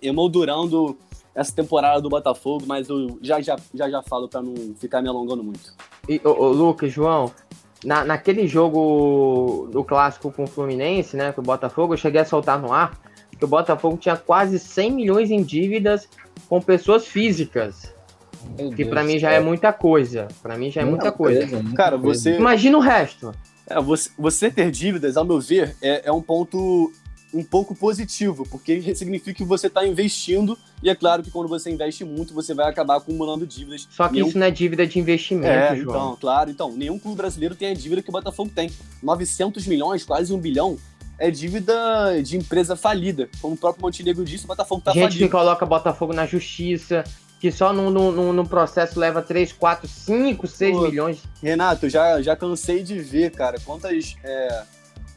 emoldurando 0.02 0.98
essa 1.36 1.54
temporada 1.54 2.02
do 2.02 2.10
Botafogo, 2.10 2.66
mas 2.66 2.90
eu 2.90 3.20
já 3.22 3.40
já, 3.40 3.56
já, 3.72 3.88
já 3.88 4.02
falo 4.02 4.28
para 4.28 4.42
não 4.42 4.56
ficar 4.76 5.00
me 5.04 5.08
alongando 5.08 5.44
muito. 5.44 5.76
E, 6.08 6.20
ô, 6.24 6.30
ô, 6.32 6.48
Lucas, 6.50 6.92
João, 6.92 7.32
na, 7.86 8.04
naquele 8.04 8.48
jogo 8.48 9.70
do 9.72 9.84
clássico 9.84 10.32
com 10.32 10.44
o 10.44 10.48
Fluminense, 10.48 11.16
né, 11.16 11.32
com 11.32 11.42
o 11.42 11.44
Botafogo, 11.44 11.94
eu 11.94 11.98
cheguei 11.98 12.22
a 12.22 12.26
soltar 12.26 12.60
no 12.60 12.74
ar 12.74 13.00
que 13.38 13.46
o 13.46 13.48
Botafogo 13.48 13.96
tinha 13.96 14.18
quase 14.18 14.58
100 14.58 14.92
milhões 14.92 15.30
em 15.30 15.44
dívidas 15.44 16.10
com 16.50 16.60
pessoas 16.60 17.06
físicas. 17.06 17.94
Meu 18.58 18.72
que 18.72 18.84
para 18.86 19.04
mim 19.04 19.20
já 19.20 19.32
é 19.32 19.40
muita 19.40 19.72
coisa. 19.72 20.28
Para 20.42 20.58
mim 20.58 20.72
já 20.72 20.82
é 20.82 20.84
muita, 20.84 21.06
muita 21.06 21.18
coisa. 21.18 21.48
coisa. 21.48 21.76
Cara, 21.76 21.96
você. 21.96 22.36
Imagina 22.36 22.78
o 22.78 22.82
resto. 22.82 23.32
É, 23.70 23.82
você, 23.82 24.10
você 24.18 24.50
ter 24.50 24.72
dívidas, 24.72 25.16
ao 25.16 25.26
meu 25.26 25.40
ver, 25.40 25.76
é, 25.82 26.04
é 26.06 26.12
um 26.12 26.22
ponto 26.22 26.92
um 27.34 27.44
pouco 27.44 27.76
positivo, 27.76 28.44
porque 28.50 28.96
significa 28.96 29.34
que 29.34 29.44
você 29.44 29.68
está 29.68 29.86
investindo, 29.86 30.58
e 30.82 30.90
é 30.90 30.96
claro 30.96 31.22
que 31.22 31.30
quando 31.30 31.48
você 31.48 31.70
investe 31.70 32.04
muito, 32.04 32.34
você 32.34 32.54
vai 32.54 32.68
acabar 32.68 32.98
acumulando 32.98 33.46
dívidas. 33.46 33.88
Só 33.92 34.08
que 34.08 34.16
nenhum... 34.16 34.28
isso 34.28 34.38
não 34.38 34.48
é 34.48 34.52
dívida 34.52 34.88
de 34.88 35.00
investimento, 35.00 35.48
é, 35.48 35.76
João. 35.76 35.96
Então, 35.96 36.18
claro, 36.20 36.50
então, 36.50 36.76
nenhum 36.76 36.98
clube 36.98 37.18
brasileiro 37.18 37.56
tem 37.56 37.70
a 37.70 37.74
dívida 37.74 38.02
que 38.02 38.10
o 38.10 38.12
Botafogo 38.12 38.52
tem. 38.54 38.72
900 39.04 39.68
milhões, 39.68 40.04
quase 40.04 40.34
um 40.34 40.40
bilhão, 40.40 40.78
é 41.20 41.30
dívida 41.30 42.22
de 42.24 42.38
empresa 42.38 42.76
falida. 42.76 43.30
Como 43.42 43.54
o 43.54 43.58
próprio 43.58 43.84
Montenegro 43.84 44.24
disse, 44.24 44.46
o 44.46 44.48
Botafogo 44.48 44.82
tá 44.82 44.92
Gente 44.92 45.04
falido. 45.04 45.26
que 45.26 45.30
coloca 45.30 45.66
Botafogo 45.66 46.14
na 46.14 46.26
justiça, 46.26 47.04
que 47.40 47.52
só 47.52 47.72
no, 47.72 47.90
no, 47.90 48.34
no 48.34 48.48
processo 48.48 49.00
leva 49.00 49.22
3, 49.22 49.54
4, 49.54 49.88
5, 49.88 50.48
6 50.48 50.76
Pô, 50.76 50.82
milhões. 50.84 51.24
Renato, 51.42 51.90
já, 51.90 52.22
já 52.22 52.36
cansei 52.36 52.84
de 52.84 53.00
ver, 53.00 53.32
cara, 53.32 53.58
quantas, 53.64 54.18
é, 54.24 54.64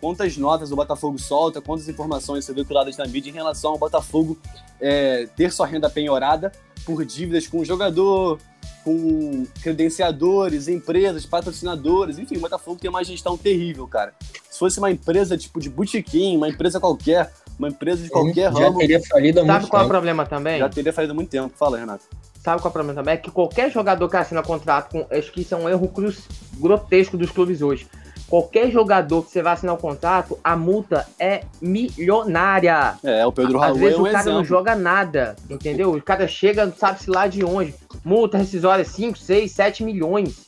quantas 0.01 0.37
notas 0.37 0.71
o 0.71 0.77
Botafogo 0.77 1.19
solta, 1.19 1.61
quantas 1.61 1.89
informações 1.89 2.45
você 2.45 2.53
veiculadas 2.53 2.97
na 2.97 3.07
mídia 3.07 3.31
em 3.31 3.35
relação 3.35 3.73
ao 3.73 3.79
Botafogo 3.79 4.39
é, 4.81 5.27
ter 5.37 5.53
sua 5.53 5.67
renda 5.67 5.91
penhorada 5.91 6.53
por 6.85 7.05
dívidas 7.05 7.47
com 7.47 7.59
o 7.59 7.65
jogador 7.65 8.39
com 8.85 9.47
credenciadores, 9.63 10.67
empresas, 10.69 11.25
patrocinadores, 11.25 12.19
enfim, 12.19 12.37
o 12.37 12.41
Botafogo 12.41 12.81
tem 12.81 12.91
uma 12.91 13.05
gestão 13.05 13.37
terrível, 13.37 13.87
cara. 13.87 14.13
Se 14.51 14.59
fosse 14.59 14.79
uma 14.79 14.91
empresa 14.91 15.39
tipo 15.39 15.61
de 15.61 15.71
botequim, 15.71 16.37
uma 16.37 16.49
empresa 16.49 16.81
qualquer, 16.81 17.33
uma 17.63 17.69
empresa 17.69 18.03
de 18.03 18.11
qualquer 18.11 18.53
já 18.53 18.59
ramo. 18.59 18.79
teria 18.79 19.01
falido 19.01 19.41
há 19.41 19.47
Sabe 19.47 19.59
muito 19.61 19.71
qual 19.71 19.81
é 19.81 19.85
o 19.85 19.87
tempo. 19.87 19.93
problema 19.95 20.27
também? 20.27 20.59
Já 20.59 20.69
teria 20.69 20.93
falido 20.93 21.13
há 21.13 21.15
muito 21.15 21.29
tempo. 21.31 21.53
Fala, 21.57 21.79
Renato. 21.79 22.05
Sabe 22.43 22.61
qual 22.61 22.69
é 22.69 22.71
o 22.71 22.73
problema 22.73 22.95
também? 23.01 23.15
É 23.15 23.17
que 23.17 23.31
qualquer 23.31 23.71
jogador 23.71 24.09
que 24.09 24.17
assina 24.17 24.43
contrato 24.43 24.91
com. 24.91 25.07
Acho 25.17 25.31
que 25.33 25.43
isso 25.43 25.55
é 25.55 25.57
um 25.57 25.69
erro 25.69 25.89
cruz, 25.89 26.27
grotesco 26.59 27.17
dos 27.17 27.31
clubes 27.31 27.63
hoje. 27.63 27.87
Qualquer 28.29 28.71
jogador 28.71 29.23
que 29.23 29.31
você 29.31 29.43
vai 29.43 29.53
assinar 29.53 29.75
o 29.75 29.79
contrato, 29.79 30.39
a 30.43 30.57
multa 30.57 31.07
é 31.19 31.43
milionária. 32.07 32.95
É, 33.05 33.27
o 33.27 33.33
Pedro 33.33 33.59
Às 33.59 33.65
Raul 33.67 33.79
vezes 33.79 33.95
é 33.95 33.99
um 33.99 34.01
o 34.03 34.05
cara 34.07 34.19
exemplo. 34.21 34.39
não 34.39 34.45
joga 34.45 34.75
nada, 34.75 35.37
entendeu? 35.51 35.93
O 35.93 36.03
cara 36.03 36.27
chega, 36.27 36.65
não 36.67 36.75
sabe 36.75 37.01
se 37.03 37.11
lá 37.11 37.27
de 37.27 37.45
onde. 37.45 37.75
Multa 38.05 38.39
rescisória 38.39 38.85
5, 38.85 39.19
6, 39.19 39.53
7 39.53 39.85
milhões. 39.85 40.47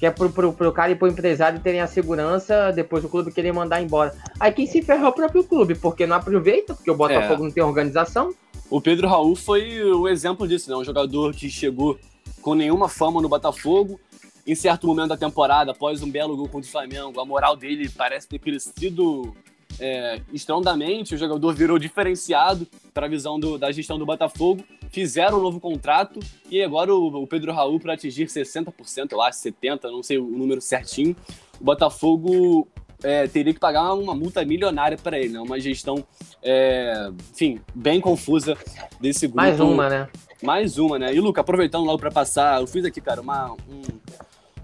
Que 0.00 0.06
é 0.06 0.10
pro, 0.10 0.30
pro, 0.30 0.52
pro 0.52 0.72
cara 0.72 0.90
e 0.90 0.96
pro 0.96 1.06
empresário 1.06 1.60
terem 1.60 1.80
a 1.80 1.86
segurança, 1.86 2.72
depois 2.72 3.04
o 3.04 3.08
clube 3.08 3.30
querer 3.30 3.52
mandar 3.52 3.80
embora. 3.80 4.14
Aí 4.40 4.50
quem 4.50 4.66
se 4.66 4.82
ferra 4.82 5.04
é 5.04 5.08
o 5.08 5.12
próprio 5.12 5.44
clube, 5.44 5.74
porque 5.74 6.06
não 6.06 6.16
aproveita, 6.16 6.74
porque 6.74 6.90
o 6.90 6.96
Botafogo 6.96 7.44
não 7.44 7.50
tem 7.50 7.62
organização. 7.62 8.34
O 8.70 8.80
Pedro 8.80 9.06
Raul 9.06 9.36
foi 9.36 9.82
o 9.82 10.08
exemplo 10.08 10.48
disso, 10.48 10.70
né? 10.70 10.76
Um 10.76 10.84
jogador 10.84 11.34
que 11.34 11.50
chegou 11.50 11.98
com 12.40 12.54
nenhuma 12.54 12.88
fama 12.88 13.20
no 13.20 13.28
Botafogo. 13.28 14.00
Em 14.46 14.54
certo 14.54 14.86
momento 14.86 15.10
da 15.10 15.16
temporada, 15.18 15.72
após 15.72 16.02
um 16.02 16.10
belo 16.10 16.36
gol 16.36 16.48
contra 16.48 16.66
o 16.66 16.72
Flamengo, 16.72 17.20
a 17.20 17.24
moral 17.24 17.54
dele 17.54 17.88
parece 17.90 18.26
ter 18.26 18.38
crescido 18.38 19.36
é, 19.80 20.20
estrondamente. 20.32 21.14
O 21.14 21.18
jogador 21.18 21.54
virou 21.54 21.78
diferenciado 21.78 22.66
para 22.94 23.06
a 23.06 23.08
visão 23.08 23.40
do- 23.40 23.58
da 23.58 23.72
gestão 23.72 23.98
do 23.98 24.06
Botafogo. 24.06 24.62
Fizeram 24.90 25.38
um 25.38 25.42
novo 25.42 25.58
contrato 25.60 26.20
e 26.50 26.62
agora 26.62 26.94
o, 26.94 27.22
o 27.22 27.26
Pedro 27.26 27.52
Raul, 27.52 27.80
para 27.80 27.94
atingir 27.94 28.26
60%, 28.26 29.12
eu 29.12 29.22
acho, 29.22 29.38
70%, 29.40 29.84
não 29.84 30.02
sei 30.02 30.18
o 30.18 30.24
número 30.26 30.60
certinho, 30.60 31.14
o 31.60 31.64
Botafogo 31.64 32.68
é, 33.02 33.26
teria 33.26 33.54
que 33.54 33.60
pagar 33.60 33.94
uma 33.94 34.14
multa 34.14 34.44
milionária 34.44 34.98
para 34.98 35.18
ele, 35.18 35.30
né? 35.34 35.40
Uma 35.40 35.58
gestão, 35.58 36.04
é, 36.42 37.10
enfim, 37.32 37.60
bem 37.74 38.00
confusa 38.00 38.56
desse 39.00 39.26
grupo. 39.26 39.36
Mais 39.42 39.58
uma, 39.60 39.88
né? 39.88 40.08
Mais 40.42 40.78
uma, 40.78 40.98
né? 40.98 41.14
E, 41.14 41.20
Luca, 41.20 41.40
aproveitando 41.40 41.84
logo 41.84 41.98
para 41.98 42.10
passar, 42.10 42.60
eu 42.60 42.66
fiz 42.66 42.84
aqui, 42.84 43.00
cara, 43.00 43.20
uma, 43.20 43.52
um, 43.52 43.82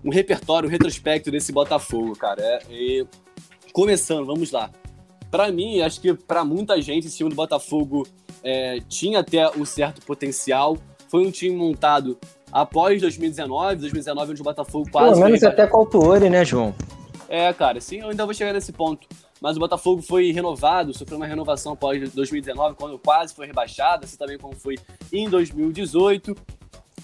um 0.05 0.11
repertório, 0.11 0.69
um 0.69 0.73
retrospecto 0.73 1.31
desse 1.31 1.53
Botafogo, 1.53 2.15
cara. 2.17 2.43
É, 2.43 2.59
e 2.71 3.07
começando, 3.73 4.27
vamos 4.27 4.51
lá. 4.51 4.71
Para 5.37 5.53
mim, 5.53 5.83
acho 5.83 6.01
que 6.01 6.15
para 6.15 6.43
muita 6.47 6.81
gente, 6.81 7.09
esse 7.09 7.19
time 7.19 7.29
do 7.29 7.37
Botafogo 7.37 8.07
é, 8.43 8.81
tinha 8.89 9.19
até 9.21 9.47
um 9.51 9.67
certo 9.67 10.01
potencial. 10.07 10.79
Foi 11.11 11.27
um 11.27 11.31
time 11.31 11.55
montado 11.55 12.17
após 12.51 13.03
2019, 13.03 13.77
2019 13.77 14.33
onde 14.33 14.41
o 14.41 14.45
Botafogo 14.45 14.89
quase 14.91 15.11
Pelo 15.13 15.25
menos 15.27 15.41
foi 15.41 15.49
até 15.51 15.67
com 15.67 15.77
o 15.77 15.81
Autuori, 15.81 16.31
né, 16.31 16.43
João? 16.43 16.75
é, 17.29 17.53
cara, 17.53 17.83
sim, 17.83 17.99
eu 18.01 18.09
ainda 18.09 18.25
vou 18.25 18.33
chegar 18.33 18.55
nesse 18.55 18.73
ponto. 18.73 19.07
Mas 19.39 19.59
o 19.59 19.61
Botafogo 19.61 20.01
foi 20.01 20.33
renovado, 20.33 20.97
sofreu 20.97 21.19
uma 21.19 21.27
renovação 21.27 21.75
após 21.75 22.11
2019, 22.15 22.75
quando 22.75 22.99
quase 22.99 23.35
foi 23.35 23.47
rebaixado, 23.47 24.07
assim 24.07 24.17
também 24.17 24.39
como 24.39 24.55
foi 24.57 24.77
em 25.13 25.29
2018. 25.29 26.35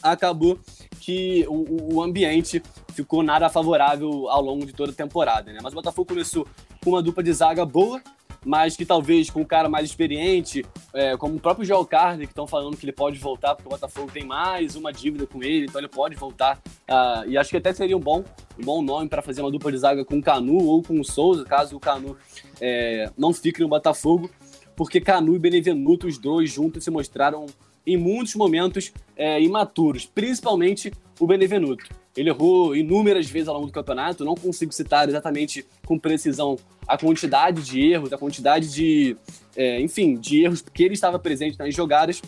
Acabou 0.03 0.59
que 1.01 1.45
o- 1.51 1.97
o 1.97 2.03
ambiente 2.03 2.63
ficou 2.95 3.23
nada 3.23 3.51
favorável 3.51 4.27
ao 4.31 4.41
longo 4.41 4.65
de 4.65 4.73
toda 4.73 4.91
a 4.91 4.95
temporada, 4.95 5.53
né? 5.53 5.59
Mas 5.63 5.73
o 5.73 5.77
Botafogo 5.77 6.09
começou 6.09 6.47
com 6.83 6.91
uma 6.91 7.03
dupla 7.03 7.23
de 7.23 7.33
zaga 7.33 7.65
boa, 7.65 8.01
mas 8.45 8.77
que 8.77 8.85
talvez 8.85 9.31
com 9.31 9.41
um 9.41 9.45
cara 9.45 9.69
mais 9.69 9.87
experiente, 9.87 10.65
é, 10.93 11.17
como 11.17 11.37
o 11.37 11.41
próprio 11.41 11.65
Joel 11.65 11.85
Carter, 11.85 12.27
que 12.27 12.33
estão 12.33 12.47
falando 12.47 12.77
que 12.77 12.85
ele 12.85 12.93
pode 12.93 13.19
voltar, 13.19 13.55
porque 13.55 13.69
o 13.69 13.71
Botafogo 13.71 14.11
tem 14.13 14.25
mais 14.25 14.75
uma 14.77 14.93
dívida 14.93 15.27
com 15.27 15.43
ele, 15.43 15.67
então 15.67 15.81
ele 15.81 15.89
pode 15.89 16.17
voltar. 16.17 16.61
ah, 16.89 17.25
e 17.27 17.37
acho 17.37 17.51
que 17.51 17.57
até 17.57 17.73
seria 17.73 17.97
um 17.97 18.01
bom, 18.01 18.25
um 18.59 18.65
bom 18.65 18.83
nome 18.83 19.09
para 19.09 19.23
fazer 19.23 19.41
uma 19.41 19.51
dupla 19.51 19.71
de 19.71 19.79
zaga 19.79 20.05
com 20.05 20.19
o 20.19 20.23
Canu 20.23 20.65
ou 20.65 20.83
com 20.83 20.99
o 20.99 21.05
Souza, 21.05 21.45
caso 21.45 21.77
o 21.77 21.81
Canu 21.81 22.17
é, 22.61 23.11
não 23.17 23.33
fique 23.33 23.61
no 23.61 23.69
Botafogo, 23.69 24.31
porque 24.75 25.01
Canu 25.01 25.37
e 25.37 25.39
Benevenuto, 25.39 26.07
os 26.07 26.19
dois 26.19 26.51
juntos, 26.51 26.85
se 26.85 26.91
mostraram 26.91 27.47
em 27.87 27.97
muitos 27.97 28.35
momentos 28.35 28.93
é, 29.17 29.41
imaturos, 29.41 30.07
principalmente 30.07 30.93
o 31.19 31.27
Benevenuto. 31.27 32.02
Ele 32.17 32.29
errou 32.31 32.77
inúmeras 32.77 33.29
vezes 33.29 33.49
ao 33.49 33.55
longo 33.55 33.67
do 33.67 33.73
campeonato, 33.73 34.25
não 34.25 34.35
consigo 34.35 34.73
citar 34.73 35.09
exatamente 35.09 35.65
com 35.87 35.99
precisão 35.99 36.59
a 36.87 36.99
quantidade 36.99 37.63
de 37.63 37.81
erros, 37.81 38.13
a 38.13 38.19
quantidade 38.19 38.73
de, 38.73 39.17
é, 39.57 39.81
enfim, 39.81 40.17
de 40.17 40.43
erros 40.43 40.63
que 40.63 40.83
ele 40.83 40.95
estava 40.95 41.19
presente 41.19 41.59
nas 41.59 41.75
jogadas, 41.75 42.21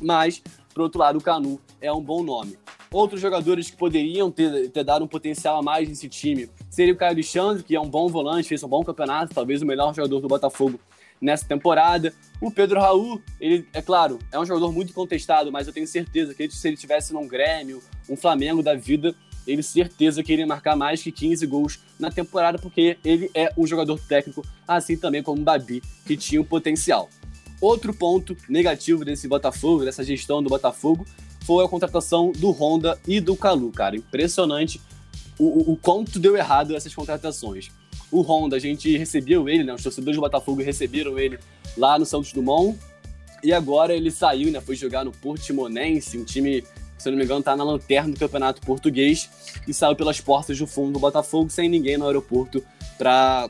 mas, 0.00 0.42
por 0.72 0.82
outro 0.82 0.98
lado, 0.98 1.18
o 1.18 1.22
Canu 1.22 1.60
é 1.80 1.92
um 1.92 2.00
bom 2.00 2.22
nome. 2.22 2.56
Outros 2.90 3.20
jogadores 3.20 3.70
que 3.70 3.76
poderiam 3.76 4.30
ter, 4.30 4.70
ter 4.70 4.84
dado 4.84 5.04
um 5.04 5.08
potencial 5.08 5.58
a 5.58 5.62
mais 5.62 5.88
nesse 5.88 6.08
time 6.08 6.48
seria 6.70 6.94
o 6.94 6.96
Caio 6.96 7.12
Alexandre, 7.12 7.62
que 7.62 7.74
é 7.74 7.80
um 7.80 7.88
bom 7.88 8.08
volante, 8.08 8.48
fez 8.48 8.62
um 8.62 8.68
bom 8.68 8.82
campeonato, 8.82 9.34
talvez 9.34 9.60
o 9.60 9.66
melhor 9.66 9.94
jogador 9.94 10.20
do 10.20 10.28
Botafogo 10.28 10.80
nessa 11.20 11.46
temporada. 11.46 12.12
O 12.40 12.50
Pedro 12.50 12.80
Raul, 12.80 13.20
ele, 13.40 13.66
é 13.72 13.82
claro, 13.82 14.18
é 14.30 14.38
um 14.38 14.44
jogador 14.44 14.72
muito 14.72 14.92
contestado, 14.92 15.50
mas 15.50 15.66
eu 15.66 15.72
tenho 15.72 15.86
certeza 15.86 16.34
que 16.34 16.48
se 16.50 16.68
ele 16.68 16.76
tivesse 16.76 17.12
num 17.12 17.26
Grêmio, 17.26 17.82
um 18.08 18.16
Flamengo 18.16 18.62
da 18.62 18.74
vida, 18.74 19.14
ele 19.46 19.62
certeza 19.62 20.22
que 20.22 20.32
iria 20.32 20.46
marcar 20.46 20.76
mais 20.76 21.02
que 21.02 21.12
15 21.12 21.46
gols 21.46 21.78
na 21.98 22.10
temporada, 22.10 22.58
porque 22.58 22.98
ele 23.04 23.30
é 23.34 23.52
um 23.56 23.66
jogador 23.66 23.98
técnico, 24.00 24.44
assim 24.66 24.96
também 24.96 25.22
como 25.22 25.40
o 25.40 25.44
Babi, 25.44 25.82
que 26.04 26.16
tinha 26.16 26.40
um 26.40 26.44
potencial. 26.44 27.08
Outro 27.60 27.94
ponto 27.94 28.36
negativo 28.48 29.04
desse 29.04 29.26
Botafogo, 29.26 29.84
dessa 29.84 30.04
gestão 30.04 30.42
do 30.42 30.48
Botafogo, 30.48 31.06
foi 31.44 31.64
a 31.64 31.68
contratação 31.68 32.32
do 32.32 32.50
Honda 32.50 32.98
e 33.06 33.20
do 33.20 33.36
Calu, 33.36 33.70
cara. 33.70 33.96
Impressionante 33.96 34.80
o, 35.38 35.72
o, 35.72 35.76
quanto 35.76 36.18
deu 36.18 36.36
errado 36.36 36.74
essas 36.74 36.94
contratações. 36.94 37.70
O 38.10 38.20
Honda, 38.20 38.56
a 38.56 38.58
gente 38.58 38.96
recebeu 38.96 39.48
ele, 39.48 39.64
né? 39.64 39.74
Os 39.74 39.82
torcedores 39.82 40.16
do 40.16 40.20
Botafogo 40.20 40.62
receberam 40.62 41.18
ele 41.18 41.38
lá 41.76 41.98
no 41.98 42.06
Santos 42.06 42.32
Dumont. 42.32 42.78
E 43.42 43.52
agora 43.52 43.94
ele 43.94 44.10
saiu, 44.10 44.50
né? 44.50 44.60
Foi 44.60 44.74
jogar 44.74 45.04
no 45.04 45.12
Portimonense, 45.12 46.18
um 46.18 46.24
time, 46.24 46.64
se 46.98 47.10
não 47.10 47.16
me 47.16 47.24
engano, 47.24 47.42
tá 47.42 47.56
na 47.56 47.64
lanterna 47.64 48.12
do 48.12 48.18
Campeonato 48.18 48.60
Português. 48.60 49.30
E 49.66 49.74
saiu 49.74 49.96
pelas 49.96 50.20
portas 50.20 50.58
do 50.58 50.66
fundo 50.66 50.92
do 50.92 50.98
Botafogo 50.98 51.50
sem 51.50 51.68
ninguém 51.68 51.96
no 51.96 52.06
aeroporto 52.06 52.64
pra, 52.96 53.48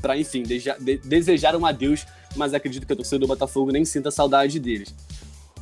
pra 0.00 0.16
enfim, 0.16 0.42
desejar, 0.42 0.78
de, 0.78 0.98
desejar 0.98 1.56
um 1.56 1.66
adeus. 1.66 2.06
Mas 2.36 2.52
acredito 2.52 2.86
que 2.86 2.92
a 2.92 2.96
torcida 2.96 3.18
do 3.18 3.26
Botafogo 3.26 3.70
nem 3.70 3.84
sinta 3.84 4.10
saudade 4.10 4.58
deles. 4.58 4.94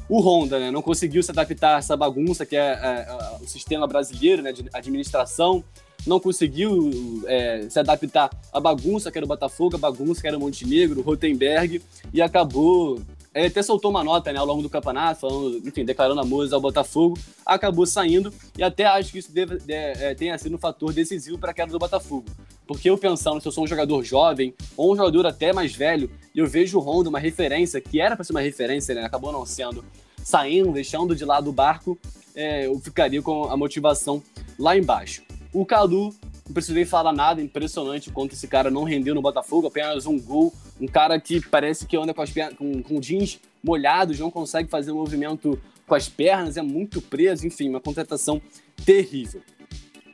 O 0.08 0.20
Honda 0.20 0.58
né, 0.58 0.70
não 0.70 0.82
conseguiu 0.82 1.22
se 1.22 1.30
adaptar 1.30 1.76
a 1.76 1.78
essa 1.78 1.96
bagunça 1.96 2.44
que 2.44 2.56
é, 2.56 2.60
é, 2.60 3.06
é, 3.08 3.42
o 3.42 3.46
sistema 3.46 3.86
brasileiro 3.86 4.42
né, 4.42 4.52
de 4.52 4.64
administração, 4.72 5.64
não 6.06 6.18
conseguiu 6.18 7.22
é, 7.26 7.66
se 7.70 7.78
adaptar 7.78 8.30
à 8.52 8.60
bagunça 8.60 9.10
que 9.10 9.18
era 9.18 9.24
o 9.24 9.28
Botafogo, 9.28 9.76
a 9.76 9.78
bagunça 9.78 10.20
que 10.20 10.26
era 10.26 10.36
o 10.36 10.40
Montenegro, 10.40 11.00
o 11.00 11.02
Rotenberg, 11.02 11.80
e 12.12 12.20
acabou. 12.20 13.00
Ele 13.34 13.46
até 13.46 13.62
soltou 13.62 13.90
uma 13.90 14.04
nota 14.04 14.32
né, 14.32 14.38
ao 14.38 14.46
longo 14.46 14.62
do 14.62 14.68
campeonato, 14.68 15.20
falando, 15.20 15.56
enfim, 15.66 15.84
declarando 15.84 16.20
amores 16.20 16.52
ao 16.52 16.60
Botafogo, 16.60 17.18
acabou 17.46 17.86
saindo, 17.86 18.32
e 18.56 18.62
até 18.62 18.84
acho 18.84 19.10
que 19.10 19.18
isso 19.18 19.32
deve, 19.32 19.56
de, 19.56 19.72
é, 19.72 20.14
tenha 20.14 20.36
sido 20.36 20.54
um 20.54 20.58
fator 20.58 20.92
decisivo 20.92 21.38
para 21.38 21.50
a 21.50 21.54
queda 21.54 21.72
do 21.72 21.78
Botafogo. 21.78 22.26
Porque 22.66 22.90
eu 22.90 22.98
pensando, 22.98 23.40
se 23.40 23.48
eu 23.48 23.52
sou 23.52 23.64
um 23.64 23.66
jogador 23.66 24.04
jovem, 24.04 24.54
ou 24.76 24.92
um 24.92 24.96
jogador 24.96 25.26
até 25.26 25.52
mais 25.52 25.74
velho, 25.74 26.10
e 26.34 26.38
eu 26.38 26.46
vejo 26.46 26.78
o 26.78 26.82
Honda, 26.82 27.08
uma 27.08 27.18
referência, 27.18 27.80
que 27.80 28.00
era 28.00 28.14
para 28.14 28.24
ser 28.24 28.32
uma 28.32 28.40
referência, 28.40 28.94
né, 28.94 29.02
acabou 29.04 29.32
não 29.32 29.46
sendo, 29.46 29.82
saindo, 30.22 30.70
deixando 30.72 31.16
de 31.16 31.24
lado 31.24 31.48
o 31.48 31.52
barco, 31.52 31.98
é, 32.34 32.66
eu 32.66 32.78
ficaria 32.80 33.22
com 33.22 33.44
a 33.44 33.56
motivação 33.56 34.22
lá 34.58 34.76
embaixo. 34.76 35.22
O 35.52 35.64
Cadu, 35.64 36.14
não 36.52 36.54
preciso 36.54 36.74
nem 36.74 36.84
falar 36.84 37.14
nada, 37.14 37.40
impressionante 37.40 38.10
o 38.10 38.12
quanto 38.12 38.34
esse 38.34 38.46
cara 38.46 38.70
não 38.70 38.84
rendeu 38.84 39.14
no 39.14 39.22
Botafogo, 39.22 39.68
apenas 39.68 40.04
um 40.04 40.20
gol, 40.20 40.52
um 40.78 40.86
cara 40.86 41.18
que 41.18 41.40
parece 41.40 41.86
que 41.86 41.96
anda 41.96 42.12
com, 42.12 42.20
as 42.20 42.30
pernas, 42.30 42.58
com, 42.58 42.82
com 42.82 43.00
jeans 43.00 43.40
molhados, 43.64 44.18
não 44.18 44.30
consegue 44.30 44.68
fazer 44.68 44.92
um 44.92 44.96
movimento 44.96 45.58
com 45.86 45.94
as 45.94 46.10
pernas, 46.10 46.58
é 46.58 46.62
muito 46.62 47.00
preso, 47.00 47.46
enfim, 47.46 47.70
uma 47.70 47.80
contratação 47.80 48.40
terrível. 48.84 49.40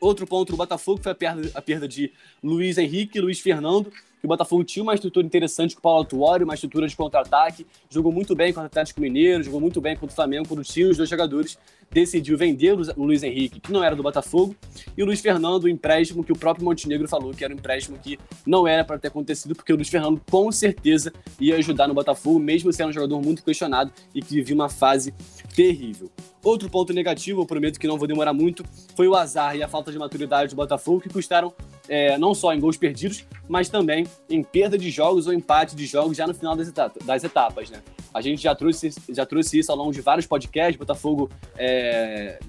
Outro 0.01 0.29
ponto 0.29 0.53
do 0.53 0.57
Botafogo 0.57 1.01
foi 1.03 1.11
a 1.11 1.15
perda, 1.15 1.51
a 1.53 1.61
perda 1.61 1.89
de 1.89 2.13
Luiz 2.41 2.79
Henrique 2.79 3.19
e 3.19 3.21
Luiz 3.21 3.41
Fernando, 3.41 3.91
que 3.91 4.25
o 4.25 4.29
Botafogo 4.29 4.63
tinha 4.63 4.83
uma 4.83 4.95
estrutura 4.95 5.27
interessante 5.27 5.75
com 5.75 5.81
o 5.81 5.83
Paulo 5.83 6.03
Atuori, 6.03 6.45
uma 6.45 6.55
estrutura 6.55 6.87
de 6.87 6.95
contra-ataque, 6.95 7.67
jogou 7.91 8.13
muito 8.13 8.37
bem 8.37 8.53
contra 8.53 8.65
o 8.65 8.67
Atlético 8.67 9.01
Mineiro, 9.01 9.43
jogou 9.43 9.61
muito 9.61 9.81
bem 9.81 9.97
contra 9.97 10.13
o 10.13 10.15
Flamengo, 10.15 10.47
quando 10.47 10.63
tinha 10.63 10.89
os 10.89 10.97
dois 10.97 11.09
jogadores, 11.09 11.59
decidiu 11.91 12.37
vender 12.37 12.73
o 12.73 13.05
Luiz 13.05 13.23
Henrique, 13.23 13.61
que 13.61 13.73
não 13.73 13.83
era 13.83 13.97
do 13.97 14.03
Botafogo, 14.03 14.55
e 14.97 15.03
o 15.03 15.07
Luiz 15.07 15.21
Fernando, 15.21 15.65
o 15.65 15.69
empréstimo 15.69 16.23
que 16.23 16.33
o 16.33 16.37
próprio 16.37 16.65
Montenegro 16.65 17.09
falou 17.09 17.33
que 17.33 17.45
era 17.45 17.53
um 17.53 17.57
empréstimo 17.57 17.99
que 17.99 18.19
não 18.47 18.67
era 18.67 18.85
para 18.85 18.99
ter 18.99 19.09
acontecido, 19.09 19.55
porque 19.55 19.73
o 19.73 19.77
Luiz 19.77 19.89
Fernando 19.89 20.21
com 20.31 20.51
certeza 20.53 21.13
ia 21.41 21.57
ajudar 21.57 21.89
no 21.89 21.95
Botafogo, 21.95 22.39
mesmo 22.39 22.73
sendo 22.73 22.91
um 22.91 22.93
jogador 22.93 23.21
muito 23.23 23.43
questionado 23.43 23.93
e 24.15 24.21
que 24.21 24.35
vivia 24.35 24.55
uma 24.55 24.69
fase 24.69 25.15
terrível. 25.55 26.11
Outro 26.43 26.71
ponto 26.71 26.93
negativo, 26.93 27.43
eu 27.43 27.47
prometo 27.47 27.81
que 27.81 27.87
não 27.87 27.99
vou 27.99 28.07
demorar 28.07 28.33
muito, 28.33 28.65
foi 28.95 29.09
o 29.09 29.15
azar 29.15 29.57
e 29.57 29.63
a 29.63 29.69
falta 29.69 29.91
de 29.91 29.99
maturidade 29.99 30.51
do 30.51 30.57
Botafogo, 30.57 31.01
que 31.01 31.09
custaram 31.09 31.53
é, 31.89 32.17
não 32.17 32.35
só 32.35 32.53
em 32.53 32.61
gols 32.61 32.77
perdidos, 32.77 33.25
mas 33.49 33.69
também 33.69 34.07
em 34.29 34.43
perda 34.43 34.79
de 34.79 34.91
jogos 34.91 35.27
ou 35.27 35.33
empate 35.33 35.75
de 35.75 35.87
jogos 35.87 36.17
já 36.17 36.27
no 36.27 36.35
final 36.35 36.55
das, 36.55 36.69
etapa, 36.69 36.99
das 37.05 37.25
etapas, 37.25 37.71
né? 37.71 37.83
A 38.13 38.21
gente 38.21 38.43
já 38.43 38.55
trouxe, 38.55 38.91
já 39.11 39.27
trouxe 39.27 39.59
isso 39.59 39.71
ao 39.71 39.77
longo 39.77 39.93
de 39.93 40.01
vários 40.01 40.27
podcasts. 40.27 40.77
Botafogo 40.77 41.31
é, 41.57 41.78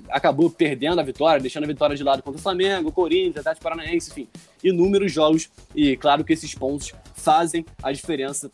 acabou 0.10 0.50
perdendo 0.50 1.00
a 1.00 1.04
vitória, 1.04 1.42
deixando 1.42 1.64
a 1.64 1.68
vitória 1.68 1.96
de 1.96 2.04
lado 2.04 2.24
contra 2.24 2.40
o 2.40 2.42
Flamengo, 2.42 2.92
Corinthians, 2.92 3.38
Atlético 3.38 3.64
Paranaense, 3.64 4.12
enfim, 4.12 4.28
inúmeros 4.64 5.12
jogos. 5.12 5.50
E 5.76 5.96
claro 5.98 6.24
que 6.24 6.34
esses 6.34 6.54
pontos 6.54 6.94
fazem 7.14 7.66
a 7.82 7.92
diferença 7.92 8.50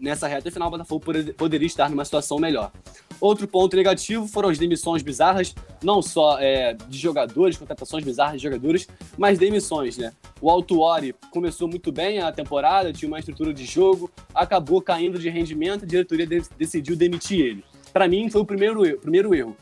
nessa 0.00 0.28
reta 0.28 0.50
final. 0.50 0.68
O 0.68 0.70
Botafogo 0.72 1.04
poderia 1.36 1.66
estar 1.66 1.90
numa 1.90 2.04
situação 2.04 2.38
melhor. 2.38 2.70
Outro 3.20 3.48
ponto 3.48 3.76
negativo 3.76 4.28
foram 4.28 4.48
as 4.48 4.58
demissões 4.58 5.02
bizarras, 5.02 5.52
não 5.82 6.00
só 6.00 6.38
é, 6.38 6.74
de 6.74 6.98
jogadores, 6.98 7.56
contratações 7.56 8.04
bizarras 8.04 8.40
de 8.40 8.42
jogadores, 8.44 8.86
mas 9.16 9.38
demissões, 9.38 9.98
né? 9.98 10.12
O 10.40 10.48
Altuori 10.48 11.14
começou 11.32 11.66
muito 11.66 11.90
bem 11.90 12.20
a 12.20 12.30
temporada, 12.30 12.92
tinha 12.92 13.08
uma 13.08 13.18
estrutura 13.18 13.52
de 13.52 13.64
jogo, 13.64 14.08
acabou 14.32 14.80
caindo 14.80 15.18
de 15.18 15.28
rendimento, 15.28 15.82
a 15.84 15.86
diretoria 15.86 16.26
de 16.26 16.42
decidiu 16.56 16.94
demitir 16.94 17.40
ele. 17.40 17.64
Para 17.92 18.06
mim, 18.06 18.30
foi 18.30 18.40
o 18.40 18.44
primeiro 18.44 18.98
primeiro 18.98 19.34
erro. 19.34 19.56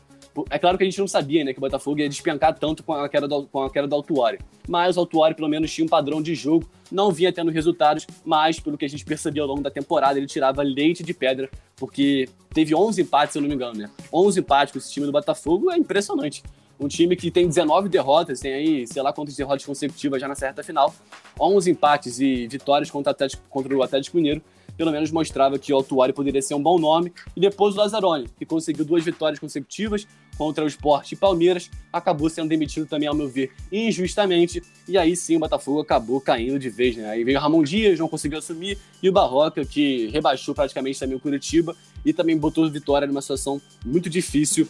É 0.49 0.59
claro 0.59 0.77
que 0.77 0.83
a 0.83 0.85
gente 0.85 0.99
não 0.99 1.07
sabia 1.07 1.43
né, 1.43 1.53
que 1.53 1.59
o 1.59 1.61
Botafogo 1.61 1.99
ia 1.99 2.09
despencar 2.09 2.57
tanto 2.57 2.83
com 2.83 2.93
a 2.93 3.07
queda 3.07 3.27
do, 3.27 3.47
com 3.47 3.63
a 3.63 3.69
queda 3.69 3.87
do 3.87 3.95
Altuori. 3.95 4.39
Mas 4.67 4.97
o 4.97 4.99
Altuori, 4.99 5.33
pelo 5.33 5.47
menos, 5.47 5.73
tinha 5.73 5.85
um 5.85 5.87
padrão 5.89 6.21
de 6.21 6.35
jogo, 6.35 6.69
não 6.91 7.11
vinha 7.11 7.31
tendo 7.31 7.51
resultados, 7.51 8.05
mas 8.25 8.59
pelo 8.59 8.77
que 8.77 8.85
a 8.85 8.89
gente 8.89 9.05
percebia 9.05 9.41
ao 9.41 9.47
longo 9.47 9.61
da 9.61 9.71
temporada, 9.71 10.19
ele 10.19 10.27
tirava 10.27 10.61
leite 10.61 11.03
de 11.03 11.13
pedra, 11.13 11.49
porque 11.75 12.27
teve 12.53 12.75
11 12.75 13.01
empates, 13.01 13.33
se 13.33 13.37
eu 13.37 13.41
não 13.41 13.49
me 13.49 13.55
engano, 13.55 13.77
né? 13.77 13.89
11 14.13 14.39
empates 14.39 14.71
com 14.71 14.77
esse 14.77 14.91
time 14.91 15.05
do 15.05 15.11
Botafogo 15.11 15.71
é 15.71 15.77
impressionante. 15.77 16.43
Um 16.79 16.87
time 16.87 17.15
que 17.15 17.31
tem 17.31 17.47
19 17.47 17.89
derrotas, 17.89 18.39
tem 18.39 18.53
aí, 18.53 18.87
sei 18.87 19.01
lá 19.01 19.11
quantas 19.11 19.35
derrotas 19.35 19.65
consecutivas 19.65 20.21
já 20.21 20.27
na 20.27 20.35
certa 20.35 20.63
final, 20.63 20.93
11 21.39 21.71
empates 21.71 22.19
e 22.19 22.47
vitórias 22.47 22.91
contra, 22.91 23.09
o 23.09 23.13
Atlético, 23.13 23.43
contra 23.49 23.75
o 23.75 23.81
Atlético 23.81 24.17
Mineiro 24.17 24.43
pelo 24.77 24.91
menos 24.91 25.11
mostrava 25.11 25.57
que 25.57 25.73
o 25.73 25.75
Altuari 25.75 26.13
poderia 26.13 26.41
ser 26.41 26.53
um 26.53 26.61
bom 26.61 26.77
nome. 26.77 27.11
E 27.35 27.41
depois 27.41 27.75
o 27.75 27.79
Lazzaroni, 27.79 28.27
que 28.37 28.45
conseguiu 28.45 28.85
duas 28.85 29.03
vitórias 29.03 29.39
consecutivas 29.39 30.07
contra 30.37 30.63
o 30.63 30.67
Sport 30.67 31.11
e 31.11 31.15
Palmeiras, 31.15 31.69
acabou 31.91 32.29
sendo 32.29 32.49
demitido 32.49 32.85
também, 32.85 33.07
ao 33.07 33.15
meu 33.15 33.27
ver, 33.27 33.51
injustamente. 33.71 34.61
E 34.87 34.97
aí 34.97 35.15
sim 35.15 35.35
o 35.35 35.39
Botafogo 35.39 35.81
acabou 35.81 36.21
caindo 36.21 36.59
de 36.59 36.69
vez, 36.69 36.95
né? 36.95 37.09
Aí 37.09 37.23
veio 37.23 37.37
o 37.37 37.41
Ramon 37.41 37.63
Dias, 37.63 37.99
não 37.99 38.07
conseguiu 38.07 38.37
assumir, 38.39 38.77
e 39.01 39.09
o 39.09 39.11
Barroca, 39.11 39.65
que 39.65 40.07
rebaixou 40.07 40.53
praticamente 40.53 40.99
também 40.99 41.17
o 41.17 41.19
Curitiba 41.19 41.75
e 42.05 42.13
também 42.13 42.37
botou 42.37 42.65
a 42.65 42.69
Vitória 42.69 43.07
numa 43.07 43.21
situação 43.21 43.61
muito 43.85 44.09
difícil 44.09 44.67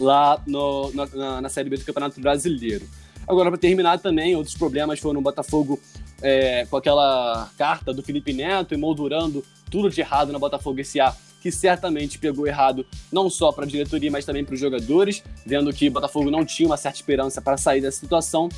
lá 0.00 0.42
no, 0.46 0.92
na, 0.92 1.40
na 1.40 1.48
Série 1.48 1.70
B 1.70 1.76
do 1.76 1.84
Campeonato 1.84 2.20
Brasileiro. 2.20 2.86
Agora, 3.26 3.50
para 3.50 3.58
terminar 3.58 3.98
também, 3.98 4.36
outros 4.36 4.56
problemas 4.56 5.00
foram 5.00 5.14
no 5.14 5.20
Botafogo 5.20 5.80
é, 6.22 6.64
com 6.66 6.76
aquela 6.76 7.50
carta 7.58 7.92
do 7.92 8.02
Felipe 8.02 8.32
Neto 8.32 8.72
emoldurando 8.72 9.44
tudo 9.70 9.90
de 9.90 10.00
errado 10.00 10.32
na 10.32 10.38
Botafogo 10.38 10.82
SA, 10.84 11.16
que 11.46 11.52
certamente 11.52 12.18
pegou 12.18 12.44
errado 12.44 12.84
não 13.12 13.30
só 13.30 13.52
para 13.52 13.64
a 13.64 13.68
diretoria, 13.68 14.10
mas 14.10 14.24
também 14.24 14.44
para 14.44 14.54
os 14.54 14.58
jogadores, 14.58 15.22
vendo 15.44 15.72
que 15.72 15.86
o 15.86 15.92
Botafogo 15.92 16.28
não 16.28 16.44
tinha 16.44 16.68
uma 16.68 16.76
certa 16.76 16.98
esperança 16.98 17.40
para 17.40 17.56
sair 17.56 17.80
dessa 17.80 18.00
situação. 18.00 18.48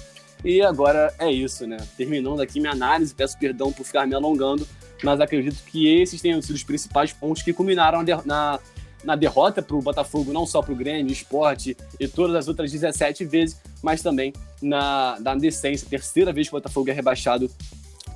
E 0.42 0.62
agora 0.62 1.12
é 1.18 1.30
isso, 1.30 1.66
né? 1.66 1.76
Terminando 1.98 2.40
aqui 2.40 2.58
minha 2.58 2.72
análise, 2.72 3.14
peço 3.14 3.38
perdão 3.38 3.70
por 3.70 3.84
ficar 3.84 4.06
me 4.06 4.14
alongando, 4.14 4.66
mas 5.02 5.20
acredito 5.20 5.62
que 5.64 5.86
esses 5.86 6.22
tenham 6.22 6.40
sido 6.40 6.54
os 6.54 6.64
principais 6.64 7.12
pontos 7.12 7.42
que 7.42 7.52
culminaram 7.52 8.02
na, 8.24 8.58
na 9.04 9.14
derrota 9.14 9.60
para 9.60 9.76
o 9.76 9.82
Botafogo, 9.82 10.32
não 10.32 10.46
só 10.46 10.62
para 10.62 10.72
o 10.72 10.76
Grêmio, 10.76 11.12
Esporte 11.12 11.76
e 12.00 12.08
todas 12.08 12.34
as 12.36 12.48
outras 12.48 12.72
17 12.72 13.22
vezes, 13.26 13.60
mas 13.82 14.00
também 14.00 14.32
na, 14.62 15.18
na 15.20 15.34
decência, 15.34 15.86
terceira 15.86 16.32
vez 16.32 16.48
que 16.48 16.54
o 16.54 16.58
Botafogo 16.58 16.88
é 16.88 16.92
rebaixado 16.94 17.50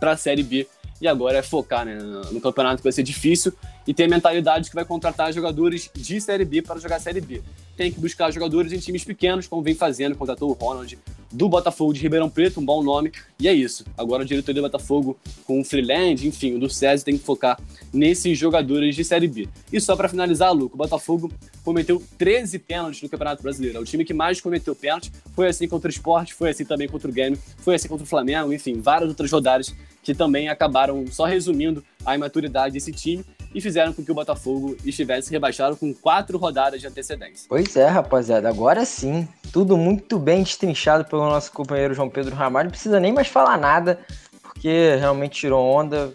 para 0.00 0.12
a 0.12 0.16
Série 0.16 0.42
B. 0.42 0.66
E 1.02 1.08
agora 1.08 1.38
é 1.38 1.42
focar 1.42 1.84
né, 1.84 1.98
no 2.30 2.40
campeonato 2.40 2.76
que 2.76 2.84
vai 2.84 2.92
ser 2.92 3.02
difícil 3.02 3.52
e 3.84 3.92
ter 3.92 4.04
a 4.04 4.08
mentalidade 4.08 4.70
que 4.70 4.74
vai 4.76 4.84
contratar 4.84 5.32
jogadores 5.32 5.90
de 5.92 6.20
Série 6.20 6.44
B 6.44 6.62
para 6.62 6.78
jogar 6.78 7.00
Série 7.00 7.20
B. 7.20 7.42
Tem 7.76 7.90
que 7.90 7.98
buscar 7.98 8.30
jogadores 8.30 8.72
em 8.72 8.78
times 8.78 9.02
pequenos, 9.02 9.48
como 9.48 9.62
vem 9.62 9.74
fazendo, 9.74 10.14
contratou 10.14 10.48
o 10.48 10.52
Ronald 10.52 10.96
do 11.32 11.48
Botafogo 11.48 11.92
de 11.92 12.00
Ribeirão 12.00 12.28
Preto, 12.28 12.60
um 12.60 12.64
bom 12.64 12.82
nome, 12.82 13.10
e 13.40 13.48
é 13.48 13.52
isso. 13.52 13.84
Agora 13.96 14.22
o 14.22 14.24
diretor 14.24 14.54
do 14.54 14.60
Botafogo 14.60 15.18
com 15.44 15.60
o 15.60 15.64
Freeland, 15.64 16.28
enfim, 16.28 16.54
o 16.54 16.60
do 16.60 16.68
César 16.70 17.04
tem 17.04 17.16
que 17.16 17.24
focar 17.24 17.58
nesses 17.92 18.38
jogadores 18.38 18.94
de 18.94 19.02
Série 19.02 19.26
B. 19.26 19.48
E 19.72 19.80
só 19.80 19.96
para 19.96 20.08
finalizar, 20.08 20.52
Luco, 20.52 20.76
o 20.76 20.78
Botafogo 20.78 21.32
cometeu 21.64 22.00
13 22.18 22.58
pênaltis 22.58 23.02
no 23.02 23.08
Campeonato 23.08 23.42
Brasileiro. 23.42 23.78
É 23.78 23.80
o 23.80 23.84
time 23.84 24.04
que 24.04 24.14
mais 24.14 24.40
cometeu 24.40 24.76
pênaltis. 24.76 25.10
Foi 25.34 25.48
assim 25.48 25.66
contra 25.66 25.88
o 25.88 25.92
Sport, 25.92 26.32
foi 26.32 26.50
assim 26.50 26.64
também 26.64 26.86
contra 26.86 27.10
o 27.10 27.12
Grêmio, 27.12 27.38
foi 27.58 27.74
assim 27.74 27.88
contra 27.88 28.04
o 28.04 28.08
Flamengo, 28.08 28.52
enfim, 28.52 28.80
várias 28.80 29.08
outras 29.08 29.32
rodadas 29.32 29.74
que 30.02 30.14
também 30.14 30.48
acabaram 30.48 31.06
só 31.06 31.24
resumindo 31.24 31.84
a 32.04 32.14
imaturidade 32.14 32.74
desse 32.74 32.92
time 32.92 33.24
e 33.54 33.60
fizeram 33.60 33.92
com 33.92 34.04
que 34.04 34.10
o 34.10 34.14
Botafogo 34.14 34.76
estivesse 34.84 35.30
rebaixado 35.30 35.76
com 35.76 35.92
quatro 35.94 36.38
rodadas 36.38 36.80
de 36.80 36.86
antecedência. 36.86 37.46
Pois 37.48 37.76
é, 37.76 37.86
rapaziada, 37.86 38.48
agora 38.48 38.84
sim. 38.84 39.28
Tudo 39.52 39.76
muito 39.76 40.18
bem 40.18 40.42
destrinchado 40.42 41.04
pelo 41.04 41.28
nosso 41.28 41.52
companheiro 41.52 41.94
João 41.94 42.08
Pedro 42.08 42.34
Ramalho. 42.34 42.66
Não 42.66 42.70
precisa 42.70 42.98
nem 42.98 43.12
mais 43.12 43.28
falar 43.28 43.58
nada, 43.58 44.00
porque 44.42 44.96
realmente 44.96 45.40
tirou 45.40 45.62
onda, 45.62 46.12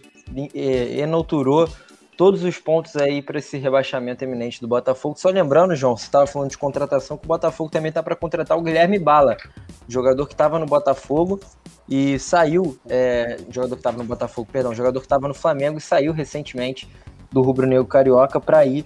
enalturou 0.54 1.70
todos 2.18 2.44
os 2.44 2.58
pontos 2.58 2.96
aí 2.96 3.22
para 3.22 3.38
esse 3.38 3.58
rebaixamento 3.58 4.24
eminente 4.24 4.60
do 4.60 4.68
Botafogo. 4.68 5.16
Só 5.20 5.30
lembrando, 5.30 5.76
João, 5.76 5.96
você 5.96 6.06
estava 6.06 6.26
falando 6.26 6.50
de 6.50 6.58
contratação, 6.58 7.16
que 7.16 7.26
o 7.26 7.28
Botafogo 7.28 7.70
também 7.70 7.90
está 7.90 8.02
para 8.02 8.16
contratar 8.16 8.58
o 8.58 8.62
Guilherme 8.62 8.98
Bala, 8.98 9.38
jogador 9.88 10.28
que 10.28 10.34
estava 10.34 10.60
no 10.60 10.66
Botafogo 10.66 11.40
e 11.88 12.20
saiu, 12.20 12.78
é, 12.90 13.38
jogador 13.50 13.76
que 13.76 13.80
estava 13.80 13.98
no 13.98 14.04
Botafogo, 14.04 14.48
perdão, 14.52 14.74
jogador 14.74 15.00
que 15.00 15.06
estava 15.06 15.28
no 15.28 15.34
Flamengo 15.34 15.78
e 15.78 15.82
saiu 15.82 16.12
recentemente 16.12 16.90
do 17.32 17.42
Rubro 17.42 17.66
Negro 17.66 17.86
Carioca 17.86 18.40
para 18.40 18.66
ir 18.66 18.86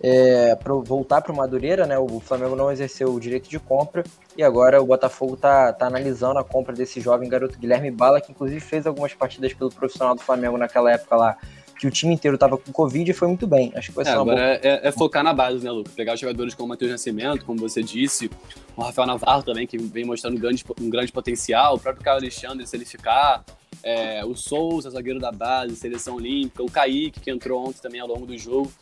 é, 0.00 0.54
para 0.56 0.74
voltar 0.74 1.22
para 1.22 1.32
o 1.32 1.36
Madureira, 1.36 1.86
né? 1.86 1.98
O 1.98 2.20
Flamengo 2.20 2.54
não 2.54 2.70
exerceu 2.70 3.12
o 3.12 3.20
direito 3.20 3.48
de 3.48 3.58
compra 3.58 4.04
e 4.36 4.42
agora 4.42 4.80
o 4.80 4.86
Botafogo 4.86 5.34
está 5.34 5.72
tá 5.72 5.86
analisando 5.86 6.38
a 6.38 6.44
compra 6.44 6.74
desse 6.74 7.00
jovem 7.00 7.28
garoto 7.28 7.58
Guilherme 7.58 7.90
Bala, 7.90 8.20
que 8.20 8.30
inclusive 8.30 8.60
fez 8.60 8.86
algumas 8.86 9.14
partidas 9.14 9.54
pelo 9.54 9.70
profissional 9.70 10.14
do 10.14 10.20
Flamengo 10.20 10.58
naquela 10.58 10.92
época 10.92 11.16
lá, 11.16 11.36
que 11.78 11.86
o 11.86 11.90
time 11.90 12.14
inteiro 12.14 12.36
estava 12.36 12.56
com 12.56 12.72
Covid 12.72 13.10
e 13.10 13.14
foi 13.14 13.28
muito 13.28 13.46
bem. 13.46 13.72
Acho 13.74 13.90
que 13.90 13.96
vai 13.96 14.04
é, 14.04 14.08
ser 14.08 14.14
agora 14.14 14.36
boa... 14.36 14.48
é, 14.62 14.88
é, 14.88 14.92
focar 14.92 15.22
na 15.22 15.32
base, 15.32 15.64
né, 15.64 15.70
Lucas? 15.70 15.92
Pegar 15.94 16.16
jogadores 16.16 16.54
como 16.54 16.66
o 16.66 16.68
Matheus 16.70 16.90
Nascimento, 16.90 17.44
como 17.44 17.58
você 17.58 17.82
disse, 17.82 18.30
o 18.76 18.82
Rafael 18.82 19.06
Navarro 19.06 19.42
também, 19.42 19.66
que 19.66 19.76
vem 19.78 20.04
mostrando 20.04 20.36
um 20.36 20.40
grande, 20.40 20.64
um 20.80 20.90
grande 20.90 21.12
potencial, 21.12 21.74
o 21.74 21.78
próprio 21.78 22.04
Caio 22.04 22.18
Alexandre, 22.18 22.66
se 22.66 22.76
ele 22.76 22.84
ficar, 22.84 23.44
é, 23.82 24.24
o 24.24 24.34
Souza, 24.34 24.90
zagueiro 24.90 25.20
da 25.20 25.30
base, 25.30 25.76
seleção 25.76 26.16
olímpica, 26.16 26.62
o 26.62 26.70
Kaique, 26.70 27.20
que 27.20 27.30
entrou 27.30 27.68
ontem 27.68 27.80
também 27.80 28.00
ao 28.00 28.08
longo 28.08 28.26
do 28.26 28.36
jogo. 28.36 28.72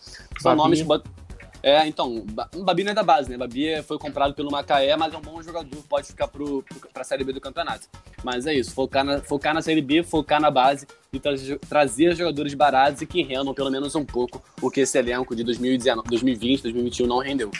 São 0.40 0.54
nomes 0.54 0.80
que. 0.82 0.88
É, 1.66 1.88
então, 1.88 2.22
o 2.54 2.62
Babi 2.62 2.84
não 2.84 2.92
é 2.92 2.94
da 2.94 3.02
base, 3.02 3.30
né? 3.30 3.38
Babi 3.38 3.82
foi 3.84 3.98
comprado 3.98 4.34
pelo 4.34 4.50
Macaé, 4.50 4.94
mas 4.98 5.14
é 5.14 5.16
um 5.16 5.20
bom 5.22 5.42
jogador, 5.42 5.82
pode 5.88 6.08
ficar 6.08 6.28
pro, 6.28 6.62
pro, 6.62 6.90
pra 6.92 7.02
Série 7.02 7.24
B 7.24 7.32
do 7.32 7.40
campeonato. 7.40 7.88
Mas 8.22 8.46
é 8.46 8.52
isso, 8.52 8.74
focar 8.74 9.02
na, 9.02 9.22
focar 9.22 9.54
na 9.54 9.62
Série 9.62 9.80
B, 9.80 10.02
focar 10.02 10.42
na 10.42 10.50
base 10.50 10.86
e 11.10 11.18
tra 11.18 11.32
trazer 11.66 12.14
jogadores 12.14 12.52
baratos 12.52 13.00
e 13.00 13.06
que 13.06 13.22
rendam 13.22 13.54
pelo 13.54 13.70
menos 13.70 13.94
um 13.94 14.04
pouco 14.04 14.44
o 14.60 14.70
que 14.70 14.82
esse 14.82 14.98
elenco 14.98 15.34
de 15.34 15.42
2019, 15.42 16.06
2020, 16.06 16.62
2021 16.64 17.06
não 17.06 17.20
rendeu. 17.20 17.50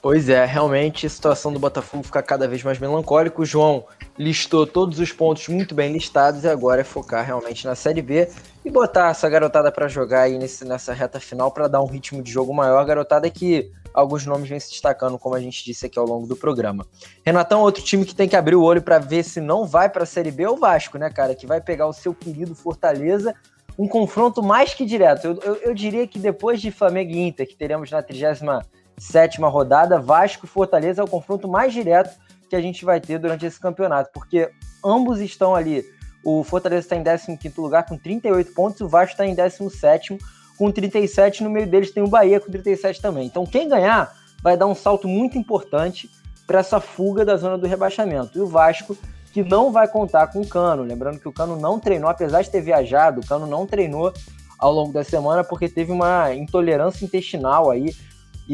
Pois 0.00 0.30
é, 0.30 0.46
realmente 0.46 1.04
a 1.04 1.10
situação 1.10 1.52
do 1.52 1.58
Botafogo 1.58 2.02
fica 2.02 2.22
cada 2.22 2.48
vez 2.48 2.62
mais 2.62 2.78
melancólica. 2.78 3.44
João 3.44 3.84
listou 4.18 4.66
todos 4.66 4.98
os 4.98 5.12
pontos 5.12 5.48
muito 5.48 5.74
bem 5.74 5.92
listados 5.92 6.44
e 6.44 6.48
agora 6.48 6.82
é 6.82 6.84
focar 6.84 7.24
realmente 7.24 7.66
na 7.66 7.74
Série 7.74 8.02
B 8.02 8.28
e 8.64 8.70
botar 8.70 9.10
essa 9.10 9.28
garotada 9.28 9.72
para 9.72 9.88
jogar 9.88 10.22
aí 10.22 10.38
nesse, 10.38 10.64
nessa 10.64 10.92
reta 10.92 11.18
final 11.18 11.50
para 11.50 11.68
dar 11.68 11.82
um 11.82 11.86
ritmo 11.86 12.22
de 12.22 12.30
jogo 12.30 12.52
maior. 12.54 12.84
Garotada 12.84 13.28
que 13.30 13.70
alguns 13.92 14.24
nomes 14.26 14.48
vêm 14.48 14.60
se 14.60 14.70
destacando, 14.70 15.18
como 15.18 15.34
a 15.34 15.40
gente 15.40 15.64
disse 15.64 15.86
aqui 15.86 15.98
ao 15.98 16.06
longo 16.06 16.26
do 16.26 16.36
programa. 16.36 16.86
Renatão, 17.24 17.60
outro 17.60 17.82
time 17.82 18.04
que 18.04 18.14
tem 18.14 18.28
que 18.28 18.36
abrir 18.36 18.56
o 18.56 18.62
olho 18.62 18.82
para 18.82 18.98
ver 18.98 19.22
se 19.22 19.40
não 19.40 19.66
vai 19.66 19.88
para 19.88 20.04
a 20.04 20.06
Série 20.06 20.30
B 20.30 20.44
é 20.44 20.50
o 20.50 20.56
Vasco, 20.56 20.98
né, 20.98 21.10
cara? 21.10 21.34
Que 21.34 21.46
vai 21.46 21.60
pegar 21.60 21.86
o 21.86 21.92
seu 21.92 22.14
querido 22.14 22.54
Fortaleza. 22.54 23.34
Um 23.78 23.88
confronto 23.88 24.42
mais 24.42 24.74
que 24.74 24.84
direto. 24.84 25.26
Eu, 25.26 25.40
eu, 25.42 25.54
eu 25.56 25.74
diria 25.74 26.06
que 26.06 26.18
depois 26.18 26.60
de 26.60 26.70
Flamengo 26.70 27.10
e 27.12 27.20
Inter, 27.20 27.48
que 27.48 27.56
teremos 27.56 27.90
na 27.90 28.02
30 28.02 28.60
sétima 28.98 29.48
rodada, 29.48 29.98
Vasco 29.98 30.44
e 30.44 30.48
Fortaleza 30.48 31.00
é 31.00 31.04
o 31.04 31.08
confronto 31.08 31.48
mais 31.48 31.72
direto 31.72 32.14
que 32.52 32.56
a 32.56 32.60
gente 32.60 32.84
vai 32.84 33.00
ter 33.00 33.18
durante 33.18 33.46
esse 33.46 33.58
campeonato, 33.58 34.10
porque 34.12 34.50
ambos 34.84 35.20
estão 35.20 35.54
ali. 35.54 35.82
O 36.22 36.44
Fortaleza 36.44 36.86
está 36.86 36.96
em 36.96 37.34
15 37.34 37.58
lugar 37.58 37.86
com 37.86 37.96
38 37.96 38.52
pontos, 38.52 38.82
o 38.82 38.88
Vasco 38.88 39.12
está 39.12 39.26
em 39.26 39.34
17 39.34 40.18
com 40.58 40.70
37, 40.70 41.42
no 41.42 41.48
meio 41.48 41.66
deles 41.66 41.92
tem 41.92 42.02
o 42.02 42.08
Bahia 42.08 42.38
com 42.38 42.52
37 42.52 43.00
também. 43.00 43.26
Então 43.26 43.46
quem 43.46 43.70
ganhar 43.70 44.14
vai 44.42 44.54
dar 44.54 44.66
um 44.66 44.74
salto 44.74 45.08
muito 45.08 45.38
importante 45.38 46.10
para 46.46 46.58
essa 46.58 46.78
fuga 46.78 47.24
da 47.24 47.38
zona 47.38 47.56
do 47.56 47.66
rebaixamento. 47.66 48.36
E 48.36 48.42
o 48.42 48.46
Vasco 48.46 48.98
que 49.32 49.42
não 49.42 49.72
vai 49.72 49.88
contar 49.88 50.26
com 50.26 50.42
o 50.42 50.46
Cano, 50.46 50.82
lembrando 50.82 51.18
que 51.18 51.28
o 51.28 51.32
Cano 51.32 51.56
não 51.56 51.80
treinou, 51.80 52.10
apesar 52.10 52.42
de 52.42 52.50
ter 52.50 52.60
viajado, 52.60 53.22
o 53.22 53.26
Cano 53.26 53.46
não 53.46 53.66
treinou 53.66 54.12
ao 54.58 54.70
longo 54.70 54.92
da 54.92 55.02
semana 55.02 55.42
porque 55.42 55.70
teve 55.70 55.90
uma 55.90 56.34
intolerância 56.34 57.02
intestinal 57.02 57.70
aí 57.70 57.94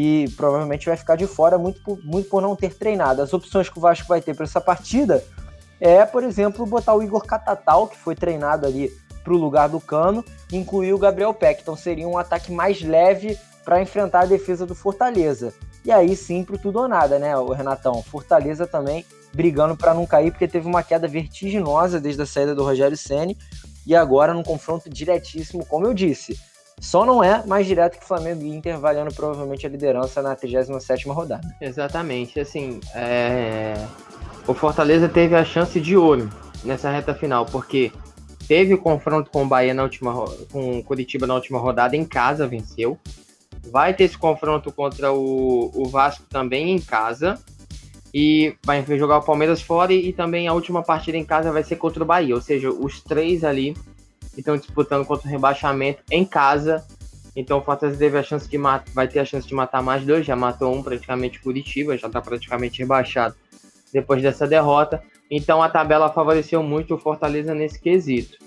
e 0.01 0.29
provavelmente 0.37 0.87
vai 0.87 0.97
ficar 0.97 1.17
de 1.17 1.27
fora 1.27 1.59
muito 1.59 1.83
por, 1.83 1.99
muito 2.05 2.29
por 2.29 2.41
não 2.41 2.55
ter 2.55 2.73
treinado. 2.73 3.21
As 3.21 3.35
opções 3.35 3.69
que 3.69 3.79
o 3.79 3.81
Vasco 3.81 4.07
vai 4.07 4.21
ter 4.21 4.33
para 4.33 4.45
essa 4.45 4.61
partida 4.61 5.25
é, 5.81 6.05
por 6.05 6.23
exemplo, 6.23 6.65
botar 6.65 6.95
o 6.95 7.03
Igor 7.03 7.25
Catatal, 7.27 7.89
que 7.89 7.97
foi 7.97 8.15
treinado 8.15 8.65
ali 8.65 8.93
para 9.25 9.33
o 9.33 9.37
lugar 9.37 9.69
do 9.69 9.81
Cano, 9.81 10.25
e 10.53 10.57
incluir 10.57 10.93
o 10.93 10.99
Gabriel 10.99 11.35
Peck. 11.35 11.63
Então 11.63 11.75
seria 11.75 12.07
um 12.07 12.17
ataque 12.17 12.53
mais 12.53 12.81
leve 12.81 13.37
para 13.65 13.83
enfrentar 13.83 14.21
a 14.21 14.27
defesa 14.27 14.65
do 14.65 14.73
Fortaleza. 14.73 15.53
E 15.85 15.91
aí 15.91 16.15
sim 16.15 16.45
pro 16.45 16.57
tudo 16.57 16.79
ou 16.79 16.87
nada, 16.87 17.19
né, 17.19 17.37
o 17.37 17.53
Renatão? 17.53 18.01
Fortaleza 18.01 18.69
também 18.69 19.05
brigando 19.33 19.77
para 19.77 19.95
não 19.95 20.07
cair, 20.07 20.31
porque 20.31 20.47
teve 20.47 20.69
uma 20.69 20.85
queda 20.85 21.09
vertiginosa 21.09 22.01
desde 22.01 22.23
a 22.23 22.27
saída 22.27 22.55
do 22.55 22.63
Rogério 22.63 22.97
Ceni 22.97 23.37
e 23.85 23.97
agora 23.97 24.33
num 24.33 24.45
confronto 24.45 24.89
diretíssimo, 24.89 25.67
como 25.67 25.87
eu 25.87 25.93
disse. 25.93 26.39
Só 26.81 27.05
não 27.05 27.23
é 27.23 27.45
mais 27.47 27.67
direto 27.67 27.99
que 27.99 28.07
Flamengo 28.07 28.43
e 28.43 28.49
Inter, 28.49 28.79
valendo 28.79 29.13
provavelmente 29.13 29.67
a 29.67 29.69
liderança 29.69 30.23
na 30.23 30.37
37ª 30.37 31.13
rodada. 31.13 31.57
Exatamente, 31.61 32.39
assim, 32.39 32.81
é... 32.95 33.75
o 34.47 34.55
Fortaleza 34.55 35.09
teve 35.09 35.35
a 35.35 35.45
chance 35.45 35.81
de 35.81 35.97
ouro 35.97 36.31
nessa 36.65 36.91
reta 36.91 37.15
final, 37.15 37.47
porque 37.47 37.93
teve 38.47 38.75
o 38.75 38.79
confronto 38.79 39.31
com 39.31 39.43
o 39.43 39.47
Bahia 39.47 39.75
na 39.75 39.83
última 39.83 40.13
com 40.51 40.79
o 40.79 40.83
Curitiba 40.83 41.27
na 41.27 41.35
última 41.35 41.59
rodada 41.59 41.97
em 41.97 42.05
casa, 42.05 42.47
venceu. 42.47 42.99
Vai 43.71 43.93
ter 43.93 44.05
esse 44.05 44.17
confronto 44.17 44.73
contra 44.73 45.13
o, 45.13 45.71
o 45.75 45.89
Vasco 45.89 46.25
também 46.31 46.71
em 46.71 46.81
casa. 46.81 47.39
E 48.15 48.57
vai 48.65 48.83
jogar 48.97 49.19
o 49.19 49.23
Palmeiras 49.23 49.61
fora 49.61 49.93
e, 49.93 50.09
e 50.09 50.13
também 50.15 50.49
a 50.49 50.55
última 50.55 50.83
partida 50.83 51.19
em 51.19 51.25
casa 51.25 51.53
vai 51.53 51.63
ser 51.63 51.77
contra 51.77 52.03
o 52.03 52.07
Bahia. 52.07 52.35
Ou 52.35 52.41
seja, 52.41 52.71
os 52.71 53.03
três 53.03 53.45
ali 53.45 53.77
estão 54.41 54.57
disputando 54.57 55.05
contra 55.05 55.27
o 55.27 55.31
rebaixamento 55.31 56.03
em 56.11 56.25
casa. 56.25 56.87
Então 57.37 57.59
o 57.59 57.63
Fortaleza 57.63 57.99
teve 57.99 58.19
a 58.19 58.23
chance 58.23 58.49
de 58.49 58.59
matar, 58.59 58.93
vai 58.93 59.07
ter 59.07 59.21
a 59.21 59.25
chance 59.25 59.47
de 59.47 59.55
matar 59.55 59.83
mais 59.83 60.05
dois, 60.05 60.27
já 60.27 60.35
matou 60.35 60.75
um 60.75 60.83
praticamente 60.83 61.41
Curitiba, 61.41 61.97
já 61.97 62.07
está 62.07 62.21
praticamente 62.21 62.81
rebaixado 62.81 63.35
depois 63.93 64.23
dessa 64.23 64.47
derrota. 64.47 65.03
Então 65.31 65.63
a 65.63 65.69
tabela 65.69 66.11
favoreceu 66.11 66.63
muito 66.63 66.95
o 66.95 66.99
Fortaleza 66.99 67.55
nesse 67.55 67.81
quesito. 67.81 68.39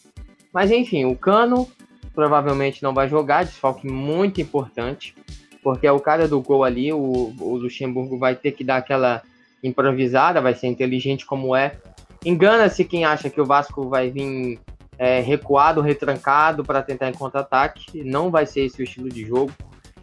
Mas 0.53 0.71
enfim, 0.71 1.05
o 1.05 1.15
Cano 1.15 1.69
provavelmente 2.13 2.83
não 2.83 2.93
vai 2.93 3.07
jogar, 3.07 3.45
desfalque 3.45 3.87
muito 3.87 4.41
importante, 4.41 5.15
porque 5.63 5.87
é 5.87 5.91
o 5.91 5.99
cara 5.99 6.27
do 6.27 6.41
gol 6.41 6.63
ali, 6.63 6.91
o, 6.91 7.33
o 7.39 7.55
Luxemburgo 7.55 8.17
vai 8.17 8.35
ter 8.35 8.51
que 8.51 8.63
dar 8.63 8.77
aquela 8.77 9.21
improvisada, 9.63 10.41
vai 10.41 10.53
ser 10.53 10.67
inteligente 10.67 11.25
como 11.25 11.55
é. 11.55 11.77
Engana-se 12.25 12.83
quem 12.83 13.05
acha 13.05 13.29
que 13.29 13.39
o 13.39 13.45
Vasco 13.45 13.87
vai 13.87 14.09
vir 14.09 14.59
é, 15.01 15.19
recuado, 15.19 15.81
retrancado 15.81 16.63
para 16.63 16.83
tentar 16.83 17.09
em 17.09 17.13
contra-ataque. 17.13 18.03
Não 18.03 18.29
vai 18.29 18.45
ser 18.45 18.65
esse 18.65 18.79
o 18.79 18.83
estilo 18.83 19.09
de 19.09 19.25
jogo, 19.25 19.51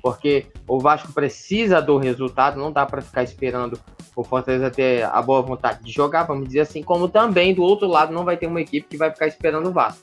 porque 0.03 0.47
o 0.67 0.81
Vasco 0.81 1.13
precisa 1.13 1.81
do 1.81 1.97
resultado, 1.99 2.59
não 2.59 2.73
dá 2.73 2.85
para 2.85 3.01
ficar 3.01 3.23
esperando 3.23 3.79
o 4.17 4.25
Fortaleza 4.25 4.73
ter 4.73 5.05
a 5.05 5.23
boa 5.23 5.41
vontade 5.41 5.85
de 5.85 5.93
jogar, 5.93 6.25
vamos 6.25 6.49
dizer 6.49 6.63
assim, 6.63 6.83
como 6.83 7.09
também 7.09 7.55
do 7.55 7.63
outro 7.63 7.87
lado 7.87 8.13
não 8.13 8.25
vai 8.25 8.37
ter 8.37 8.49
uma 8.49 8.61
equipe 8.61 8.89
que 8.89 8.97
vai 8.97 9.13
ficar 9.13 9.29
esperando 9.29 9.69
o 9.69 9.73
Vasco. 9.73 10.03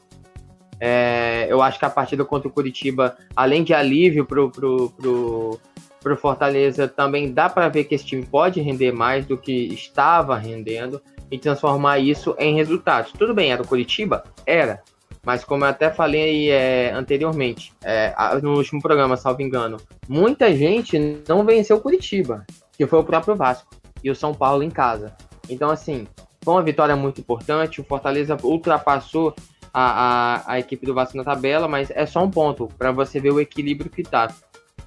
É, 0.80 1.46
eu 1.50 1.62
acho 1.62 1.78
que 1.78 1.84
a 1.84 1.90
partida 1.90 2.24
contra 2.24 2.48
o 2.48 2.52
Curitiba, 2.52 3.18
além 3.36 3.66
de 3.66 3.74
alívio 3.74 4.26
pro, 4.26 4.50
pro, 4.50 4.92
pro, 4.92 5.60
pro 6.00 6.16
Fortaleza, 6.16 6.88
também 6.88 7.34
dá 7.34 7.50
para 7.50 7.68
ver 7.68 7.84
que 7.84 7.96
esse 7.96 8.06
time 8.06 8.26
pode 8.26 8.62
render 8.62 8.94
mais 8.94 9.26
do 9.26 9.38
que 9.38 9.52
estava 9.74 10.38
rendendo 10.38 11.02
e 11.32 11.38
transformar 11.38 12.00
isso 12.00 12.36
em 12.38 12.56
resultados. 12.56 13.12
Tudo 13.12 13.34
bem, 13.34 13.52
era 13.52 13.62
o 13.62 13.68
Curitiba? 13.68 14.24
Era. 14.46 14.82
Mas 15.26 15.44
como 15.44 15.66
eu 15.66 15.70
até 15.70 15.90
falei 15.90 16.52
é, 16.52 16.92
anteriormente, 16.92 17.74
é, 17.84 18.14
no 18.44 18.56
último 18.56 18.80
programa, 18.80 19.18
salvo 19.18 19.42
engano, 19.42 19.78
muita 20.08 20.56
gente 20.56 21.24
não 21.28 21.44
venceu 21.44 21.78
o 21.78 21.82
Curitiba, 21.82 22.46
que 22.78 22.86
foi 22.86 23.00
o 23.00 23.04
próprio 23.04 23.36
Vasco, 23.36 23.76
e 24.04 24.12
o 24.12 24.16
São 24.16 24.34
Paulo 24.36 24.62
em 24.62 24.70
casa. 24.70 25.16
Então, 25.50 25.72
assim, 25.72 26.08
foi 26.44 26.54
uma 26.54 26.62
vitória 26.62 26.96
muito 26.96 27.20
importante. 27.20 27.82
O 27.82 27.84
Fortaleza 27.84 28.38
ultrapassou 28.44 29.34
a, 29.74 30.44
a, 30.44 30.54
a 30.54 30.60
equipe 30.60 30.86
do 30.86 30.94
Vasco 30.94 31.18
na 31.18 31.24
tabela, 31.24 31.68
mas 31.68 31.90
é 31.90 32.06
só 32.06 32.24
um 32.24 32.30
ponto 32.30 32.68
para 32.78 32.92
você 32.92 33.20
ver 33.20 33.32
o 33.32 33.42
equilíbrio 33.42 33.90
que 33.90 34.04
tá. 34.04 34.32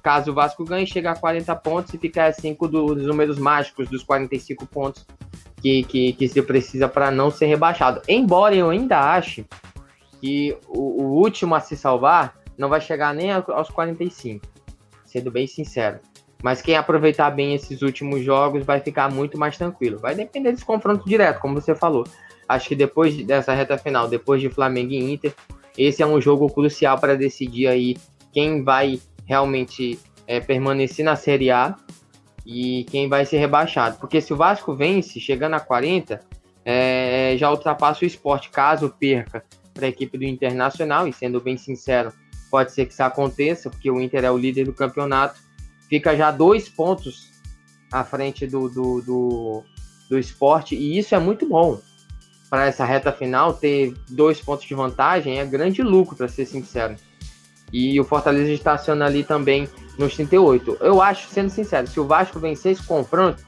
Caso 0.01 0.31
o 0.31 0.33
Vasco 0.33 0.63
ganhe, 0.63 0.87
chegar 0.87 1.11
a 1.11 1.19
40 1.19 1.53
pontos 1.57 1.93
e 1.93 1.97
ficar 1.97 2.27
a 2.27 2.33
5 2.33 2.67
dos 2.69 3.05
números 3.05 3.37
mágicos 3.37 3.89
dos 3.89 4.03
45 4.03 4.65
pontos 4.65 5.05
que, 5.61 5.83
que, 5.83 6.13
que 6.13 6.27
se 6.27 6.41
precisa 6.41 6.87
para 6.87 7.11
não 7.11 7.29
ser 7.29 7.45
rebaixado. 7.47 8.01
Embora 8.07 8.55
eu 8.55 8.69
ainda 8.69 8.99
ache 8.99 9.45
que 10.19 10.57
o, 10.67 11.03
o, 11.03 11.05
último 11.17 11.55
a 11.55 11.59
se 11.59 11.75
salvar 11.75 12.35
não 12.57 12.69
vai 12.69 12.81
chegar 12.81 13.13
nem 13.13 13.31
aos 13.31 13.69
45, 13.69 14.45
sendo 15.05 15.31
bem 15.31 15.47
sincero. 15.47 15.99
Mas 16.41 16.61
quem 16.61 16.75
aproveitar 16.75 17.29
bem 17.31 17.53
esses 17.53 17.81
últimos 17.81 18.23
jogos 18.23 18.65
vai 18.65 18.79
ficar 18.79 19.11
muito 19.11 19.37
mais 19.37 19.57
tranquilo. 19.57 19.99
Vai 19.99 20.15
depender 20.15 20.51
desse 20.51 20.65
confronto 20.65 21.07
direto, 21.07 21.39
como 21.39 21.59
você 21.59 21.75
falou. 21.75 22.05
Acho 22.47 22.69
que 22.69 22.75
depois 22.75 23.15
dessa 23.25 23.53
reta 23.53 23.77
final, 23.77 24.07
depois 24.07 24.41
de 24.41 24.49
Flamengo 24.49 24.91
e 24.91 25.13
Inter, 25.13 25.33
esse 25.77 26.01
é 26.01 26.05
um 26.05 26.19
jogo 26.19 26.49
crucial 26.49 26.97
para 26.97 27.15
decidir 27.15 27.67
aí 27.67 27.97
quem 28.31 28.63
vai 28.63 28.99
realmente 29.25 29.99
é, 30.25 30.39
permanecer 30.39 31.03
na 31.03 31.15
Série 31.15 31.51
A 31.51 31.75
e 32.51 32.83
quem 32.85 33.07
vai 33.07 33.25
ser 33.25 33.37
rebaixado. 33.37 33.99
Porque 33.99 34.19
se 34.19 34.33
o 34.33 34.35
Vasco 34.35 34.73
vence, 34.73 35.19
chegando 35.19 35.53
a 35.53 35.59
40, 35.59 36.19
é, 36.65 37.35
já 37.37 37.51
ultrapassa 37.51 38.03
o 38.03 38.07
esporte, 38.07 38.49
caso 38.49 38.89
perca 38.99 39.45
para 39.71 39.85
a 39.85 39.89
equipe 39.89 40.17
do 40.17 40.23
Internacional, 40.23 41.07
e 41.07 41.13
sendo 41.13 41.39
bem 41.39 41.57
sincero, 41.57 42.11
pode 42.49 42.71
ser 42.71 42.87
que 42.87 42.93
isso 42.93 43.03
aconteça, 43.03 43.69
porque 43.69 43.91
o 43.91 44.01
Inter 44.01 44.25
é 44.25 44.31
o 44.31 44.37
líder 44.37 44.65
do 44.65 44.73
campeonato, 44.73 45.39
fica 45.87 46.17
já 46.17 46.31
dois 46.31 46.67
pontos 46.67 47.29
à 47.91 48.03
frente 48.03 48.47
do, 48.47 48.67
do, 48.67 49.01
do, 49.01 49.63
do 50.09 50.17
esporte, 50.17 50.75
e 50.75 50.97
isso 50.97 51.13
é 51.13 51.19
muito 51.19 51.47
bom. 51.47 51.79
Para 52.49 52.65
essa 52.65 52.83
reta 52.83 53.11
final, 53.11 53.53
ter 53.53 53.93
dois 54.09 54.41
pontos 54.41 54.65
de 54.65 54.73
vantagem 54.73 55.37
é 55.39 55.45
grande 55.45 55.83
lucro, 55.83 56.15
para 56.15 56.27
ser 56.27 56.47
sincero. 56.47 56.95
E 57.71 57.99
o 57.99 58.03
Fortaleza 58.03 58.51
estaciona 58.51 59.05
ali 59.05 59.23
também 59.23 59.67
nos 59.97 60.15
38. 60.15 60.77
Eu 60.81 61.01
acho, 61.01 61.27
sendo 61.29 61.49
sincero, 61.49 61.87
se 61.87 61.99
o 61.99 62.07
Vasco 62.07 62.39
vencer 62.39 62.71
esse 62.71 62.83
confronto, 62.83 63.43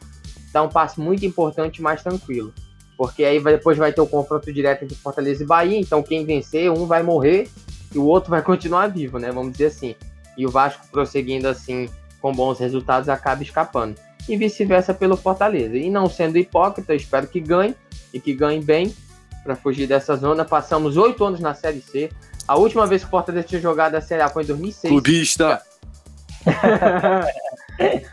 dá 0.52 0.62
um 0.62 0.70
passo 0.70 1.02
muito 1.02 1.26
importante 1.26 1.82
mais 1.82 2.04
tranquilo. 2.04 2.54
Porque 2.98 3.24
aí 3.24 3.40
vai, 3.40 3.54
depois 3.54 3.78
vai 3.78 3.92
ter 3.92 4.02
o 4.02 4.08
confronto 4.08 4.52
direto 4.54 4.84
entre 4.84 4.96
Fortaleza 4.96 5.44
e 5.44 5.48
Bahia, 5.48 5.80
então 5.80 6.04
quem 6.04 6.26
vencer, 6.26 6.70
um 6.70 6.86
vai 6.86 7.02
morrer 7.02 7.50
e 7.94 7.98
o 7.98 8.06
outro 8.06 8.30
vai 8.32 8.42
continuar 8.42 8.88
vivo, 8.88 9.18
né? 9.18 9.32
Vamos 9.32 9.54
dizer 9.54 9.68
assim. 9.68 9.96
E 10.38 10.46
o 10.46 10.50
Vasco 10.50 10.88
prosseguindo 10.92 11.48
assim 11.48 11.90
com 12.22 12.32
bons 12.32 12.60
resultados 12.60 13.10
acaba 13.10 13.42
escapando. 13.42 13.96
E 14.30 14.38
vice-versa 14.38 14.94
pelo 14.94 15.18
Fortaleza. 15.18 15.76
E 15.76 15.90
não 15.90 16.08
sendo 16.08 16.38
hipócrita, 16.38 16.94
espero 16.94 17.28
que 17.28 17.40
ganhe 17.40 17.76
e 18.14 18.20
que 18.20 18.34
ganhe 18.34 18.62
bem 18.62 18.94
para 19.44 19.56
fugir 19.56 19.88
dessa 19.88 20.16
zona. 20.16 20.46
Passamos 20.46 20.98
oito 20.98 21.24
anos 21.24 21.40
na 21.40 21.56
Série 21.56 21.82
C. 21.82 22.12
A 22.48 22.58
última 22.58 22.86
vez 22.86 23.02
que 23.02 23.08
o 23.08 23.12
Fortaleza 23.12 23.48
tinha 23.48 23.62
jogado 23.62 23.96
a 23.96 24.02
Série 24.02 24.22
A 24.22 24.30
foi 24.30 24.44
em 24.44 24.48
2006. 24.48 24.92
Clubista! 24.92 25.62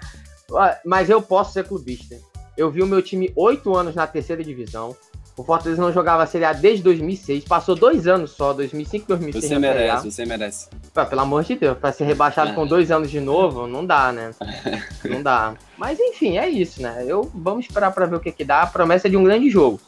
Mas 0.84 1.10
eu 1.10 1.20
posso 1.20 1.52
ser 1.52 1.66
clubista. 1.66 2.16
Eu 2.56 2.70
vi 2.70 2.82
o 2.82 2.86
meu 2.86 3.02
time 3.02 3.32
oito 3.36 3.76
anos 3.76 3.94
na 3.94 4.06
terceira 4.06 4.42
divisão. 4.42 4.96
O 5.36 5.44
Fortaleza 5.44 5.80
não 5.80 5.92
jogava 5.92 6.24
a 6.24 6.26
Série 6.26 6.44
A 6.44 6.52
desde 6.52 6.82
2006. 6.82 7.44
Passou 7.44 7.76
dois 7.76 8.08
anos 8.08 8.32
só, 8.32 8.52
2005 8.52 9.06
2006. 9.06 9.44
Você 9.44 9.58
merece, 9.58 10.10
você 10.10 10.26
merece. 10.26 10.68
Pô, 10.92 11.06
pelo 11.06 11.20
amor 11.20 11.44
de 11.44 11.54
Deus, 11.54 11.78
pra 11.78 11.92
ser 11.92 12.04
rebaixado 12.04 12.50
é. 12.50 12.54
com 12.54 12.66
dois 12.66 12.90
anos 12.90 13.08
de 13.08 13.20
novo, 13.20 13.68
não 13.68 13.86
dá, 13.86 14.10
né? 14.10 14.32
não 15.08 15.22
dá. 15.22 15.54
Mas 15.76 16.00
enfim, 16.00 16.38
é 16.38 16.48
isso, 16.48 16.82
né? 16.82 17.04
Eu, 17.06 17.30
vamos 17.32 17.66
esperar 17.66 17.92
para 17.92 18.06
ver 18.06 18.16
o 18.16 18.20
que, 18.20 18.32
que 18.32 18.44
dá. 18.44 18.62
A 18.62 18.66
promessa 18.66 19.06
é 19.06 19.10
de 19.10 19.16
um 19.16 19.22
grande 19.22 19.48
jogo. 19.48 19.80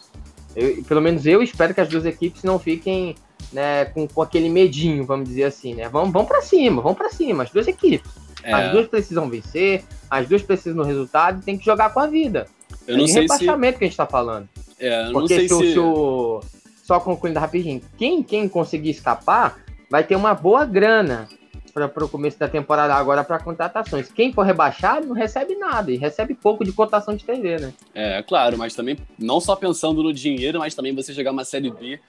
Eu, 0.54 0.84
pelo 0.84 1.00
menos 1.00 1.26
eu 1.26 1.42
espero 1.42 1.74
que 1.74 1.80
as 1.80 1.88
duas 1.88 2.04
equipes 2.04 2.44
não 2.44 2.58
fiquem 2.58 3.16
né, 3.52 3.84
com, 3.86 4.06
com 4.06 4.22
aquele 4.22 4.48
medinho, 4.48 5.04
vamos 5.04 5.28
dizer 5.28 5.44
assim, 5.44 5.74
né? 5.74 5.88
Vamos, 5.88 6.12
vamos 6.12 6.28
para 6.28 6.42
cima, 6.42 6.82
vamos 6.82 6.98
para 6.98 7.10
cima, 7.10 7.42
as 7.42 7.50
duas 7.50 7.66
equipes. 7.66 8.10
É. 8.42 8.52
As 8.52 8.72
duas 8.72 8.88
precisam 8.88 9.28
vencer, 9.28 9.84
as 10.10 10.26
duas 10.26 10.42
precisam 10.42 10.78
no 10.78 10.84
resultado 10.84 11.40
e 11.40 11.44
tem 11.44 11.58
que 11.58 11.64
jogar 11.64 11.92
com 11.92 12.00
a 12.00 12.06
vida. 12.06 12.46
Eu 12.86 12.94
é 12.94 12.98
não 12.98 13.06
sei 13.06 13.22
rebaixamento 13.22 13.74
se... 13.74 13.78
que 13.78 13.84
a 13.84 13.88
gente 13.88 13.96
tá 13.96 14.06
falando. 14.06 14.48
É, 14.78 15.08
eu 15.08 15.12
Porque 15.12 15.18
não 15.18 15.26
sei 15.26 15.48
se, 15.48 15.54
se... 15.54 15.72
se 15.72 15.78
o... 15.78 16.40
Só 16.82 16.98
concluindo 16.98 17.38
rapidinho, 17.38 17.80
quem, 17.96 18.22
quem 18.22 18.48
conseguir 18.48 18.90
escapar 18.90 19.60
vai 19.88 20.02
ter 20.02 20.16
uma 20.16 20.34
boa 20.34 20.64
grana 20.64 21.28
para 21.72 22.04
o 22.04 22.08
começo 22.08 22.38
da 22.38 22.48
temporada 22.48 22.94
agora 22.94 23.22
para 23.22 23.38
contratações. 23.38 24.10
Quem 24.10 24.32
for 24.32 24.42
rebaixado 24.42 25.06
não 25.06 25.14
recebe 25.14 25.54
nada 25.54 25.92
e 25.92 25.96
recebe 25.96 26.34
pouco 26.34 26.64
de 26.64 26.72
cotação 26.72 27.14
de 27.14 27.24
TV, 27.24 27.58
né? 27.58 27.72
É, 27.94 28.22
claro, 28.22 28.58
mas 28.58 28.74
também 28.74 28.98
não 29.18 29.40
só 29.40 29.54
pensando 29.54 30.02
no 30.02 30.12
dinheiro, 30.12 30.58
mas 30.58 30.74
também 30.74 30.94
você 30.94 31.12
jogar 31.12 31.30
uma 31.30 31.44
série 31.44 31.70
B 31.70 32.00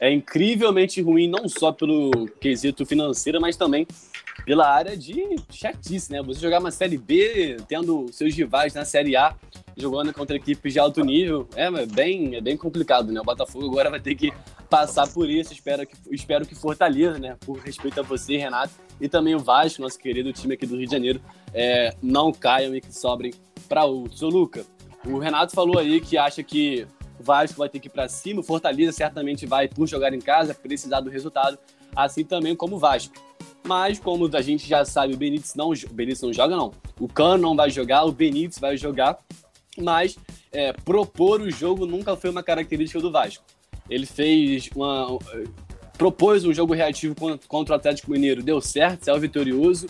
é 0.00 0.12
incrivelmente 0.12 1.00
ruim, 1.00 1.28
não 1.28 1.48
só 1.48 1.72
pelo 1.72 2.28
quesito 2.40 2.84
financeiro, 2.84 3.40
mas 3.40 3.56
também 3.56 3.86
pela 4.44 4.68
área 4.68 4.96
de 4.96 5.36
chatice, 5.50 6.12
né? 6.12 6.22
Você 6.22 6.40
jogar 6.40 6.60
uma 6.60 6.70
Série 6.70 6.98
B, 6.98 7.56
tendo 7.66 8.06
seus 8.12 8.34
rivais 8.34 8.74
na 8.74 8.84
Série 8.84 9.16
A, 9.16 9.34
jogando 9.76 10.12
contra 10.12 10.36
equipes 10.36 10.72
de 10.72 10.78
alto 10.78 11.02
nível, 11.04 11.48
é, 11.56 11.66
é 11.66 11.86
bem, 11.86 12.36
é 12.36 12.40
bem 12.40 12.56
complicado, 12.56 13.10
né? 13.12 13.20
O 13.20 13.24
Botafogo 13.24 13.66
agora 13.66 13.90
vai 13.90 14.00
ter 14.00 14.14
que 14.14 14.32
passar 14.68 15.08
por 15.08 15.30
isso, 15.30 15.52
espero 15.52 15.86
que, 15.86 15.96
espero 16.10 16.46
que 16.46 16.54
Fortaleza, 16.54 17.18
né? 17.18 17.36
Por 17.44 17.58
respeito 17.58 18.00
a 18.00 18.02
você, 18.02 18.36
Renato, 18.36 18.74
e 19.00 19.08
também 19.08 19.34
o 19.34 19.38
Vasco, 19.38 19.82
nosso 19.82 19.98
querido 19.98 20.32
time 20.32 20.54
aqui 20.54 20.66
do 20.66 20.76
Rio 20.76 20.86
de 20.86 20.92
Janeiro, 20.92 21.20
é, 21.54 21.94
não 22.02 22.32
caiam 22.32 22.74
e 22.74 22.80
que 22.80 22.94
sobrem 22.94 23.32
para 23.68 23.84
o 23.86 24.08
Seu 24.12 24.28
Luca, 24.28 24.64
o 25.04 25.18
Renato 25.18 25.54
falou 25.54 25.78
aí 25.78 26.00
que 26.00 26.18
acha 26.18 26.42
que 26.42 26.86
o 27.18 27.22
Vasco 27.22 27.58
vai 27.58 27.68
ter 27.68 27.80
que 27.80 27.88
ir 27.88 27.90
para 27.90 28.08
cima, 28.08 28.40
o 28.40 28.44
Fortaleza 28.44 28.92
certamente 28.92 29.46
vai, 29.46 29.68
por 29.68 29.86
jogar 29.86 30.12
em 30.12 30.20
casa, 30.20 30.54
precisar 30.54 31.00
do 31.00 31.10
resultado, 31.10 31.58
assim 31.94 32.24
também 32.24 32.54
como 32.54 32.76
o 32.76 32.78
Vasco. 32.78 33.14
Mas, 33.66 33.98
como 33.98 34.30
a 34.36 34.42
gente 34.42 34.68
já 34.68 34.84
sabe, 34.84 35.14
o 35.14 35.16
Benítez 35.16 35.54
não, 35.54 35.70
o 35.70 35.92
Benítez 35.92 36.22
não 36.22 36.32
joga, 36.32 36.56
não. 36.56 36.72
O 37.00 37.08
Cano 37.08 37.42
não 37.42 37.56
vai 37.56 37.68
jogar, 37.68 38.04
o 38.04 38.12
Benítez 38.12 38.58
vai 38.58 38.76
jogar. 38.76 39.18
Mas 39.76 40.16
é, 40.52 40.72
propor 40.72 41.40
o 41.40 41.50
jogo 41.50 41.84
nunca 41.84 42.16
foi 42.16 42.30
uma 42.30 42.42
característica 42.42 43.00
do 43.00 43.10
Vasco. 43.10 43.44
Ele 43.90 44.06
fez 44.06 44.70
uma. 44.74 45.18
propôs 45.98 46.44
um 46.44 46.54
jogo 46.54 46.74
reativo 46.74 47.14
contra 47.46 47.74
o 47.74 47.76
Atlético 47.76 48.10
Mineiro, 48.10 48.42
deu 48.42 48.60
certo, 48.60 49.04
saiu 49.04 49.20
vitorioso. 49.20 49.86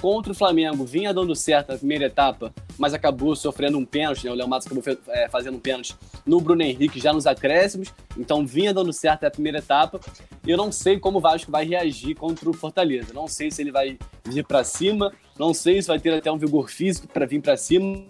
Contra 0.00 0.30
o 0.30 0.34
Flamengo, 0.34 0.84
vinha 0.84 1.12
dando 1.12 1.34
certo 1.34 1.72
a 1.72 1.76
primeira 1.76 2.06
etapa, 2.06 2.54
mas 2.78 2.94
acabou 2.94 3.34
sofrendo 3.34 3.76
um 3.78 3.84
pênalti, 3.84 4.24
né? 4.24 4.30
O 4.30 4.34
Léo 4.34 4.46
Matos 4.46 4.68
acabou 4.68 4.84
é, 5.08 5.28
fazendo 5.28 5.56
um 5.56 5.60
pênalti 5.60 5.96
no 6.24 6.40
Bruno 6.40 6.62
Henrique 6.62 7.00
já 7.00 7.12
nos 7.12 7.26
acréscimos, 7.26 7.92
então 8.16 8.46
vinha 8.46 8.72
dando 8.72 8.92
certo 8.92 9.24
a 9.24 9.30
primeira 9.30 9.58
etapa. 9.58 9.98
Eu 10.46 10.56
não 10.56 10.70
sei 10.70 11.00
como 11.00 11.18
o 11.18 11.20
Vasco 11.20 11.50
vai 11.50 11.64
reagir 11.64 12.14
contra 12.14 12.48
o 12.48 12.52
Fortaleza. 12.52 13.12
Não 13.12 13.26
sei 13.26 13.50
se 13.50 13.60
ele 13.60 13.72
vai 13.72 13.98
vir 14.24 14.46
para 14.46 14.62
cima, 14.62 15.12
não 15.36 15.52
sei 15.52 15.82
se 15.82 15.88
vai 15.88 15.98
ter 15.98 16.14
até 16.14 16.30
um 16.30 16.38
vigor 16.38 16.70
físico 16.70 17.08
para 17.08 17.26
vir 17.26 17.42
para 17.42 17.56
cima. 17.56 18.04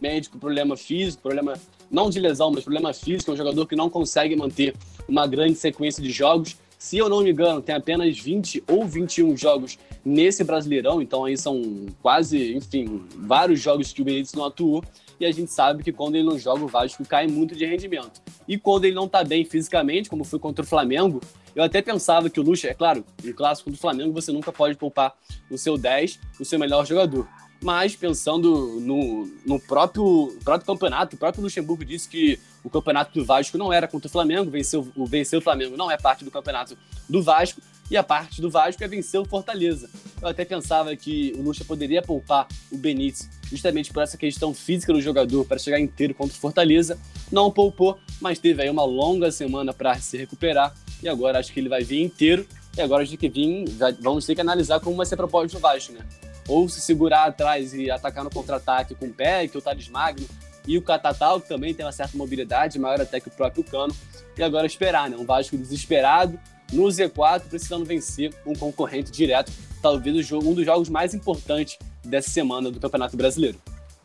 Médico, 0.00 0.38
problema 0.38 0.76
físico, 0.76 1.22
problema 1.22 1.54
não 1.88 2.10
de 2.10 2.18
lesão, 2.18 2.50
mas 2.50 2.64
problema 2.64 2.92
físico, 2.92 3.30
é 3.30 3.34
um 3.34 3.36
jogador 3.36 3.64
que 3.66 3.76
não 3.76 3.88
consegue 3.88 4.34
manter 4.34 4.74
uma 5.08 5.24
grande 5.24 5.54
sequência 5.54 6.02
de 6.02 6.10
jogos. 6.10 6.56
Se 6.78 6.96
eu 6.96 7.08
não 7.08 7.22
me 7.22 7.32
engano, 7.32 7.60
tem 7.60 7.74
apenas 7.74 8.16
20 8.16 8.62
ou 8.68 8.86
21 8.86 9.36
jogos 9.36 9.76
nesse 10.04 10.44
Brasileirão, 10.44 11.02
então 11.02 11.24
aí 11.24 11.36
são 11.36 11.86
quase, 12.00 12.54
enfim, 12.54 13.04
vários 13.16 13.60
jogos 13.60 13.92
que 13.92 14.00
o 14.00 14.04
Benítez 14.04 14.32
não 14.32 14.44
atuou. 14.44 14.84
E 15.18 15.26
a 15.26 15.32
gente 15.32 15.50
sabe 15.50 15.82
que 15.82 15.92
quando 15.92 16.14
ele 16.14 16.28
não 16.28 16.38
joga, 16.38 16.64
o 16.64 16.68
Vasco 16.68 17.04
cai 17.04 17.26
muito 17.26 17.56
de 17.56 17.66
rendimento. 17.66 18.22
E 18.46 18.56
quando 18.56 18.84
ele 18.84 18.94
não 18.94 19.06
está 19.06 19.24
bem 19.24 19.44
fisicamente, 19.44 20.08
como 20.08 20.22
foi 20.22 20.38
contra 20.38 20.64
o 20.64 20.68
Flamengo, 20.68 21.20
eu 21.56 21.64
até 21.64 21.82
pensava 21.82 22.30
que 22.30 22.38
o 22.38 22.42
Lucha, 22.44 22.68
é 22.68 22.74
claro, 22.74 23.04
no 23.24 23.34
clássico 23.34 23.68
do 23.68 23.76
Flamengo 23.76 24.12
você 24.12 24.30
nunca 24.30 24.52
pode 24.52 24.76
poupar 24.76 25.12
o 25.50 25.58
seu 25.58 25.76
10, 25.76 26.20
o 26.38 26.44
seu 26.44 26.60
melhor 26.60 26.86
jogador 26.86 27.28
mas 27.60 27.96
pensando 27.96 28.80
no, 28.80 29.26
no 29.44 29.60
próprio, 29.60 30.36
próprio 30.44 30.66
campeonato, 30.66 31.16
o 31.16 31.18
próprio 31.18 31.42
Luxemburgo 31.42 31.84
disse 31.84 32.08
que 32.08 32.38
o 32.68 32.70
campeonato 32.70 33.18
do 33.18 33.24
Vasco 33.24 33.58
não 33.58 33.72
era 33.72 33.88
contra 33.88 34.06
o 34.06 34.10
Flamengo, 34.10 34.50
venceu, 34.50 34.86
o 34.94 35.06
vencer 35.06 35.38
o 35.38 35.42
Flamengo 35.42 35.76
não 35.76 35.90
é 35.90 35.96
parte 35.96 36.24
do 36.24 36.30
campeonato 36.30 36.76
do 37.08 37.22
Vasco, 37.22 37.60
e 37.90 37.96
a 37.96 38.02
parte 38.02 38.42
do 38.42 38.50
Vasco 38.50 38.84
é 38.84 38.86
vencer 38.86 39.18
o 39.18 39.24
Fortaleza. 39.24 39.88
Eu 40.20 40.28
até 40.28 40.44
pensava 40.44 40.94
que 40.94 41.32
o 41.38 41.42
Lucha 41.42 41.64
poderia 41.64 42.02
poupar 42.02 42.46
o 42.70 42.76
Benítez 42.76 43.30
justamente 43.50 43.90
por 43.90 44.02
essa 44.02 44.18
questão 44.18 44.52
física 44.52 44.92
do 44.92 45.00
jogador 45.00 45.46
para 45.46 45.58
chegar 45.58 45.80
inteiro 45.80 46.12
contra 46.12 46.36
o 46.36 46.38
Fortaleza. 46.38 46.98
Não 47.32 47.50
poupou, 47.50 47.98
mas 48.20 48.38
teve 48.38 48.62
aí 48.62 48.68
uma 48.68 48.84
longa 48.84 49.32
semana 49.32 49.72
para 49.72 49.98
se 49.98 50.18
recuperar 50.18 50.74
e 51.02 51.08
agora 51.08 51.38
acho 51.38 51.50
que 51.50 51.60
ele 51.60 51.70
vai 51.70 51.82
vir 51.82 52.02
inteiro. 52.02 52.46
E 52.76 52.82
agora 52.82 53.02
a 53.02 53.06
gente 53.06 53.18
tem 53.18 53.30
que 53.30 53.40
vir, 53.40 53.64
vamos 54.00 54.26
ter 54.26 54.34
que 54.34 54.40
analisar 54.42 54.80
como 54.80 54.94
vai 54.94 55.06
ser 55.06 55.14
a 55.14 55.16
proposta 55.16 55.56
do 55.56 55.60
Vasco, 55.62 55.94
né? 55.94 56.04
ou 56.48 56.68
se 56.68 56.80
segurar 56.80 57.26
atrás 57.26 57.74
e 57.74 57.90
atacar 57.90 58.24
no 58.24 58.30
contra-ataque 58.30 58.94
com 58.94 59.06
o 59.06 59.14
que 59.14 59.58
o 59.58 59.60
Thales 59.60 59.88
Magno 59.88 60.26
e 60.68 60.76
o 60.76 60.82
Catatal, 60.82 61.40
que 61.40 61.48
também 61.48 61.72
tem 61.72 61.84
uma 61.84 61.90
certa 61.92 62.16
mobilidade, 62.16 62.78
maior 62.78 63.00
até 63.00 63.18
que 63.18 63.28
o 63.28 63.30
próprio 63.30 63.64
Cano. 63.64 63.94
E 64.36 64.42
agora 64.42 64.66
esperar, 64.66 65.08
né? 65.08 65.16
Um 65.16 65.24
Vasco 65.24 65.56
desesperado 65.56 66.38
no 66.70 66.84
Z4, 66.84 67.44
precisando 67.48 67.86
vencer 67.86 68.34
um 68.44 68.52
concorrente 68.52 69.10
direto, 69.10 69.50
talvez 69.80 70.14
o 70.14 70.22
jogo, 70.22 70.50
um 70.50 70.52
dos 70.52 70.66
jogos 70.66 70.90
mais 70.90 71.14
importantes 71.14 71.78
dessa 72.04 72.28
semana 72.28 72.70
do 72.70 72.78
Campeonato 72.78 73.16
Brasileiro. 73.16 73.56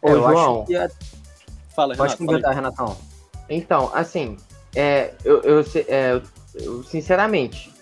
Ô, 0.01 0.09
eu 0.09 0.15
João, 0.19 0.59
acho 0.59 0.67
que 0.67 0.75
é... 0.75 0.89
Fala, 1.75 1.95
Pode 1.97 2.15
completar, 2.15 2.55
Renatão. 2.55 2.95
Então, 3.49 3.91
assim, 3.93 4.37
é, 4.73 5.13
eu, 5.25 5.41
eu, 5.41 5.65
é, 5.87 6.21
eu, 6.55 6.83
sinceramente, 6.83 7.73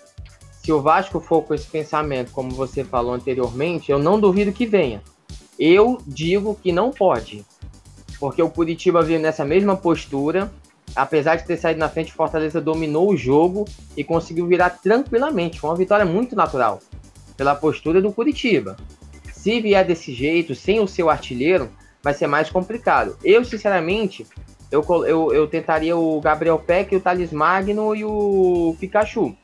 se 0.60 0.72
o 0.72 0.82
Vasco 0.82 1.20
for 1.20 1.42
com 1.42 1.54
esse 1.54 1.68
pensamento, 1.68 2.32
como 2.32 2.50
você 2.50 2.82
falou 2.82 3.14
anteriormente, 3.14 3.92
eu 3.92 3.98
não 3.98 4.18
duvido 4.18 4.50
que 4.50 4.66
venha. 4.66 5.00
Eu 5.58 5.98
digo 6.06 6.58
que 6.60 6.72
não 6.72 6.90
pode. 6.90 7.44
Porque 8.22 8.40
o 8.40 8.48
Curitiba 8.48 9.02
veio 9.02 9.18
nessa 9.18 9.44
mesma 9.44 9.76
postura, 9.76 10.48
apesar 10.94 11.34
de 11.34 11.44
ter 11.44 11.56
saído 11.56 11.80
na 11.80 11.88
frente, 11.88 12.12
Fortaleza 12.12 12.60
dominou 12.60 13.10
o 13.10 13.16
jogo 13.16 13.64
e 13.96 14.04
conseguiu 14.04 14.46
virar 14.46 14.70
tranquilamente. 14.70 15.58
Foi 15.58 15.68
uma 15.70 15.76
vitória 15.76 16.04
muito 16.04 16.36
natural 16.36 16.78
pela 17.36 17.52
postura 17.56 18.00
do 18.00 18.12
Curitiba. 18.12 18.76
Se 19.32 19.60
vier 19.60 19.84
desse 19.84 20.14
jeito, 20.14 20.54
sem 20.54 20.78
o 20.78 20.86
seu 20.86 21.10
artilheiro, 21.10 21.68
vai 22.00 22.14
ser 22.14 22.28
mais 22.28 22.48
complicado. 22.48 23.16
Eu, 23.24 23.44
sinceramente, 23.44 24.24
eu, 24.70 24.86
eu, 25.04 25.32
eu 25.32 25.48
tentaria 25.48 25.96
o 25.96 26.20
Gabriel 26.20 26.60
Peck, 26.60 26.94
o 26.94 27.00
Thales 27.00 27.32
Magno 27.32 27.92
e 27.92 28.04
o 28.04 28.76
Pikachu 28.78 29.36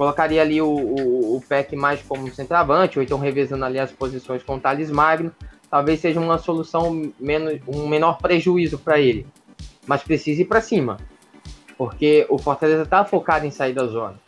Colocaria 0.00 0.40
ali 0.40 0.62
o, 0.62 0.66
o, 0.66 1.36
o 1.36 1.40
Peck 1.46 1.76
mais 1.76 2.00
como 2.00 2.34
centroavante, 2.34 2.98
ou 2.98 3.04
então 3.04 3.18
revezando 3.18 3.66
ali 3.66 3.78
as 3.78 3.92
posições 3.92 4.42
com 4.42 4.54
o 4.54 4.58
Thales 4.58 4.90
Magno. 4.90 5.30
Talvez 5.70 6.00
seja 6.00 6.18
uma 6.18 6.36
solução, 6.36 7.12
menos, 7.18 7.60
um 7.68 7.86
menor 7.86 8.18
prejuízo 8.18 8.78
para 8.78 8.98
ele. 8.98 9.24
Mas 9.86 10.02
precisa 10.02 10.42
ir 10.42 10.46
para 10.46 10.60
cima. 10.60 10.96
Porque 11.78 12.26
o 12.28 12.38
Fortaleza 12.38 12.82
está 12.82 13.04
focado 13.04 13.46
em 13.46 13.50
sair 13.50 13.72
da 13.72 13.86
zona. 13.86 14.20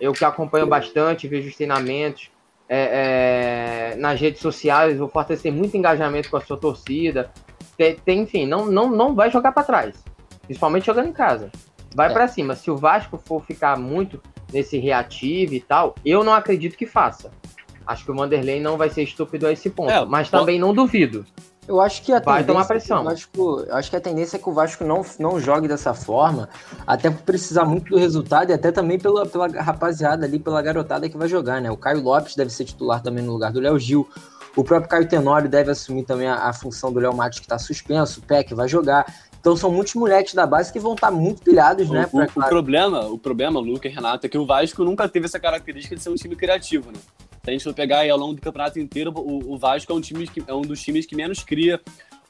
Eu 0.00 0.12
que 0.12 0.24
acompanho 0.24 0.66
bastante, 0.66 1.28
vejo 1.28 1.48
os 1.48 1.54
treinamentos. 1.54 2.30
É, 2.68 3.92
é, 3.92 3.96
nas 3.96 4.20
redes 4.20 4.40
sociais, 4.42 5.00
o 5.00 5.08
Fortaleza 5.08 5.44
tem 5.44 5.52
muito 5.52 5.76
engajamento 5.76 6.28
com 6.28 6.36
a 6.36 6.40
sua 6.40 6.56
torcida. 6.56 7.30
Tem, 7.76 7.94
tem 7.94 8.20
enfim, 8.20 8.46
não, 8.46 8.66
não, 8.66 8.90
não 8.90 9.14
vai 9.14 9.30
jogar 9.30 9.52
para 9.52 9.62
trás. 9.62 10.04
Principalmente 10.42 10.86
jogando 10.86 11.08
em 11.08 11.12
casa. 11.12 11.50
Vai 11.94 12.10
é. 12.10 12.12
para 12.12 12.28
cima. 12.28 12.56
Se 12.56 12.70
o 12.70 12.76
Vasco 12.76 13.16
for 13.18 13.42
ficar 13.44 13.78
muito 13.78 14.20
nesse 14.52 14.78
reativo 14.78 15.54
e 15.54 15.60
tal, 15.60 15.94
eu 16.04 16.24
não 16.24 16.32
acredito 16.32 16.76
que 16.76 16.86
faça. 16.86 17.30
Acho 17.88 18.04
que 18.04 18.10
o 18.10 18.14
Vanderlei 18.14 18.60
não 18.60 18.76
vai 18.76 18.90
ser 18.90 19.02
estúpido 19.02 19.46
a 19.46 19.52
esse 19.52 19.70
ponto, 19.70 19.90
é, 19.90 20.04
mas 20.04 20.28
também 20.28 20.58
não 20.58 20.74
duvido. 20.74 21.24
Eu 21.66 21.80
acho 21.80 22.02
que 22.02 22.12
a 22.12 22.20
vai 22.20 22.44
tomar 22.44 22.66
pressão. 22.66 23.00
É 23.00 23.04
Vasco, 23.04 23.66
acho 23.70 23.88
que 23.88 23.96
a 23.96 24.00
tendência 24.00 24.36
é 24.36 24.40
que 24.40 24.48
o 24.48 24.52
Vasco 24.52 24.84
não, 24.84 25.02
não 25.18 25.40
jogue 25.40 25.66
dessa 25.66 25.94
forma, 25.94 26.50
até 26.86 27.10
por 27.10 27.22
precisar 27.22 27.64
muito 27.64 27.88
do 27.88 27.96
resultado 27.96 28.50
e 28.50 28.52
até 28.52 28.70
também 28.70 28.98
pela, 28.98 29.24
pela 29.24 29.48
rapaziada 29.48 30.26
ali, 30.26 30.38
pela 30.38 30.60
garotada 30.60 31.08
que 31.08 31.16
vai 31.16 31.28
jogar, 31.28 31.62
né? 31.62 31.70
O 31.70 31.78
Caio 31.78 32.02
Lopes 32.02 32.36
deve 32.36 32.50
ser 32.50 32.66
titular 32.66 33.02
também 33.02 33.24
no 33.24 33.32
lugar 33.32 33.50
do 33.50 33.60
Léo 33.60 33.78
Gil. 33.78 34.06
O 34.54 34.62
próprio 34.62 34.90
Caio 34.90 35.08
Tenório 35.08 35.48
deve 35.48 35.70
assumir 35.70 36.04
também 36.04 36.28
a, 36.28 36.48
a 36.48 36.52
função 36.52 36.92
do 36.92 37.00
Léo 37.00 37.14
Matos, 37.14 37.38
que 37.38 37.46
está 37.46 37.58
suspenso. 37.58 38.20
O 38.20 38.22
Peck 38.22 38.54
vai 38.54 38.68
jogar. 38.68 39.06
Então 39.40 39.56
são 39.56 39.70
muitos 39.70 39.94
moleques 39.94 40.34
da 40.34 40.46
base 40.46 40.70
que 40.70 40.80
vão 40.80 40.94
estar 40.94 41.08
tá 41.08 41.12
muito 41.12 41.42
pilhados, 41.42 41.88
né? 41.88 42.06
O, 42.12 42.26
pra, 42.26 42.28
o, 42.34 42.40
o 42.44 42.48
problema, 42.48 43.00
o 43.06 43.18
problema, 43.18 43.60
Luca 43.60 43.88
e 43.88 43.90
Renato, 43.90 44.26
é 44.26 44.28
que 44.28 44.36
o 44.36 44.44
Vasco 44.44 44.84
nunca 44.84 45.08
teve 45.08 45.26
essa 45.26 45.38
característica 45.38 45.94
de 45.94 46.02
ser 46.02 46.10
um 46.10 46.14
time 46.14 46.34
criativo, 46.34 46.90
né? 46.90 46.98
Se 47.48 47.50
a 47.50 47.52
gente 47.52 47.64
for 47.64 47.72
pegar 47.72 48.00
aí 48.00 48.10
ao 48.10 48.18
longo 48.18 48.34
do 48.34 48.42
campeonato 48.42 48.78
inteiro, 48.78 49.10
o, 49.16 49.54
o 49.54 49.56
Vasco 49.56 49.90
é 49.90 49.94
um, 49.94 50.02
time 50.02 50.28
que, 50.28 50.44
é 50.46 50.52
um 50.52 50.60
dos 50.60 50.82
times 50.82 51.06
que 51.06 51.16
menos 51.16 51.42
cria 51.42 51.80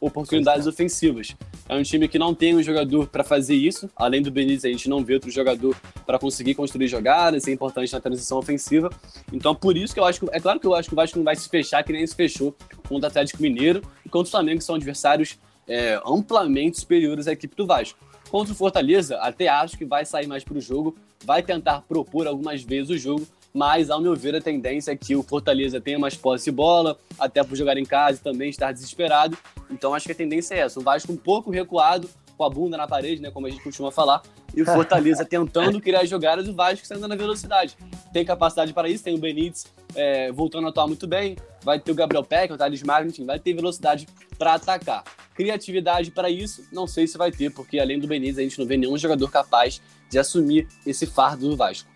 oportunidades 0.01 0.63
Sim. 0.63 0.71
ofensivas. 0.71 1.37
É 1.69 1.75
um 1.75 1.83
time 1.83 2.07
que 2.07 2.21
não 2.21 2.33
tem 2.33 2.55
um 2.55 2.63
jogador 2.63 3.09
para 3.09 3.25
fazer 3.25 3.57
isso. 3.57 3.91
Além 3.97 4.23
do 4.23 4.31
Benítez, 4.31 4.65
a 4.65 4.69
gente 4.69 4.89
não 4.89 5.03
vê 5.03 5.15
outro 5.15 5.29
jogador 5.29 5.77
para 6.07 6.21
conseguir 6.21 6.55
construir 6.55 6.87
jogadas, 6.87 7.49
é 7.49 7.51
importante 7.51 7.93
na 7.93 8.01
transição 8.01 8.39
ofensiva. 8.39 8.91
Então, 9.33 9.57
por 9.57 9.77
isso 9.77 9.93
que 9.93 9.99
eu 9.99 10.05
acho 10.05 10.21
que. 10.21 10.29
É 10.31 10.39
claro 10.39 10.61
que 10.61 10.67
eu 10.69 10.73
acho 10.73 10.89
que 10.89 10.95
o 10.95 10.97
Vasco 10.97 11.19
não 11.19 11.25
vai 11.25 11.35
se 11.35 11.49
fechar 11.49 11.83
que 11.83 11.93
nem 11.93 12.07
se 12.07 12.15
fechou 12.15 12.55
contra 12.89 13.09
o 13.09 13.11
Atlético 13.11 13.43
Mineiro 13.43 13.83
e 14.07 14.09
contra 14.09 14.29
o 14.29 14.31
Flamengo, 14.31 14.59
que 14.59 14.65
são 14.65 14.77
adversários 14.77 15.37
é, 15.67 16.01
amplamente 16.07 16.79
superiores 16.79 17.27
à 17.27 17.33
equipe 17.33 17.57
do 17.57 17.67
Vasco. 17.67 17.99
Contra 18.31 18.53
o 18.53 18.57
Fortaleza, 18.57 19.17
até 19.17 19.49
acho 19.49 19.77
que 19.77 19.85
vai 19.85 20.05
sair 20.05 20.29
mais 20.29 20.45
para 20.45 20.59
o 20.59 20.61
jogo, 20.61 20.97
vai 21.25 21.43
tentar 21.43 21.81
propor 21.89 22.29
algumas 22.29 22.63
vezes 22.63 22.91
o 22.91 22.97
jogo, 22.97 23.27
mas 23.53 23.91
ao 23.91 24.01
meu 24.01 24.15
ver 24.15 24.35
a 24.37 24.41
tendência 24.41 24.93
é 24.93 24.97
que 24.97 25.17
o 25.17 25.23
Fortaleza 25.23 25.81
tenha 25.81 25.99
mais 25.99 26.17
posse 26.17 26.47
de 26.47 26.51
bola, 26.53 26.99
até 27.19 27.43
por 27.43 27.57
jogar 27.57 27.77
em 27.77 27.85
casa 27.85 28.19
e 28.19 28.23
também 28.23 28.51
estar 28.51 28.73
desesperado. 28.73 29.37
Então 29.71 29.95
acho 29.95 30.07
que 30.07 30.13
a 30.13 30.15
tendência 30.15 30.55
é 30.55 30.59
essa. 30.59 30.79
O 30.79 30.83
Vasco 30.83 31.13
um 31.13 31.17
pouco 31.17 31.51
recuado, 31.51 32.09
com 32.37 32.45
a 32.45 32.51
bunda 32.51 32.77
na 32.77 32.87
parede, 32.87 33.21
né, 33.21 33.31
como 33.31 33.47
a 33.47 33.51
gente 33.51 33.63
costuma 33.63 33.91
falar, 33.91 34.23
e 34.55 34.63
o 34.63 34.65
Fortaleza 34.67 35.25
tentando 35.25 35.81
criar 35.81 36.05
jogadas 36.05 36.47
e 36.47 36.51
o 36.51 36.55
Vasco 36.55 36.87
saindo 36.87 37.09
na 37.09 37.17
velocidade. 37.17 37.77
Tem 38.13 38.25
capacidade 38.25 38.73
para 38.73 38.89
isso, 38.89 39.03
tem 39.03 39.15
o 39.15 39.19
Benítez 39.19 39.67
é, 39.95 40.31
voltando 40.31 40.67
a 40.67 40.71
atuar 40.71 40.87
muito 40.87 41.07
bem, 41.07 41.37
vai 41.63 41.81
ter 41.81 41.91
o 41.91 41.95
Gabriel 41.95 42.23
Peck, 42.23 42.53
o 42.53 42.57
Thales 42.57 42.83
Magno, 42.83 43.11
enfim, 43.11 43.25
vai 43.25 43.39
ter 43.41 43.53
velocidade 43.55 44.07
para 44.39 44.55
atacar. 44.55 45.03
Criatividade 45.35 46.11
para 46.11 46.31
isso, 46.31 46.65
não 46.73 46.87
sei 46.87 47.07
se 47.07 47.19
vai 47.19 47.33
ter, 47.33 47.51
porque 47.51 47.79
além 47.79 47.99
do 47.99 48.07
Benítez, 48.07 48.39
a 48.39 48.43
gente 48.43 48.59
não 48.59 48.67
vê 48.67 48.77
nenhum 48.77 48.97
jogador 48.97 49.31
capaz 49.31 49.83
de 50.09 50.19
assumir 50.19 50.69
esse 50.87 51.07
fardo 51.07 51.49
do 51.49 51.57
Vasco. 51.57 51.89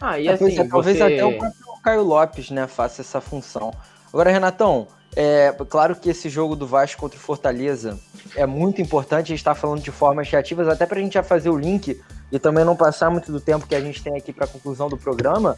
Ah, 0.00 0.18
e 0.18 0.28
é, 0.28 0.32
assim, 0.32 0.58
é, 0.58 0.64
talvez 0.64 0.98
você... 0.98 1.02
até 1.02 1.24
o 1.24 1.38
Caio 1.82 2.02
Lopes, 2.02 2.50
né, 2.50 2.66
faça 2.66 3.02
essa 3.02 3.20
função. 3.20 3.72
Agora, 4.12 4.30
Renatão, 4.30 4.88
é 5.16 5.54
claro 5.68 5.94
que 5.94 6.10
esse 6.10 6.28
jogo 6.28 6.56
do 6.56 6.66
Vasco 6.66 7.00
contra 7.00 7.18
o 7.18 7.20
Fortaleza 7.20 7.98
é 8.36 8.46
muito 8.46 8.82
importante. 8.82 9.26
A 9.26 9.28
gente 9.28 9.38
está 9.38 9.54
falando 9.54 9.80
de 9.80 9.90
formas 9.90 10.28
reativas, 10.28 10.68
até 10.68 10.86
para 10.86 10.98
a 10.98 11.02
gente 11.02 11.14
já 11.14 11.22
fazer 11.22 11.50
o 11.50 11.56
link 11.56 12.00
e 12.32 12.38
também 12.38 12.64
não 12.64 12.74
passar 12.74 13.10
muito 13.10 13.30
do 13.30 13.40
tempo 13.40 13.66
que 13.66 13.74
a 13.74 13.80
gente 13.80 14.02
tem 14.02 14.16
aqui 14.16 14.32
para 14.32 14.44
a 14.44 14.48
conclusão 14.48 14.88
do 14.88 14.96
programa. 14.96 15.56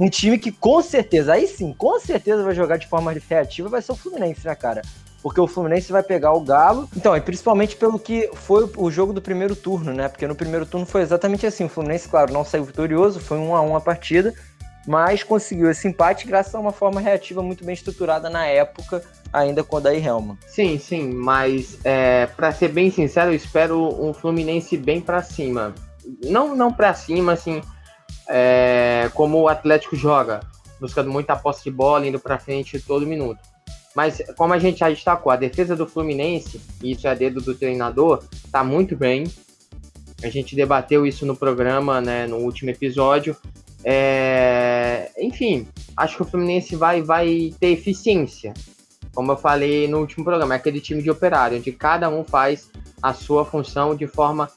Um 0.00 0.08
time 0.08 0.38
que 0.38 0.50
com 0.50 0.82
certeza, 0.82 1.34
aí 1.34 1.46
sim, 1.46 1.72
com 1.72 2.00
certeza 2.00 2.42
vai 2.42 2.54
jogar 2.54 2.78
de 2.78 2.86
forma 2.88 3.12
reativa 3.12 3.68
vai 3.68 3.80
ser 3.80 3.92
o 3.92 3.96
Fluminense, 3.96 4.44
né, 4.44 4.54
cara? 4.54 4.82
Porque 5.24 5.40
o 5.40 5.46
Fluminense 5.46 5.90
vai 5.90 6.02
pegar 6.02 6.34
o 6.34 6.40
Galo. 6.42 6.86
Então, 6.94 7.16
e 7.16 7.20
principalmente 7.20 7.76
pelo 7.76 7.98
que 7.98 8.28
foi 8.34 8.70
o 8.76 8.90
jogo 8.90 9.10
do 9.10 9.22
primeiro 9.22 9.56
turno, 9.56 9.90
né? 9.90 10.06
Porque 10.06 10.26
no 10.26 10.34
primeiro 10.34 10.66
turno 10.66 10.84
foi 10.84 11.00
exatamente 11.00 11.46
assim. 11.46 11.64
O 11.64 11.68
Fluminense, 11.70 12.06
claro, 12.06 12.30
não 12.30 12.44
saiu 12.44 12.62
vitorioso, 12.62 13.18
foi 13.18 13.38
um 13.38 13.56
a 13.56 13.62
um 13.62 13.74
a 13.74 13.80
partida, 13.80 14.34
mas 14.86 15.22
conseguiu 15.22 15.70
esse 15.70 15.88
empate 15.88 16.26
graças 16.26 16.54
a 16.54 16.60
uma 16.60 16.72
forma 16.72 17.00
reativa 17.00 17.42
muito 17.42 17.64
bem 17.64 17.72
estruturada 17.72 18.28
na 18.28 18.44
época, 18.44 19.02
ainda 19.32 19.64
com 19.64 19.76
o 19.76 19.80
Daí 19.80 20.06
Helma. 20.06 20.36
Sim, 20.46 20.78
sim, 20.78 21.10
mas 21.10 21.78
é, 21.82 22.26
para 22.26 22.52
ser 22.52 22.68
bem 22.68 22.90
sincero, 22.90 23.30
eu 23.30 23.34
espero 23.34 23.80
um 23.98 24.12
Fluminense 24.12 24.76
bem 24.76 25.00
para 25.00 25.22
cima. 25.22 25.74
Não, 26.22 26.54
não 26.54 26.70
para 26.70 26.92
cima, 26.92 27.32
assim, 27.32 27.62
é, 28.28 29.10
como 29.14 29.40
o 29.40 29.48
Atlético 29.48 29.96
joga, 29.96 30.40
buscando 30.78 31.10
muita 31.10 31.34
posse 31.34 31.64
de 31.64 31.70
bola, 31.70 32.06
indo 32.06 32.20
para 32.20 32.38
frente 32.38 32.78
todo 32.78 33.06
minuto. 33.06 33.53
Mas, 33.94 34.20
como 34.36 34.52
a 34.52 34.58
gente 34.58 34.80
já 34.80 34.88
destacou, 34.88 35.30
a 35.30 35.36
defesa 35.36 35.76
do 35.76 35.86
Fluminense, 35.86 36.60
e 36.82 36.92
isso 36.92 37.06
é 37.06 37.14
dedo 37.14 37.40
do 37.40 37.54
treinador, 37.54 38.24
tá 38.50 38.64
muito 38.64 38.96
bem. 38.96 39.24
A 40.22 40.28
gente 40.28 40.56
debateu 40.56 41.06
isso 41.06 41.24
no 41.24 41.36
programa, 41.36 42.00
né, 42.00 42.26
no 42.26 42.38
último 42.38 42.70
episódio. 42.70 43.36
É... 43.84 45.10
Enfim, 45.18 45.68
acho 45.96 46.16
que 46.16 46.22
o 46.22 46.26
Fluminense 46.26 46.74
vai, 46.74 47.02
vai 47.02 47.54
ter 47.60 47.68
eficiência. 47.68 48.54
Como 49.14 49.30
eu 49.30 49.36
falei 49.36 49.86
no 49.86 50.00
último 50.00 50.24
programa, 50.24 50.54
é 50.54 50.56
aquele 50.56 50.80
time 50.80 51.00
de 51.00 51.10
operário, 51.10 51.58
onde 51.58 51.70
cada 51.70 52.08
um 52.08 52.24
faz 52.24 52.68
a 53.00 53.12
sua 53.12 53.44
função 53.44 53.94
de 53.94 54.08
forma 54.08 54.50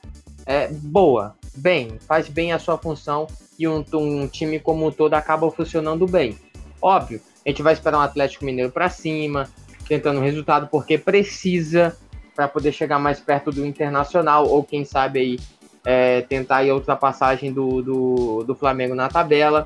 é, 0.46 0.68
boa, 0.70 1.36
bem, 1.56 2.00
faz 2.08 2.28
bem 2.28 2.54
a 2.54 2.60
sua 2.60 2.78
função 2.78 3.28
e 3.60 3.68
um, 3.68 3.84
um 3.94 4.28
time 4.28 4.60
como 4.60 4.88
um 4.88 4.92
todo 4.92 5.14
acaba 5.14 5.52
funcionando 5.52 6.08
bem. 6.08 6.38
Óbvio, 6.82 7.22
a 7.48 7.50
gente 7.50 7.62
vai 7.62 7.72
esperar 7.72 7.98
um 7.98 8.02
Atlético 8.02 8.44
Mineiro 8.44 8.70
para 8.70 8.90
cima, 8.90 9.50
tentando 9.88 10.20
resultado, 10.20 10.68
porque 10.68 10.98
precisa 10.98 11.96
para 12.36 12.46
poder 12.46 12.74
chegar 12.74 13.00
mais 13.00 13.22
perto 13.22 13.52
do 13.52 13.66
Internacional, 13.66 14.46
ou 14.46 14.66
quem 14.66 14.84
sabe 14.84 15.20
aí 15.20 15.40
é, 15.86 16.22
tentar 16.24 16.58
aí 16.58 16.70
a 16.70 16.76
ultrapassagem 16.76 17.54
do, 17.54 17.82
do, 17.82 18.44
do 18.44 18.54
Flamengo 18.54 18.94
na 18.94 19.08
tabela. 19.08 19.66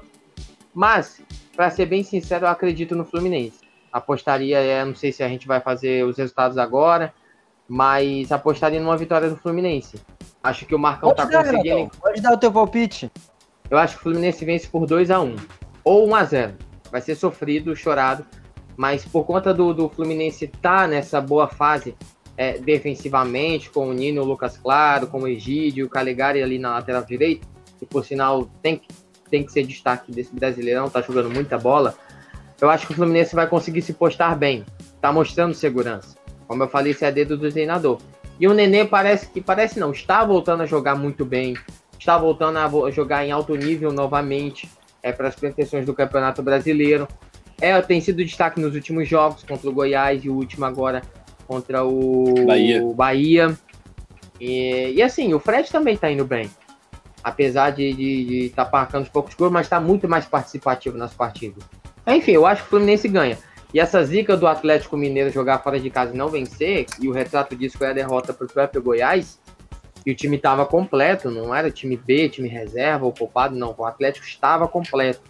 Mas, 0.71 1.23
para 1.55 1.71
ser 1.71 1.87
bem 1.87 2.03
sincero, 2.03 2.45
eu 2.45 2.49
acredito 2.49 2.95
no 2.95 3.03
Fluminense. 3.03 3.59
Apostaria, 3.91 4.59
é, 4.59 4.85
não 4.85 4.93
sei 4.93 5.11
se 5.11 5.23
a 5.23 5.27
gente 5.27 5.47
vai 5.47 5.59
fazer 5.59 6.05
os 6.05 6.17
resultados 6.17 6.59
agora, 6.59 7.11
mas 7.67 8.31
apostaria 8.31 8.79
numa 8.79 8.95
vitória 8.95 9.27
do 9.27 9.37
Fluminense. 9.37 9.99
Acho 10.43 10.67
que 10.67 10.75
o 10.75 10.79
Marcão 10.79 11.09
pode 11.15 11.31
tá 11.31 11.41
dar, 11.41 11.51
conseguindo. 11.51 11.91
Pode 11.99 12.21
dar 12.21 12.33
o 12.33 12.37
teu 12.37 12.51
palpite. 12.51 13.11
Eu 13.71 13.79
acho 13.79 13.95
que 13.95 14.01
o 14.01 14.03
Fluminense 14.03 14.45
vence 14.45 14.67
por 14.67 14.85
2 14.85 15.09
a 15.09 15.19
1 15.19 15.35
ou 15.83 16.07
1 16.07 16.15
a 16.15 16.23
0 16.23 16.70
vai 16.91 17.01
ser 17.01 17.15
sofrido, 17.15 17.75
chorado, 17.75 18.25
mas 18.75 19.05
por 19.05 19.25
conta 19.25 19.53
do, 19.53 19.73
do 19.73 19.89
Fluminense 19.89 20.45
estar 20.45 20.81
tá 20.81 20.87
nessa 20.87 21.21
boa 21.21 21.47
fase 21.47 21.95
é, 22.37 22.57
defensivamente, 22.57 23.69
com 23.69 23.89
o 23.89 23.93
Nino, 23.93 24.21
o 24.21 24.25
Lucas 24.25 24.57
Claro, 24.57 25.07
com 25.07 25.21
o 25.21 25.27
Egídio, 25.27 25.85
o 25.85 25.89
Calegari 25.89 26.41
ali 26.41 26.57
na 26.57 26.71
lateral 26.71 27.03
direita, 27.03 27.47
que 27.77 27.85
por 27.85 28.05
sinal 28.05 28.49
tem, 28.61 28.81
tem 29.29 29.43
que 29.43 29.51
ser 29.51 29.63
destaque 29.65 30.11
desse 30.11 30.33
Brasileirão, 30.33 30.89
tá 30.89 31.01
jogando 31.01 31.29
muita 31.29 31.57
bola, 31.57 31.95
eu 32.59 32.69
acho 32.69 32.85
que 32.85 32.93
o 32.93 32.95
Fluminense 32.95 33.35
vai 33.35 33.47
conseguir 33.47 33.81
se 33.81 33.93
postar 33.93 34.35
bem, 34.35 34.63
tá 35.01 35.11
mostrando 35.11 35.53
segurança. 35.53 36.15
Como 36.47 36.61
eu 36.61 36.67
falei, 36.67 36.91
isso 36.91 37.03
é 37.03 37.11
dedo 37.11 37.37
do 37.37 37.51
treinador. 37.51 37.99
E 38.39 38.47
o 38.47 38.53
Nenê 38.53 38.85
parece 38.85 39.27
que, 39.27 39.41
parece 39.41 39.79
não, 39.79 39.91
está 39.91 40.23
voltando 40.23 40.61
a 40.61 40.65
jogar 40.65 40.95
muito 40.95 41.25
bem, 41.25 41.55
está 41.97 42.17
voltando 42.17 42.57
a 42.57 42.91
jogar 42.91 43.25
em 43.25 43.31
alto 43.31 43.55
nível 43.55 43.91
novamente 43.91 44.69
é, 45.01 45.11
para 45.11 45.27
as 45.27 45.35
pretensões 45.35 45.85
do 45.85 45.93
Campeonato 45.93 46.41
Brasileiro. 46.41 47.07
É, 47.59 47.79
tem 47.81 48.01
sido 48.01 48.23
destaque 48.23 48.59
nos 48.59 48.73
últimos 48.73 49.07
jogos 49.07 49.43
contra 49.43 49.69
o 49.69 49.73
Goiás 49.73 50.23
e 50.25 50.29
o 50.29 50.33
último 50.33 50.65
agora 50.65 51.01
contra 51.47 51.83
o 51.83 52.45
Bahia. 52.45 52.83
Bahia. 52.95 53.57
E, 54.39 54.93
e 54.95 55.01
assim, 55.01 55.33
o 55.33 55.39
Fred 55.39 55.69
também 55.71 55.93
está 55.93 56.11
indo 56.11 56.25
bem. 56.25 56.49
Apesar 57.23 57.69
de 57.69 58.45
estar 58.45 58.65
tá 58.65 58.71
marcando 58.71 59.03
os 59.03 59.09
poucos 59.09 59.35
gols, 59.35 59.51
mas 59.51 59.67
está 59.67 59.79
muito 59.79 60.09
mais 60.09 60.25
participativo 60.25 60.97
nas 60.97 61.13
partidas. 61.13 61.63
Enfim, 62.07 62.31
eu 62.31 62.47
acho 62.47 62.63
que 62.63 62.67
o 62.67 62.69
Fluminense 62.71 63.07
ganha. 63.07 63.37
E 63.73 63.79
essa 63.79 64.03
zica 64.03 64.35
do 64.35 64.47
Atlético 64.47 64.97
Mineiro 64.97 65.29
jogar 65.29 65.59
fora 65.59 65.79
de 65.79 65.89
casa 65.89 66.13
e 66.13 66.17
não 66.17 66.27
vencer, 66.27 66.85
e 66.99 67.07
o 67.07 67.11
retrato 67.11 67.55
disso 67.55 67.77
foi 67.77 67.87
a 67.87 67.93
derrota 67.93 68.33
para 68.33 68.45
o 68.45 68.49
próprio 68.49 68.81
Goiás, 68.81 69.39
e 70.05 70.11
o 70.11 70.15
time 70.15 70.37
estava 70.37 70.65
completo, 70.65 71.29
não 71.29 71.53
era 71.53 71.69
time 71.69 71.95
B, 71.95 72.29
time 72.29 72.49
reserva 72.49 73.05
ou 73.05 73.11
poupado, 73.11 73.55
não. 73.55 73.73
O 73.77 73.85
Atlético 73.85 74.25
estava 74.25 74.67
completo 74.67 75.21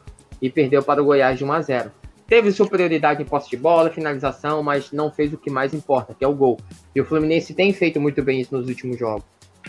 e 0.42 0.50
perdeu 0.50 0.82
para 0.82 1.02
o 1.02 1.06
Goiás 1.06 1.38
de 1.38 1.44
1 1.44 1.52
a 1.52 1.62
0. 1.62 1.92
Teve 2.26 2.52
superioridade 2.52 3.22
em 3.22 3.26
posse 3.26 3.50
de 3.50 3.58
bola, 3.58 3.90
finalização, 3.90 4.64
mas 4.64 4.92
não 4.92 5.12
fez 5.12 5.34
o 5.34 5.38
que 5.38 5.52
mais 5.52 5.74
importa, 5.74 6.16
que 6.18 6.24
é 6.24 6.28
o 6.28 6.34
gol. 6.34 6.58
E 6.96 7.02
o 7.02 7.06
Fluminense 7.06 7.54
tem 7.54 7.74
feito 7.74 8.00
muito 8.00 8.24
bem 8.24 8.40
isso 8.40 8.56
nos 8.56 8.68
últimos 8.70 8.98
jogos. 8.98 9.26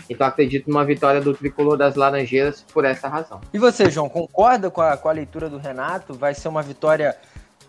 Então 0.09 0.25
acredito 0.25 0.69
numa 0.69 0.85
vitória 0.85 1.19
do 1.19 1.33
tricolor 1.33 1.77
das 1.77 1.95
Laranjeiras 1.95 2.65
por 2.73 2.85
essa 2.85 3.07
razão. 3.07 3.41
E 3.53 3.59
você, 3.59 3.89
João, 3.89 4.09
concorda 4.09 4.71
com 4.71 4.81
a, 4.81 4.95
com 4.95 5.09
a 5.09 5.11
leitura 5.11 5.49
do 5.49 5.57
Renato? 5.57 6.13
Vai 6.13 6.33
ser 6.33 6.47
uma 6.47 6.61
vitória 6.61 7.17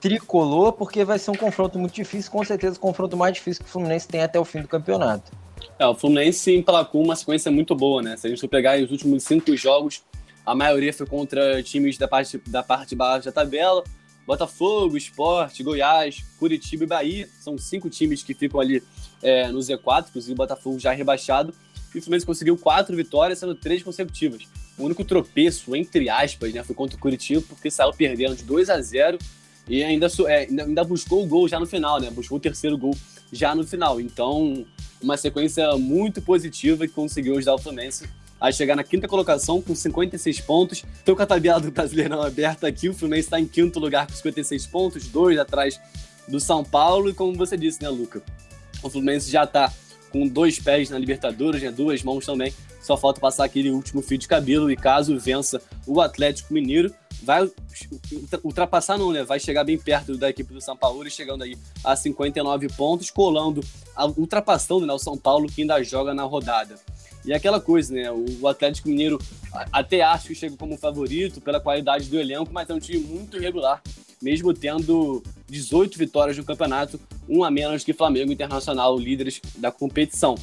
tricolor, 0.01 0.73
porque 0.73 1.05
vai 1.05 1.19
ser 1.19 1.31
um 1.31 1.37
confronto 1.37 1.79
muito 1.79 1.95
difícil, 1.95 2.31
com 2.31 2.45
certeza 2.45 2.77
o 2.77 2.81
confronto 2.81 3.17
mais 3.17 3.35
difícil 3.35 3.65
que 3.65 3.71
o 3.71 3.73
Fluminense 3.73 4.07
tem 4.07 4.23
até 4.23 4.39
o 4.39 4.45
fim 4.45 4.61
do 4.61 4.69
campeonato. 4.69 5.33
É, 5.79 5.87
o 5.87 5.95
Fluminense 5.95 6.55
emplacou 6.55 7.03
uma 7.03 7.17
sequência 7.17 7.51
muito 7.51 7.75
boa, 7.75 8.03
né? 8.03 8.17
Se 8.17 8.27
a 8.27 8.31
gente 8.31 8.41
for 8.41 8.49
pegar 8.49 8.79
os 8.81 8.91
últimos 8.91 9.23
cinco 9.25 9.57
jogos, 9.57 10.03
a 10.45 10.55
maioria 10.55 10.93
foi 10.93 11.07
contra 11.07 11.63
times 11.63 11.97
da 11.97 12.07
parte, 12.07 12.39
da 12.47 12.63
parte 12.63 12.91
de 12.91 12.97
baixo 12.97 13.27
da 13.27 13.33
tabela. 13.33 13.83
Botafogo, 14.27 14.97
Esporte, 14.97 15.63
Goiás, 15.63 16.25
Curitiba 16.39 16.85
e 16.85 16.87
Bahia. 16.87 17.29
São 17.41 17.59
cinco 17.59 17.91
times 17.91 18.23
que 18.23 18.35
ficam 18.35 18.61
ali 18.61 18.83
é, 19.23 19.49
no 19.49 19.59
Z4, 19.59 20.07
inclusive 20.09 20.33
o 20.33 20.37
Botafogo 20.37 20.79
já 20.79 20.93
rebaixado. 20.93 21.55
E 21.95 21.99
o 21.99 22.03
Fluminense 22.03 22.27
conseguiu 22.27 22.57
quatro 22.57 22.97
vitórias, 22.97 23.39
sendo 23.39 23.55
três 23.55 23.83
consecutivas. 23.83 24.43
O 24.77 24.85
único 24.85 25.05
tropeço, 25.05 25.77
entre 25.77 26.09
aspas, 26.09 26.53
né, 26.53 26.63
foi 26.65 26.75
contra 26.75 26.97
o 26.97 27.01
Curitiba, 27.01 27.43
porque 27.49 27.71
saiu 27.71 27.93
perdendo 27.93 28.35
de 28.35 28.43
2 28.43 28.69
a 28.71 28.81
0 28.81 29.19
e 29.69 29.83
ainda, 29.83 30.09
é, 30.27 30.47
ainda 30.47 30.85
buscou 30.85 31.23
o 31.23 31.27
gol 31.27 31.49
já 31.49 31.59
no 31.59 31.67
final, 31.67 32.01
né? 32.01 32.11
Buscou 32.11 32.37
o 32.37 32.41
terceiro 32.41 32.77
gol 32.77 32.95
já 33.35 33.55
no 33.55 33.67
final. 33.67 34.01
Então, 34.01 34.65
uma 35.03 35.17
sequência 35.17 35.77
muito 35.77 36.23
positiva 36.23 36.87
que 36.87 36.93
conseguiu 36.93 37.37
ajudar 37.37 37.55
o 37.55 37.59
Fluminense 37.59 38.09
a 38.41 38.53
chegar 38.53 38.77
na 38.77 38.85
quinta 38.85 39.09
colocação 39.09 39.61
com 39.61 39.75
56 39.75 40.41
pontos. 40.41 40.85
Então, 41.03 41.17
a 41.19 41.27
tabela 41.27 41.61
do 41.61 41.71
Brasileirão 41.71 42.23
aberta 42.23 42.67
aqui, 42.67 42.89
o 42.89 42.95
Fluminense 42.95 43.27
está 43.27 43.41
em 43.41 43.47
quinto 43.47 43.79
lugar 43.79 44.07
com 44.07 44.13
56 44.13 44.67
pontos, 44.67 45.09
dois 45.09 45.39
atrás 45.39 45.81
do 46.29 46.39
São 46.39 46.65
Paulo. 46.65 47.11
E 47.11 47.15
como 47.15 47.35
você 47.35 47.57
disse, 47.57 47.83
né, 47.83 47.89
Luca? 47.89 48.23
O 48.83 48.91
Fluminense 48.91 49.31
já 49.31 49.45
está 49.45 49.73
com 50.11 50.29
dois 50.29 50.59
pés 50.59 50.91
na 50.91 50.99
Libertadores, 50.99 51.63
né, 51.63 51.71
duas 51.71 52.03
mãos 52.03 52.27
também. 52.27 52.53
Só 52.81 52.97
falta 52.97 53.19
passar 53.19 53.45
aquele 53.45 53.71
último 53.71 54.03
fio 54.03 54.19
de 54.19 54.29
cabelo 54.29 54.71
e 54.71 54.77
caso 54.77 55.19
vença 55.19 55.61
o 55.87 56.01
Atlético 56.01 56.53
Mineiro, 56.53 56.93
vai 57.25 57.51
ultrapassar 58.45 58.99
não, 58.99 59.11
né? 59.11 59.25
Vai 59.25 59.41
chegar 59.41 59.65
bem 59.65 59.79
perto 59.79 60.17
da 60.17 60.31
equipe 60.31 60.53
do 60.53 60.61
São 60.61 60.77
Paulo, 60.77 61.09
chegando 61.11 61.43
aí 61.43 61.57
a 61.83 61.97
59 61.97 62.69
pontos, 62.77 63.11
colando, 63.11 63.61
ultrapassando 64.17 64.87
né, 64.87 64.93
o 64.93 64.99
São 64.99 65.17
Paulo 65.17 65.49
que 65.49 65.63
ainda 65.63 65.83
joga 65.83 66.15
na 66.15 66.23
rodada. 66.23 66.77
E 67.25 67.33
é 67.33 67.37
aquela 67.37 67.61
coisa, 67.61 67.95
né? 67.95 68.11
O 68.13 68.47
Atlético 68.47 68.89
Mineiro 68.89 69.19
até 69.73 70.03
acho 70.03 70.29
que 70.29 70.35
chega 70.35 70.57
como 70.57 70.77
favorito 70.77 71.41
pela 71.41 71.59
qualidade 71.59 72.09
do 72.09 72.21
elenco, 72.21 72.53
mas 72.53 72.69
é 72.69 72.75
um 72.75 72.79
time 72.79 72.99
muito 72.99 73.39
irregular, 73.39 73.83
mesmo 74.21 74.53
tendo 74.53 75.23
18 75.49 75.99
vitórias 75.99 76.37
no 76.37 76.45
campeonato, 76.45 77.01
um 77.29 77.43
a 77.43 77.51
menos 77.51 77.83
que 77.83 77.95
Flamengo 77.95 78.31
Internacional, 78.31 78.99
líderes 78.99 79.41
da 79.57 79.73
competição. 79.73 80.35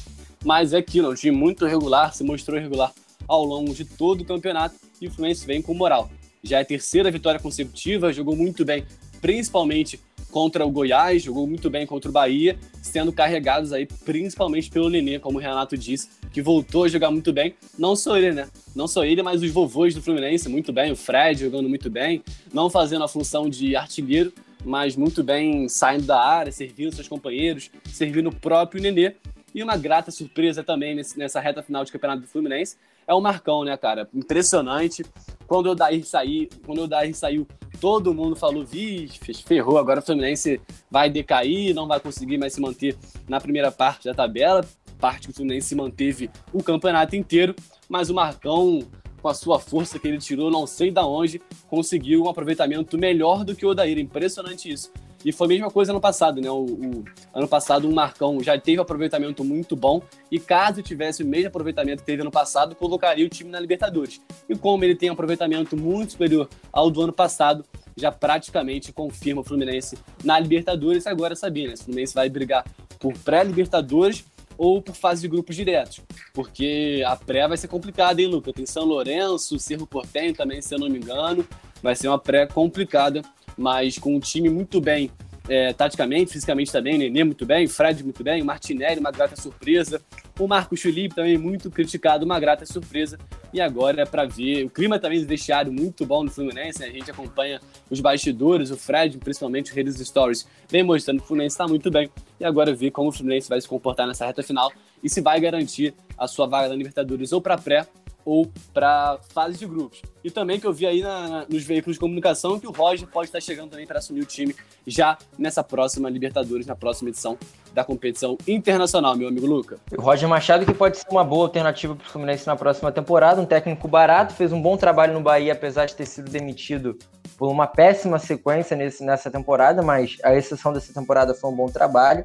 Mas 0.44 0.72
é 0.72 0.78
aquilo, 0.78 1.06
é 1.06 1.10
um 1.10 1.14
time 1.14 1.36
muito 1.36 1.64
irregular, 1.64 2.12
se 2.12 2.24
mostrou 2.24 2.58
irregular 2.58 2.92
ao 3.28 3.44
longo 3.44 3.72
de 3.72 3.84
todo 3.84 4.22
o 4.22 4.24
campeonato 4.24 4.74
e 5.00 5.06
o 5.06 5.10
Fluminense 5.10 5.46
vem 5.46 5.62
com 5.62 5.72
moral 5.72 6.10
já 6.42 6.58
é 6.58 6.62
a 6.62 6.64
terceira 6.64 7.10
vitória 7.10 7.38
consecutiva, 7.38 8.12
jogou 8.12 8.34
muito 8.34 8.64
bem, 8.64 8.84
principalmente 9.20 10.00
contra 10.30 10.66
o 10.66 10.70
Goiás, 10.70 11.22
jogou 11.22 11.46
muito 11.46 11.70
bem 11.70 11.86
contra 11.86 12.08
o 12.08 12.12
Bahia, 12.12 12.58
sendo 12.80 13.12
carregados 13.12 13.72
aí 13.72 13.86
principalmente 13.86 14.70
pelo 14.70 14.88
Nenê, 14.88 15.18
como 15.18 15.38
o 15.38 15.40
Renato 15.40 15.76
disse, 15.76 16.08
que 16.32 16.40
voltou 16.42 16.84
a 16.84 16.88
jogar 16.88 17.10
muito 17.10 17.32
bem. 17.32 17.54
Não 17.78 17.94
só 17.94 18.16
ele, 18.16 18.32
né? 18.32 18.48
Não 18.74 18.88
só 18.88 19.04
ele, 19.04 19.22
mas 19.22 19.42
os 19.42 19.50
vovôs 19.50 19.94
do 19.94 20.02
Fluminense, 20.02 20.48
muito 20.48 20.72
bem. 20.72 20.90
O 20.90 20.96
Fred 20.96 21.38
jogando 21.38 21.68
muito 21.68 21.90
bem, 21.90 22.24
não 22.52 22.70
fazendo 22.70 23.04
a 23.04 23.08
função 23.08 23.48
de 23.48 23.76
artilheiro, 23.76 24.32
mas 24.64 24.96
muito 24.96 25.22
bem 25.22 25.68
saindo 25.68 26.06
da 26.06 26.18
área, 26.18 26.50
servindo 26.50 26.94
seus 26.94 27.08
companheiros, 27.08 27.70
servindo 27.92 28.30
o 28.30 28.34
próprio 28.34 28.82
Nenê. 28.82 29.14
E 29.54 29.62
uma 29.62 29.76
grata 29.76 30.10
surpresa 30.10 30.64
também 30.64 30.98
nessa 31.16 31.38
reta 31.38 31.62
final 31.62 31.84
de 31.84 31.92
campeonato 31.92 32.22
do 32.22 32.28
Fluminense 32.28 32.76
é 33.06 33.14
o 33.14 33.20
Marcão, 33.20 33.64
né, 33.64 33.76
cara? 33.76 34.08
Impressionante. 34.14 35.04
Quando 35.46 35.70
o 35.70 35.74
Dair 35.74 36.04
saiu, 36.06 36.48
quando 36.64 36.82
o 36.82 36.88
Dair 36.88 37.14
saiu, 37.14 37.46
todo 37.80 38.14
mundo 38.14 38.36
falou, 38.36 38.64
vixe, 38.64 39.34
ferrou, 39.44 39.76
agora 39.76 40.00
o 40.00 40.02
Fluminense 40.02 40.60
vai 40.90 41.10
decair, 41.10 41.74
não 41.74 41.86
vai 41.86 42.00
conseguir 42.00 42.38
mais 42.38 42.52
se 42.52 42.60
manter 42.60 42.96
na 43.28 43.40
primeira 43.40 43.70
parte 43.70 44.04
da 44.04 44.14
tabela, 44.14 44.64
parte 44.98 45.26
que 45.26 45.32
o 45.32 45.34
Fluminense 45.34 45.68
se 45.68 45.74
manteve 45.74 46.30
o 46.52 46.62
campeonato 46.62 47.16
inteiro, 47.16 47.54
mas 47.88 48.08
o 48.08 48.14
Marcão, 48.14 48.86
com 49.20 49.28
a 49.28 49.34
sua 49.34 49.58
força 49.58 49.98
que 49.98 50.06
ele 50.06 50.18
tirou, 50.18 50.50
não 50.50 50.66
sei 50.66 50.90
da 50.90 51.04
onde, 51.04 51.42
conseguiu 51.68 52.22
um 52.22 52.28
aproveitamento 52.28 52.96
melhor 52.96 53.44
do 53.44 53.54
que 53.54 53.66
o 53.66 53.70
Odair, 53.70 53.98
impressionante 53.98 54.70
isso. 54.70 54.92
E 55.24 55.32
foi 55.32 55.46
a 55.46 55.48
mesma 55.48 55.70
coisa 55.70 55.92
ano 55.92 56.00
passado, 56.00 56.40
né? 56.40 56.50
O, 56.50 56.64
o, 56.64 57.04
ano 57.32 57.48
passado 57.48 57.88
o 57.88 57.94
Marcão 57.94 58.42
já 58.42 58.58
teve 58.58 58.80
aproveitamento 58.80 59.44
muito 59.44 59.76
bom 59.76 60.02
e 60.30 60.38
caso 60.38 60.82
tivesse 60.82 61.22
o 61.22 61.26
mesmo 61.26 61.48
aproveitamento 61.48 62.00
que 62.00 62.06
teve 62.06 62.22
ano 62.22 62.30
passado, 62.30 62.74
colocaria 62.74 63.24
o 63.24 63.28
time 63.28 63.50
na 63.50 63.60
Libertadores. 63.60 64.20
E 64.48 64.56
como 64.56 64.84
ele 64.84 64.96
tem 64.96 65.10
um 65.10 65.12
aproveitamento 65.12 65.76
muito 65.76 66.12
superior 66.12 66.48
ao 66.72 66.90
do 66.90 67.02
ano 67.02 67.12
passado, 67.12 67.64
já 67.96 68.10
praticamente 68.10 68.92
confirma 68.92 69.42
o 69.42 69.44
Fluminense 69.44 69.96
na 70.24 70.38
Libertadores. 70.38 71.06
Agora 71.06 71.36
sabia, 71.36 71.68
né? 71.68 71.74
O 71.74 71.78
Fluminense 71.78 72.14
vai 72.14 72.28
brigar 72.28 72.64
por 72.98 73.12
pré-Libertadores 73.18 74.24
ou 74.56 74.80
por 74.80 74.94
fase 74.94 75.22
de 75.22 75.28
grupos 75.28 75.56
diretos. 75.56 76.00
Porque 76.32 77.02
a 77.06 77.16
pré 77.16 77.46
vai 77.48 77.56
ser 77.56 77.68
complicada, 77.68 78.20
hein, 78.20 78.28
Luca? 78.28 78.52
Tem 78.52 78.66
São 78.66 78.84
Lourenço, 78.84 79.58
Cerro 79.58 79.86
Portenho 79.86 80.34
também, 80.34 80.62
se 80.62 80.74
eu 80.74 80.78
não 80.78 80.88
me 80.88 80.98
engano. 80.98 81.46
Vai 81.82 81.96
ser 81.96 82.08
uma 82.08 82.18
pré 82.18 82.46
complicada 82.46 83.22
mas 83.56 83.98
com 83.98 84.14
um 84.16 84.20
time 84.20 84.48
muito 84.48 84.80
bem 84.80 85.10
é, 85.48 85.72
taticamente, 85.72 86.32
fisicamente 86.32 86.70
também, 86.70 86.96
Nenê 86.96 87.24
muito 87.24 87.44
bem, 87.44 87.66
Fred 87.66 88.02
muito 88.02 88.22
bem, 88.22 88.42
Martinelli, 88.42 89.00
uma 89.00 89.10
grata 89.10 89.34
surpresa, 89.36 90.00
o 90.38 90.46
Marcos 90.46 90.80
Felipe 90.80 91.14
também 91.14 91.36
muito 91.36 91.70
criticado, 91.70 92.24
uma 92.24 92.38
grata 92.38 92.64
surpresa, 92.64 93.18
e 93.52 93.60
agora 93.60 94.02
é 94.02 94.06
para 94.06 94.24
ver, 94.24 94.64
o 94.64 94.70
clima 94.70 94.98
também 94.98 95.20
do 95.20 95.26
vestiário 95.26 95.72
muito 95.72 96.06
bom 96.06 96.24
no 96.24 96.30
Fluminense, 96.30 96.80
né? 96.80 96.86
a 96.86 96.90
gente 96.90 97.10
acompanha 97.10 97.60
os 97.90 98.00
bastidores, 98.00 98.70
o 98.70 98.76
Fred, 98.76 99.18
principalmente 99.18 99.72
o 99.72 99.74
Rei 99.74 99.84
dos 99.84 99.96
Stories, 99.96 100.46
vem 100.68 100.82
mostrando 100.82 101.18
que 101.18 101.24
o 101.24 101.28
Fluminense 101.28 101.54
está 101.54 101.66
muito 101.66 101.90
bem, 101.90 102.08
e 102.38 102.44
agora 102.44 102.72
ver 102.72 102.90
como 102.90 103.08
o 103.08 103.12
Fluminense 103.12 103.48
vai 103.48 103.60
se 103.60 103.68
comportar 103.68 104.06
nessa 104.06 104.24
reta 104.24 104.42
final, 104.42 104.72
e 105.02 105.10
se 105.10 105.20
vai 105.20 105.40
garantir 105.40 105.92
a 106.16 106.28
sua 106.28 106.46
vaga 106.46 106.68
na 106.68 106.76
Libertadores 106.76 107.32
ou 107.32 107.40
para 107.40 107.58
pré, 107.58 107.86
ou 108.24 108.50
para 108.72 109.18
fase 109.32 109.58
de 109.58 109.66
grupos. 109.66 110.02
E 110.24 110.30
também 110.30 110.60
que 110.60 110.66
eu 110.66 110.72
vi 110.72 110.86
aí 110.86 111.02
na, 111.02 111.44
nos 111.48 111.64
veículos 111.64 111.96
de 111.96 112.00
comunicação 112.00 112.58
que 112.58 112.66
o 112.66 112.70
Roger 112.70 113.08
pode 113.08 113.28
estar 113.28 113.40
chegando 113.40 113.70
também 113.70 113.86
para 113.86 113.98
assumir 113.98 114.20
o 114.20 114.26
time 114.26 114.54
já 114.86 115.18
nessa 115.38 115.64
próxima 115.64 116.08
Libertadores, 116.08 116.66
na 116.66 116.76
próxima 116.76 117.10
edição 117.10 117.36
da 117.74 117.82
competição 117.82 118.36
internacional, 118.46 119.16
meu 119.16 119.28
amigo 119.28 119.46
Luca. 119.46 119.78
O 119.96 120.00
Roger 120.00 120.28
Machado 120.28 120.64
que 120.64 120.74
pode 120.74 120.98
ser 120.98 121.06
uma 121.10 121.24
boa 121.24 121.44
alternativa 121.44 121.94
para 121.96 122.06
o 122.06 122.10
Fluminense 122.10 122.46
na 122.46 122.54
próxima 122.54 122.92
temporada, 122.92 123.40
um 123.40 123.46
técnico 123.46 123.88
barato, 123.88 124.34
fez 124.34 124.52
um 124.52 124.60
bom 124.60 124.76
trabalho 124.76 125.14
no 125.14 125.20
Bahia, 125.20 125.52
apesar 125.52 125.86
de 125.86 125.96
ter 125.96 126.06
sido 126.06 126.30
demitido 126.30 126.98
por 127.36 127.48
uma 127.48 127.66
péssima 127.66 128.18
sequência 128.18 128.76
nesse, 128.76 129.02
nessa 129.04 129.30
temporada, 129.30 129.82
mas 129.82 130.18
a 130.22 130.34
exceção 130.34 130.72
dessa 130.72 130.92
temporada 130.92 131.34
foi 131.34 131.50
um 131.50 131.56
bom 131.56 131.66
trabalho. 131.66 132.24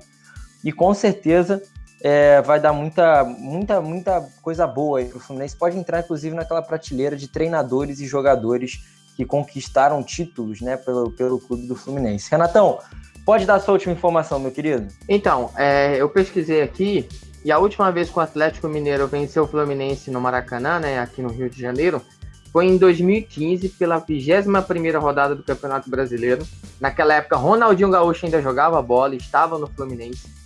E 0.63 0.71
com 0.71 0.93
certeza 0.93 1.63
é, 2.01 2.41
vai 2.41 2.59
dar 2.59 2.73
muita, 2.73 3.23
muita, 3.23 3.81
muita 3.81 4.21
coisa 4.41 4.67
boa 4.67 4.99
aí 4.99 5.05
para 5.05 5.17
o 5.17 5.19
Fluminense. 5.19 5.55
Pode 5.55 5.77
entrar, 5.77 5.99
inclusive, 6.01 6.35
naquela 6.35 6.61
prateleira 6.61 7.15
de 7.15 7.27
treinadores 7.27 7.99
e 7.99 8.05
jogadores 8.05 8.83
que 9.15 9.25
conquistaram 9.25 10.03
títulos 10.03 10.61
né, 10.61 10.77
pelo, 10.77 11.11
pelo 11.11 11.39
clube 11.39 11.67
do 11.67 11.75
Fluminense. 11.75 12.29
Renatão, 12.29 12.79
pode 13.25 13.45
dar 13.45 13.59
sua 13.59 13.73
última 13.73 13.93
informação, 13.93 14.39
meu 14.39 14.51
querido? 14.51 14.87
Então, 15.09 15.49
é, 15.57 15.97
eu 15.99 16.07
pesquisei 16.07 16.61
aqui 16.61 17.07
e 17.43 17.51
a 17.51 17.57
última 17.57 17.91
vez 17.91 18.09
que 18.09 18.17
o 18.17 18.21
Atlético 18.21 18.67
Mineiro 18.67 19.07
venceu 19.07 19.43
o 19.43 19.47
Fluminense 19.47 20.11
no 20.11 20.21
Maracanã, 20.21 20.79
né, 20.79 20.99
aqui 20.99 21.21
no 21.21 21.29
Rio 21.29 21.49
de 21.49 21.59
Janeiro, 21.59 22.01
foi 22.51 22.65
em 22.65 22.77
2015, 22.77 23.69
pela 23.69 23.99
21ª 23.99 24.99
rodada 24.99 25.35
do 25.35 25.43
Campeonato 25.43 25.89
Brasileiro. 25.89 26.45
Naquela 26.79 27.15
época, 27.15 27.37
Ronaldinho 27.37 27.89
Gaúcho 27.89 28.25
ainda 28.25 28.41
jogava 28.41 28.81
bola, 28.81 29.15
estava 29.15 29.57
no 29.57 29.67
Fluminense. 29.67 30.36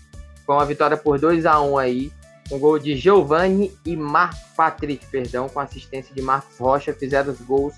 Foi 0.51 0.57
uma 0.57 0.65
vitória 0.65 0.97
por 0.97 1.17
2 1.17 1.45
a 1.45 1.61
1 1.61 1.77
aí. 1.77 2.11
Um 2.51 2.59
gol 2.59 2.77
de 2.77 2.93
Giovanni 2.97 3.73
e 3.85 3.95
Mar 3.95 4.37
Patrick, 4.57 5.05
perdão, 5.05 5.47
com 5.47 5.61
assistência 5.61 6.13
de 6.13 6.21
Marcos 6.21 6.57
Rocha, 6.57 6.91
fizeram 6.91 7.31
os 7.31 7.39
gols 7.39 7.73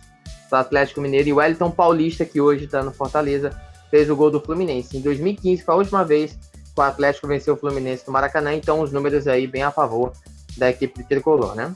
do 0.49 0.55
Atlético 0.55 0.99
Mineiro. 0.99 1.29
E 1.29 1.33
o 1.33 1.35
Wellington 1.35 1.69
Paulista, 1.69 2.25
que 2.25 2.41
hoje 2.41 2.65
está 2.65 2.81
no 2.81 2.91
Fortaleza, 2.91 3.51
fez 3.91 4.09
o 4.09 4.15
gol 4.15 4.31
do 4.31 4.41
Fluminense. 4.41 4.97
Em 4.97 5.01
2015 5.01 5.61
foi 5.61 5.71
a 5.71 5.77
última 5.77 6.03
vez 6.03 6.31
que 6.31 6.79
o 6.79 6.81
Atlético 6.81 7.27
venceu 7.27 7.53
o 7.53 7.57
Fluminense 7.57 8.07
no 8.07 8.13
Maracanã, 8.13 8.55
então 8.55 8.81
os 8.81 8.91
números 8.91 9.27
aí 9.27 9.45
bem 9.45 9.61
a 9.61 9.69
favor 9.69 10.11
da 10.57 10.71
equipe 10.71 11.03
tricolor, 11.03 11.53
né? 11.53 11.75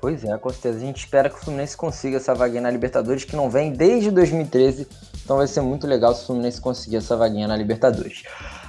Pois 0.00 0.24
é, 0.24 0.36
com 0.36 0.50
certeza. 0.50 0.78
A 0.78 0.80
gente 0.80 0.98
espera 0.98 1.30
que 1.30 1.36
o 1.36 1.38
Fluminense 1.38 1.76
consiga 1.76 2.16
essa 2.16 2.34
vaguinha 2.34 2.62
na 2.62 2.70
Libertadores, 2.72 3.22
que 3.22 3.36
não 3.36 3.48
vem 3.48 3.72
desde 3.72 4.10
2013. 4.10 4.88
Então 5.24 5.36
vai 5.36 5.46
ser 5.46 5.60
muito 5.60 5.86
legal 5.86 6.12
se 6.16 6.24
o 6.24 6.26
Fluminense 6.26 6.60
conseguir 6.60 6.96
essa 6.96 7.16
vaguinha 7.16 7.46
na 7.46 7.56
Libertadores. 7.56 8.24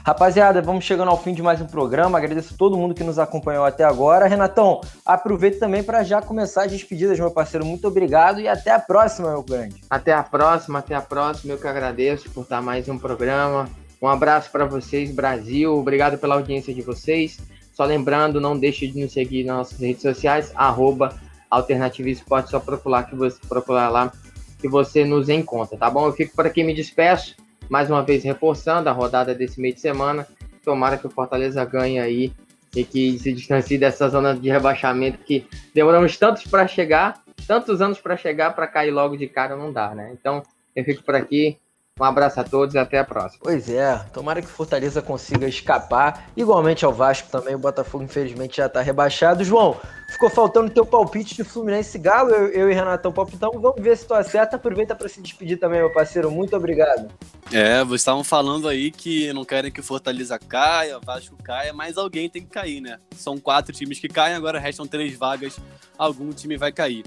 Rapaziada, 0.06 0.62
vamos 0.62 0.86
chegando 0.86 1.10
ao 1.10 1.18
fim 1.18 1.34
de 1.34 1.42
mais 1.42 1.60
um 1.60 1.66
programa. 1.66 2.20
Agradeço 2.20 2.54
a 2.54 2.58
todo 2.58 2.78
mundo 2.78 2.94
que 2.94 3.04
nos 3.04 3.18
acompanhou 3.18 3.66
até 3.66 3.84
agora. 3.84 4.28
Renatão, 4.28 4.80
aproveito 5.04 5.58
também 5.58 5.82
para 5.82 6.04
já 6.04 6.22
começar 6.22 6.66
as 6.66 6.72
despedidas, 6.72 7.20
meu 7.20 7.32
parceiro. 7.32 7.66
Muito 7.66 7.88
obrigado 7.88 8.40
e 8.40 8.48
até 8.48 8.70
a 8.70 8.78
próxima, 8.78 9.32
meu 9.32 9.42
grande. 9.42 9.82
Até 9.90 10.14
a 10.14 10.22
próxima, 10.22 10.78
até 10.78 10.94
a 10.94 11.02
próxima. 11.02 11.54
Eu 11.54 11.58
que 11.58 11.68
agradeço 11.68 12.30
por 12.30 12.44
estar 12.44 12.62
mais 12.62 12.88
um 12.88 13.00
programa. 13.00 13.68
Um 14.00 14.08
abraço 14.08 14.52
para 14.52 14.64
vocês, 14.66 15.10
Brasil. 15.10 15.76
Obrigado 15.76 16.20
pela 16.20 16.36
audiência 16.36 16.72
de 16.72 16.84
vocês. 16.84 17.40
Só 17.74 17.84
lembrando, 17.84 18.40
não 18.40 18.56
deixe 18.56 18.86
de 18.86 19.02
nos 19.02 19.12
seguir 19.12 19.44
nas 19.44 19.58
nossas 19.58 19.80
redes 19.80 20.04
sociais, 20.04 20.52
arroba 20.54 21.16
Alternativa 21.50 22.10
Esporte, 22.10 22.52
só 22.52 22.60
procurar, 22.60 23.10
que 23.10 23.16
você, 23.16 23.40
procurar 23.50 23.90
lá 23.90 24.12
que 24.60 24.68
você 24.68 25.04
nos 25.04 25.30
encontra, 25.30 25.76
tá 25.76 25.90
bom? 25.90 26.06
Eu 26.06 26.14
fico 26.14 26.36
por 26.36 26.46
aqui, 26.46 26.64
me 26.64 26.76
despeço 26.76 27.36
mais 27.70 27.90
uma 27.90 28.04
vez 28.04 28.24
reforçando 28.24 28.90
a 28.90 28.92
rodada 28.92 29.34
desse 29.34 29.60
meio 29.60 29.74
de 29.74 29.82
semana. 29.82 30.28
Tomara 30.64 30.98
que 30.98 31.08
o 31.08 31.10
Fortaleza 31.10 31.64
ganhe 31.66 32.00
aí 32.00 32.34
e 32.76 32.84
que 32.84 33.18
se 33.20 33.32
distancie 33.32 33.78
dessa 33.78 34.10
zona 34.10 34.36
de 34.36 34.50
rebaixamento 34.50 35.20
que 35.20 35.48
demoramos 35.74 36.18
tantos 36.18 36.44
para 36.44 36.68
chegar, 36.68 37.24
tantos 37.48 37.82
anos 37.82 38.00
para 38.00 38.18
chegar, 38.18 38.54
para 38.54 38.68
cair 38.68 38.92
logo 38.92 39.16
de 39.16 39.28
cara 39.28 39.56
não 39.56 39.72
dá, 39.72 39.96
né? 39.96 40.12
Então, 40.20 40.44
eu 40.76 40.84
fico 40.84 41.04
por 41.04 41.16
aqui. 41.16 41.58
Um 41.98 42.04
abraço 42.04 42.42
a 42.42 42.44
todos 42.44 42.76
e 42.76 42.78
até 42.78 43.00
a 43.00 43.06
próxima. 43.06 43.40
Pois 43.42 43.70
é, 43.70 43.96
tomara 44.12 44.42
que 44.42 44.48
o 44.50 44.52
Fortaleza 44.52 45.02
consiga 45.02 45.48
escapar. 45.48 46.30
Igualmente 46.36 46.84
ao 46.84 46.92
Vasco 46.92 47.30
também, 47.30 47.56
o 47.56 47.58
Botafogo 47.58 48.04
infelizmente 48.04 48.58
já 48.58 48.66
está 48.66 48.82
rebaixado. 48.82 49.46
João, 49.46 49.80
ficou 50.10 50.30
faltando 50.30 50.70
teu 50.70 50.86
palpite 50.86 51.36
de 51.36 51.46
Fluminense 51.46 51.98
Galo, 51.98 52.32
eu, 52.32 52.48
eu 52.50 52.70
e 52.70 52.74
Renatão 52.74 53.14
Palpitão. 53.14 53.50
Vamos 53.54 53.82
ver 53.82 53.96
se 53.96 54.06
tu 54.06 54.14
acerta. 54.14 54.58
Aproveita 54.58 54.94
para 54.94 55.08
se 55.08 55.22
despedir 55.22 55.58
também, 55.58 55.80
meu 55.80 55.90
parceiro. 55.90 56.30
Muito 56.30 56.54
obrigado. 56.54 57.10
É, 57.50 57.82
vocês 57.86 58.02
estavam 58.02 58.26
falando 58.26 58.68
aí 58.68 58.92
que 58.92 59.32
não 59.32 59.46
querem 59.46 59.72
que 59.72 59.80
o 59.80 59.84
Fortaleza 59.84 60.38
caia, 60.38 61.00
Vasco 61.00 61.38
caia, 61.42 61.72
mas 61.72 61.98
alguém 61.98 62.30
tem 62.30 62.42
que 62.42 62.50
cair, 62.50 62.82
né? 62.82 63.00
São 63.16 63.38
quatro 63.38 63.72
times 63.72 64.02
que 64.02 64.10
caem, 64.10 64.36
agora 64.36 64.60
restam 64.60 64.86
três 64.86 65.16
vagas, 65.16 65.58
algum 65.98 66.34
time 66.34 66.58
vai 66.58 66.74
cair. 66.74 67.06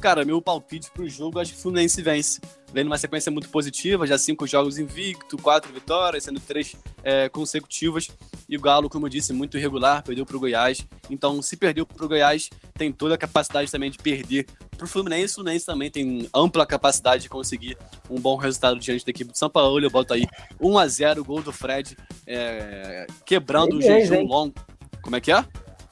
Cara, 0.00 0.24
meu 0.24 0.40
palpite 0.40 0.92
pro 0.92 1.08
jogo, 1.08 1.40
acho 1.40 1.54
que 1.54 1.58
o 1.58 1.62
Fluminense 1.62 2.00
vence. 2.00 2.40
Vem 2.72 2.84
numa 2.84 2.98
sequência 2.98 3.32
muito 3.32 3.48
positiva, 3.48 4.06
já 4.06 4.18
cinco 4.18 4.46
jogos 4.46 4.78
invicto, 4.78 5.38
quatro 5.38 5.72
vitórias, 5.72 6.24
sendo 6.24 6.38
três 6.38 6.76
é, 7.02 7.28
consecutivas. 7.28 8.08
E 8.48 8.56
o 8.56 8.60
Galo, 8.60 8.90
como 8.90 9.06
eu 9.06 9.10
disse, 9.10 9.32
muito 9.32 9.56
irregular, 9.56 10.02
perdeu 10.02 10.26
pro 10.26 10.38
Goiás. 10.38 10.86
Então, 11.08 11.40
se 11.40 11.56
perdeu 11.56 11.86
pro 11.86 12.08
Goiás, 12.08 12.50
tem 12.74 12.92
toda 12.92 13.14
a 13.14 13.18
capacidade 13.18 13.70
também 13.70 13.90
de 13.90 13.98
perder 13.98 14.46
pro 14.76 14.86
Fluminense. 14.86 15.32
O 15.32 15.36
Fluminense 15.36 15.64
também 15.64 15.90
tem 15.90 16.28
ampla 16.34 16.66
capacidade 16.66 17.22
de 17.22 17.28
conseguir 17.28 17.76
um 18.08 18.20
bom 18.20 18.36
resultado 18.36 18.78
diante 18.78 19.04
da 19.04 19.10
equipe 19.10 19.32
do 19.32 19.38
São 19.38 19.48
Paulo. 19.48 19.82
Eu 19.82 19.90
boto 19.90 20.12
aí 20.12 20.26
1 20.60 20.78
a 20.78 20.86
0 20.86 21.24
gol 21.24 21.42
do 21.42 21.52
Fred, 21.52 21.96
é, 22.26 23.06
quebrando 23.24 23.76
o 23.76 23.82
jejum 23.82 24.24
longo. 24.24 24.54
Como 25.02 25.16
é 25.16 25.20
que 25.20 25.32
é? 25.32 25.44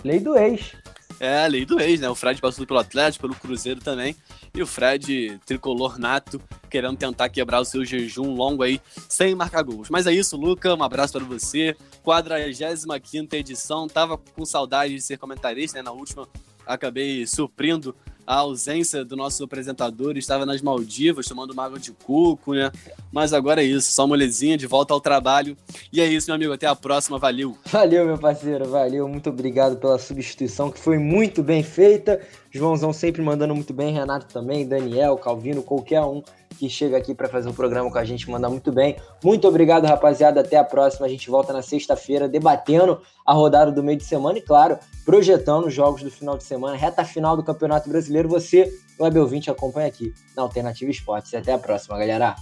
Lei 0.05 0.21
do 0.21 0.37
ex. 0.37 0.73
É, 1.19 1.45
a 1.45 1.47
lei 1.47 1.65
do 1.65 1.81
ex, 1.81 2.01
né? 2.01 2.09
O 2.09 2.15
Fred 2.15 2.41
passou 2.41 2.67
pelo 2.67 2.79
Atlético, 2.79 3.23
pelo 3.23 3.35
Cruzeiro 3.41 3.81
também. 3.81 4.15
E 4.55 4.63
o 4.63 4.67
Fred, 4.67 5.41
tricolor 5.47 5.99
nato, 5.99 6.41
querendo 6.69 6.97
tentar 6.97 7.29
quebrar 7.29 7.61
o 7.61 7.65
seu 7.65 7.85
jejum 7.85 8.35
longo 8.35 8.63
aí, 8.63 8.81
sem 9.09 9.35
marcar 9.35 9.63
gols. 9.63 9.89
Mas 9.89 10.07
é 10.07 10.13
isso, 10.13 10.37
Luca. 10.37 10.75
Um 10.75 10.83
abraço 10.83 11.15
para 11.15 11.25
você. 11.25 11.77
45 12.03 13.35
edição. 13.35 13.89
Tava 13.89 14.19
com 14.19 14.45
saudade 14.45 14.95
de 14.95 15.01
ser 15.01 15.19
comentarista, 15.19 15.79
né? 15.79 15.83
Na 15.83 15.93
última, 15.93 16.29
acabei 16.67 17.27
suprindo 17.27 17.95
a 18.27 18.37
ausência 18.37 19.05
do 19.05 19.15
nosso 19.15 19.45
apresentador, 19.45 20.17
estava 20.17 20.45
nas 20.45 20.61
Maldivas 20.61 21.27
tomando 21.27 21.53
uma 21.53 21.65
água 21.65 21.79
de 21.79 21.93
coco, 21.93 22.55
né? 22.55 22.73
Mas 23.13 23.33
agora 23.33 23.63
é 23.63 23.65
isso, 23.65 23.93
só 23.93 24.07
molezinha, 24.07 24.57
de 24.57 24.67
volta 24.67 24.93
ao 24.93 25.01
trabalho. 25.01 25.57
E 25.93 26.01
é 26.01 26.07
isso, 26.07 26.27
meu 26.29 26.35
amigo, 26.35 26.53
até 26.53 26.67
a 26.67 26.75
próxima, 26.75 27.19
valeu. 27.19 27.57
Valeu, 27.67 28.05
meu 28.07 28.19
parceiro, 28.19 28.69
valeu, 28.69 29.07
muito 29.09 29.31
obrigado 29.31 29.77
pela 29.77 29.99
substituição, 29.99 30.71
que 30.71 30.81
foi 30.81 30.99
muito 30.99 31.43
bem 31.43 31.63
feita. 31.63 32.21
Joãozão 32.51 32.93
sempre 32.93 33.23
mandando 33.23 33.55
muito 33.55 33.73
bem, 33.73 33.93
Renato 33.93 34.27
também, 34.33 34.67
Daniel, 34.67 35.17
Calvino, 35.17 35.63
qualquer 35.63 36.01
um 36.03 36.23
que 36.57 36.69
chega 36.69 36.97
aqui 36.97 37.15
para 37.15 37.29
fazer 37.29 37.49
o 37.49 37.55
programa 37.55 37.91
com 37.91 37.99
a 37.99 38.05
gente, 38.05 38.31
manda 38.31 38.49
muito 38.49 38.73
bem. 38.73 38.97
Muito 39.23 39.47
obrigado, 39.47 39.85
rapaziada. 39.85 40.41
Até 40.41 40.57
a 40.57 40.65
próxima. 40.65 41.07
A 41.07 41.09
gente 41.09 41.31
volta 41.31 41.53
na 41.53 41.63
sexta-feira 41.63 42.29
debatendo 42.29 43.01
a 43.25 43.33
rodada 43.33 43.71
do 43.71 43.83
meio 43.83 43.99
de 43.99 44.05
semana 44.05 44.39
e, 44.39 44.43
claro, 44.43 44.79
projetando 45.05 45.67
os 45.67 45.75
jogos 45.75 46.03
do 46.03 46.11
final 46.11 46.37
de 46.37 46.45
semana, 46.45 46.77
reta 46.77 47.05
final 47.05 47.37
do 47.37 47.43
Campeonato 47.43 47.89
Brasileiro. 47.89 48.29
Você, 48.29 48.73
Web 48.99 49.19
Ouvinte, 49.19 49.51
acompanha 49.51 49.89
aqui 49.89 50.13
na 50.37 50.43
Alternativa 50.43 50.91
Esportes. 50.91 51.35
Até 51.35 51.53
a 51.53 51.59
próxima, 51.59 51.99
galera. 51.99 52.37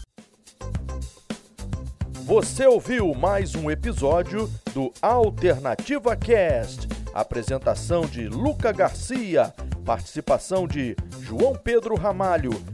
Você 2.24 2.66
ouviu 2.66 3.12
mais 3.14 3.54
um 3.54 3.70
episódio 3.70 4.50
do 4.72 4.90
Alternativa 5.02 6.16
Cast. 6.16 6.88
Apresentação 7.12 8.06
de 8.06 8.28
Luca 8.28 8.72
Garcia, 8.72 9.52
participação 9.84 10.66
de 10.66 10.96
João 11.20 11.54
Pedro 11.54 11.94
Ramalho 11.94 12.74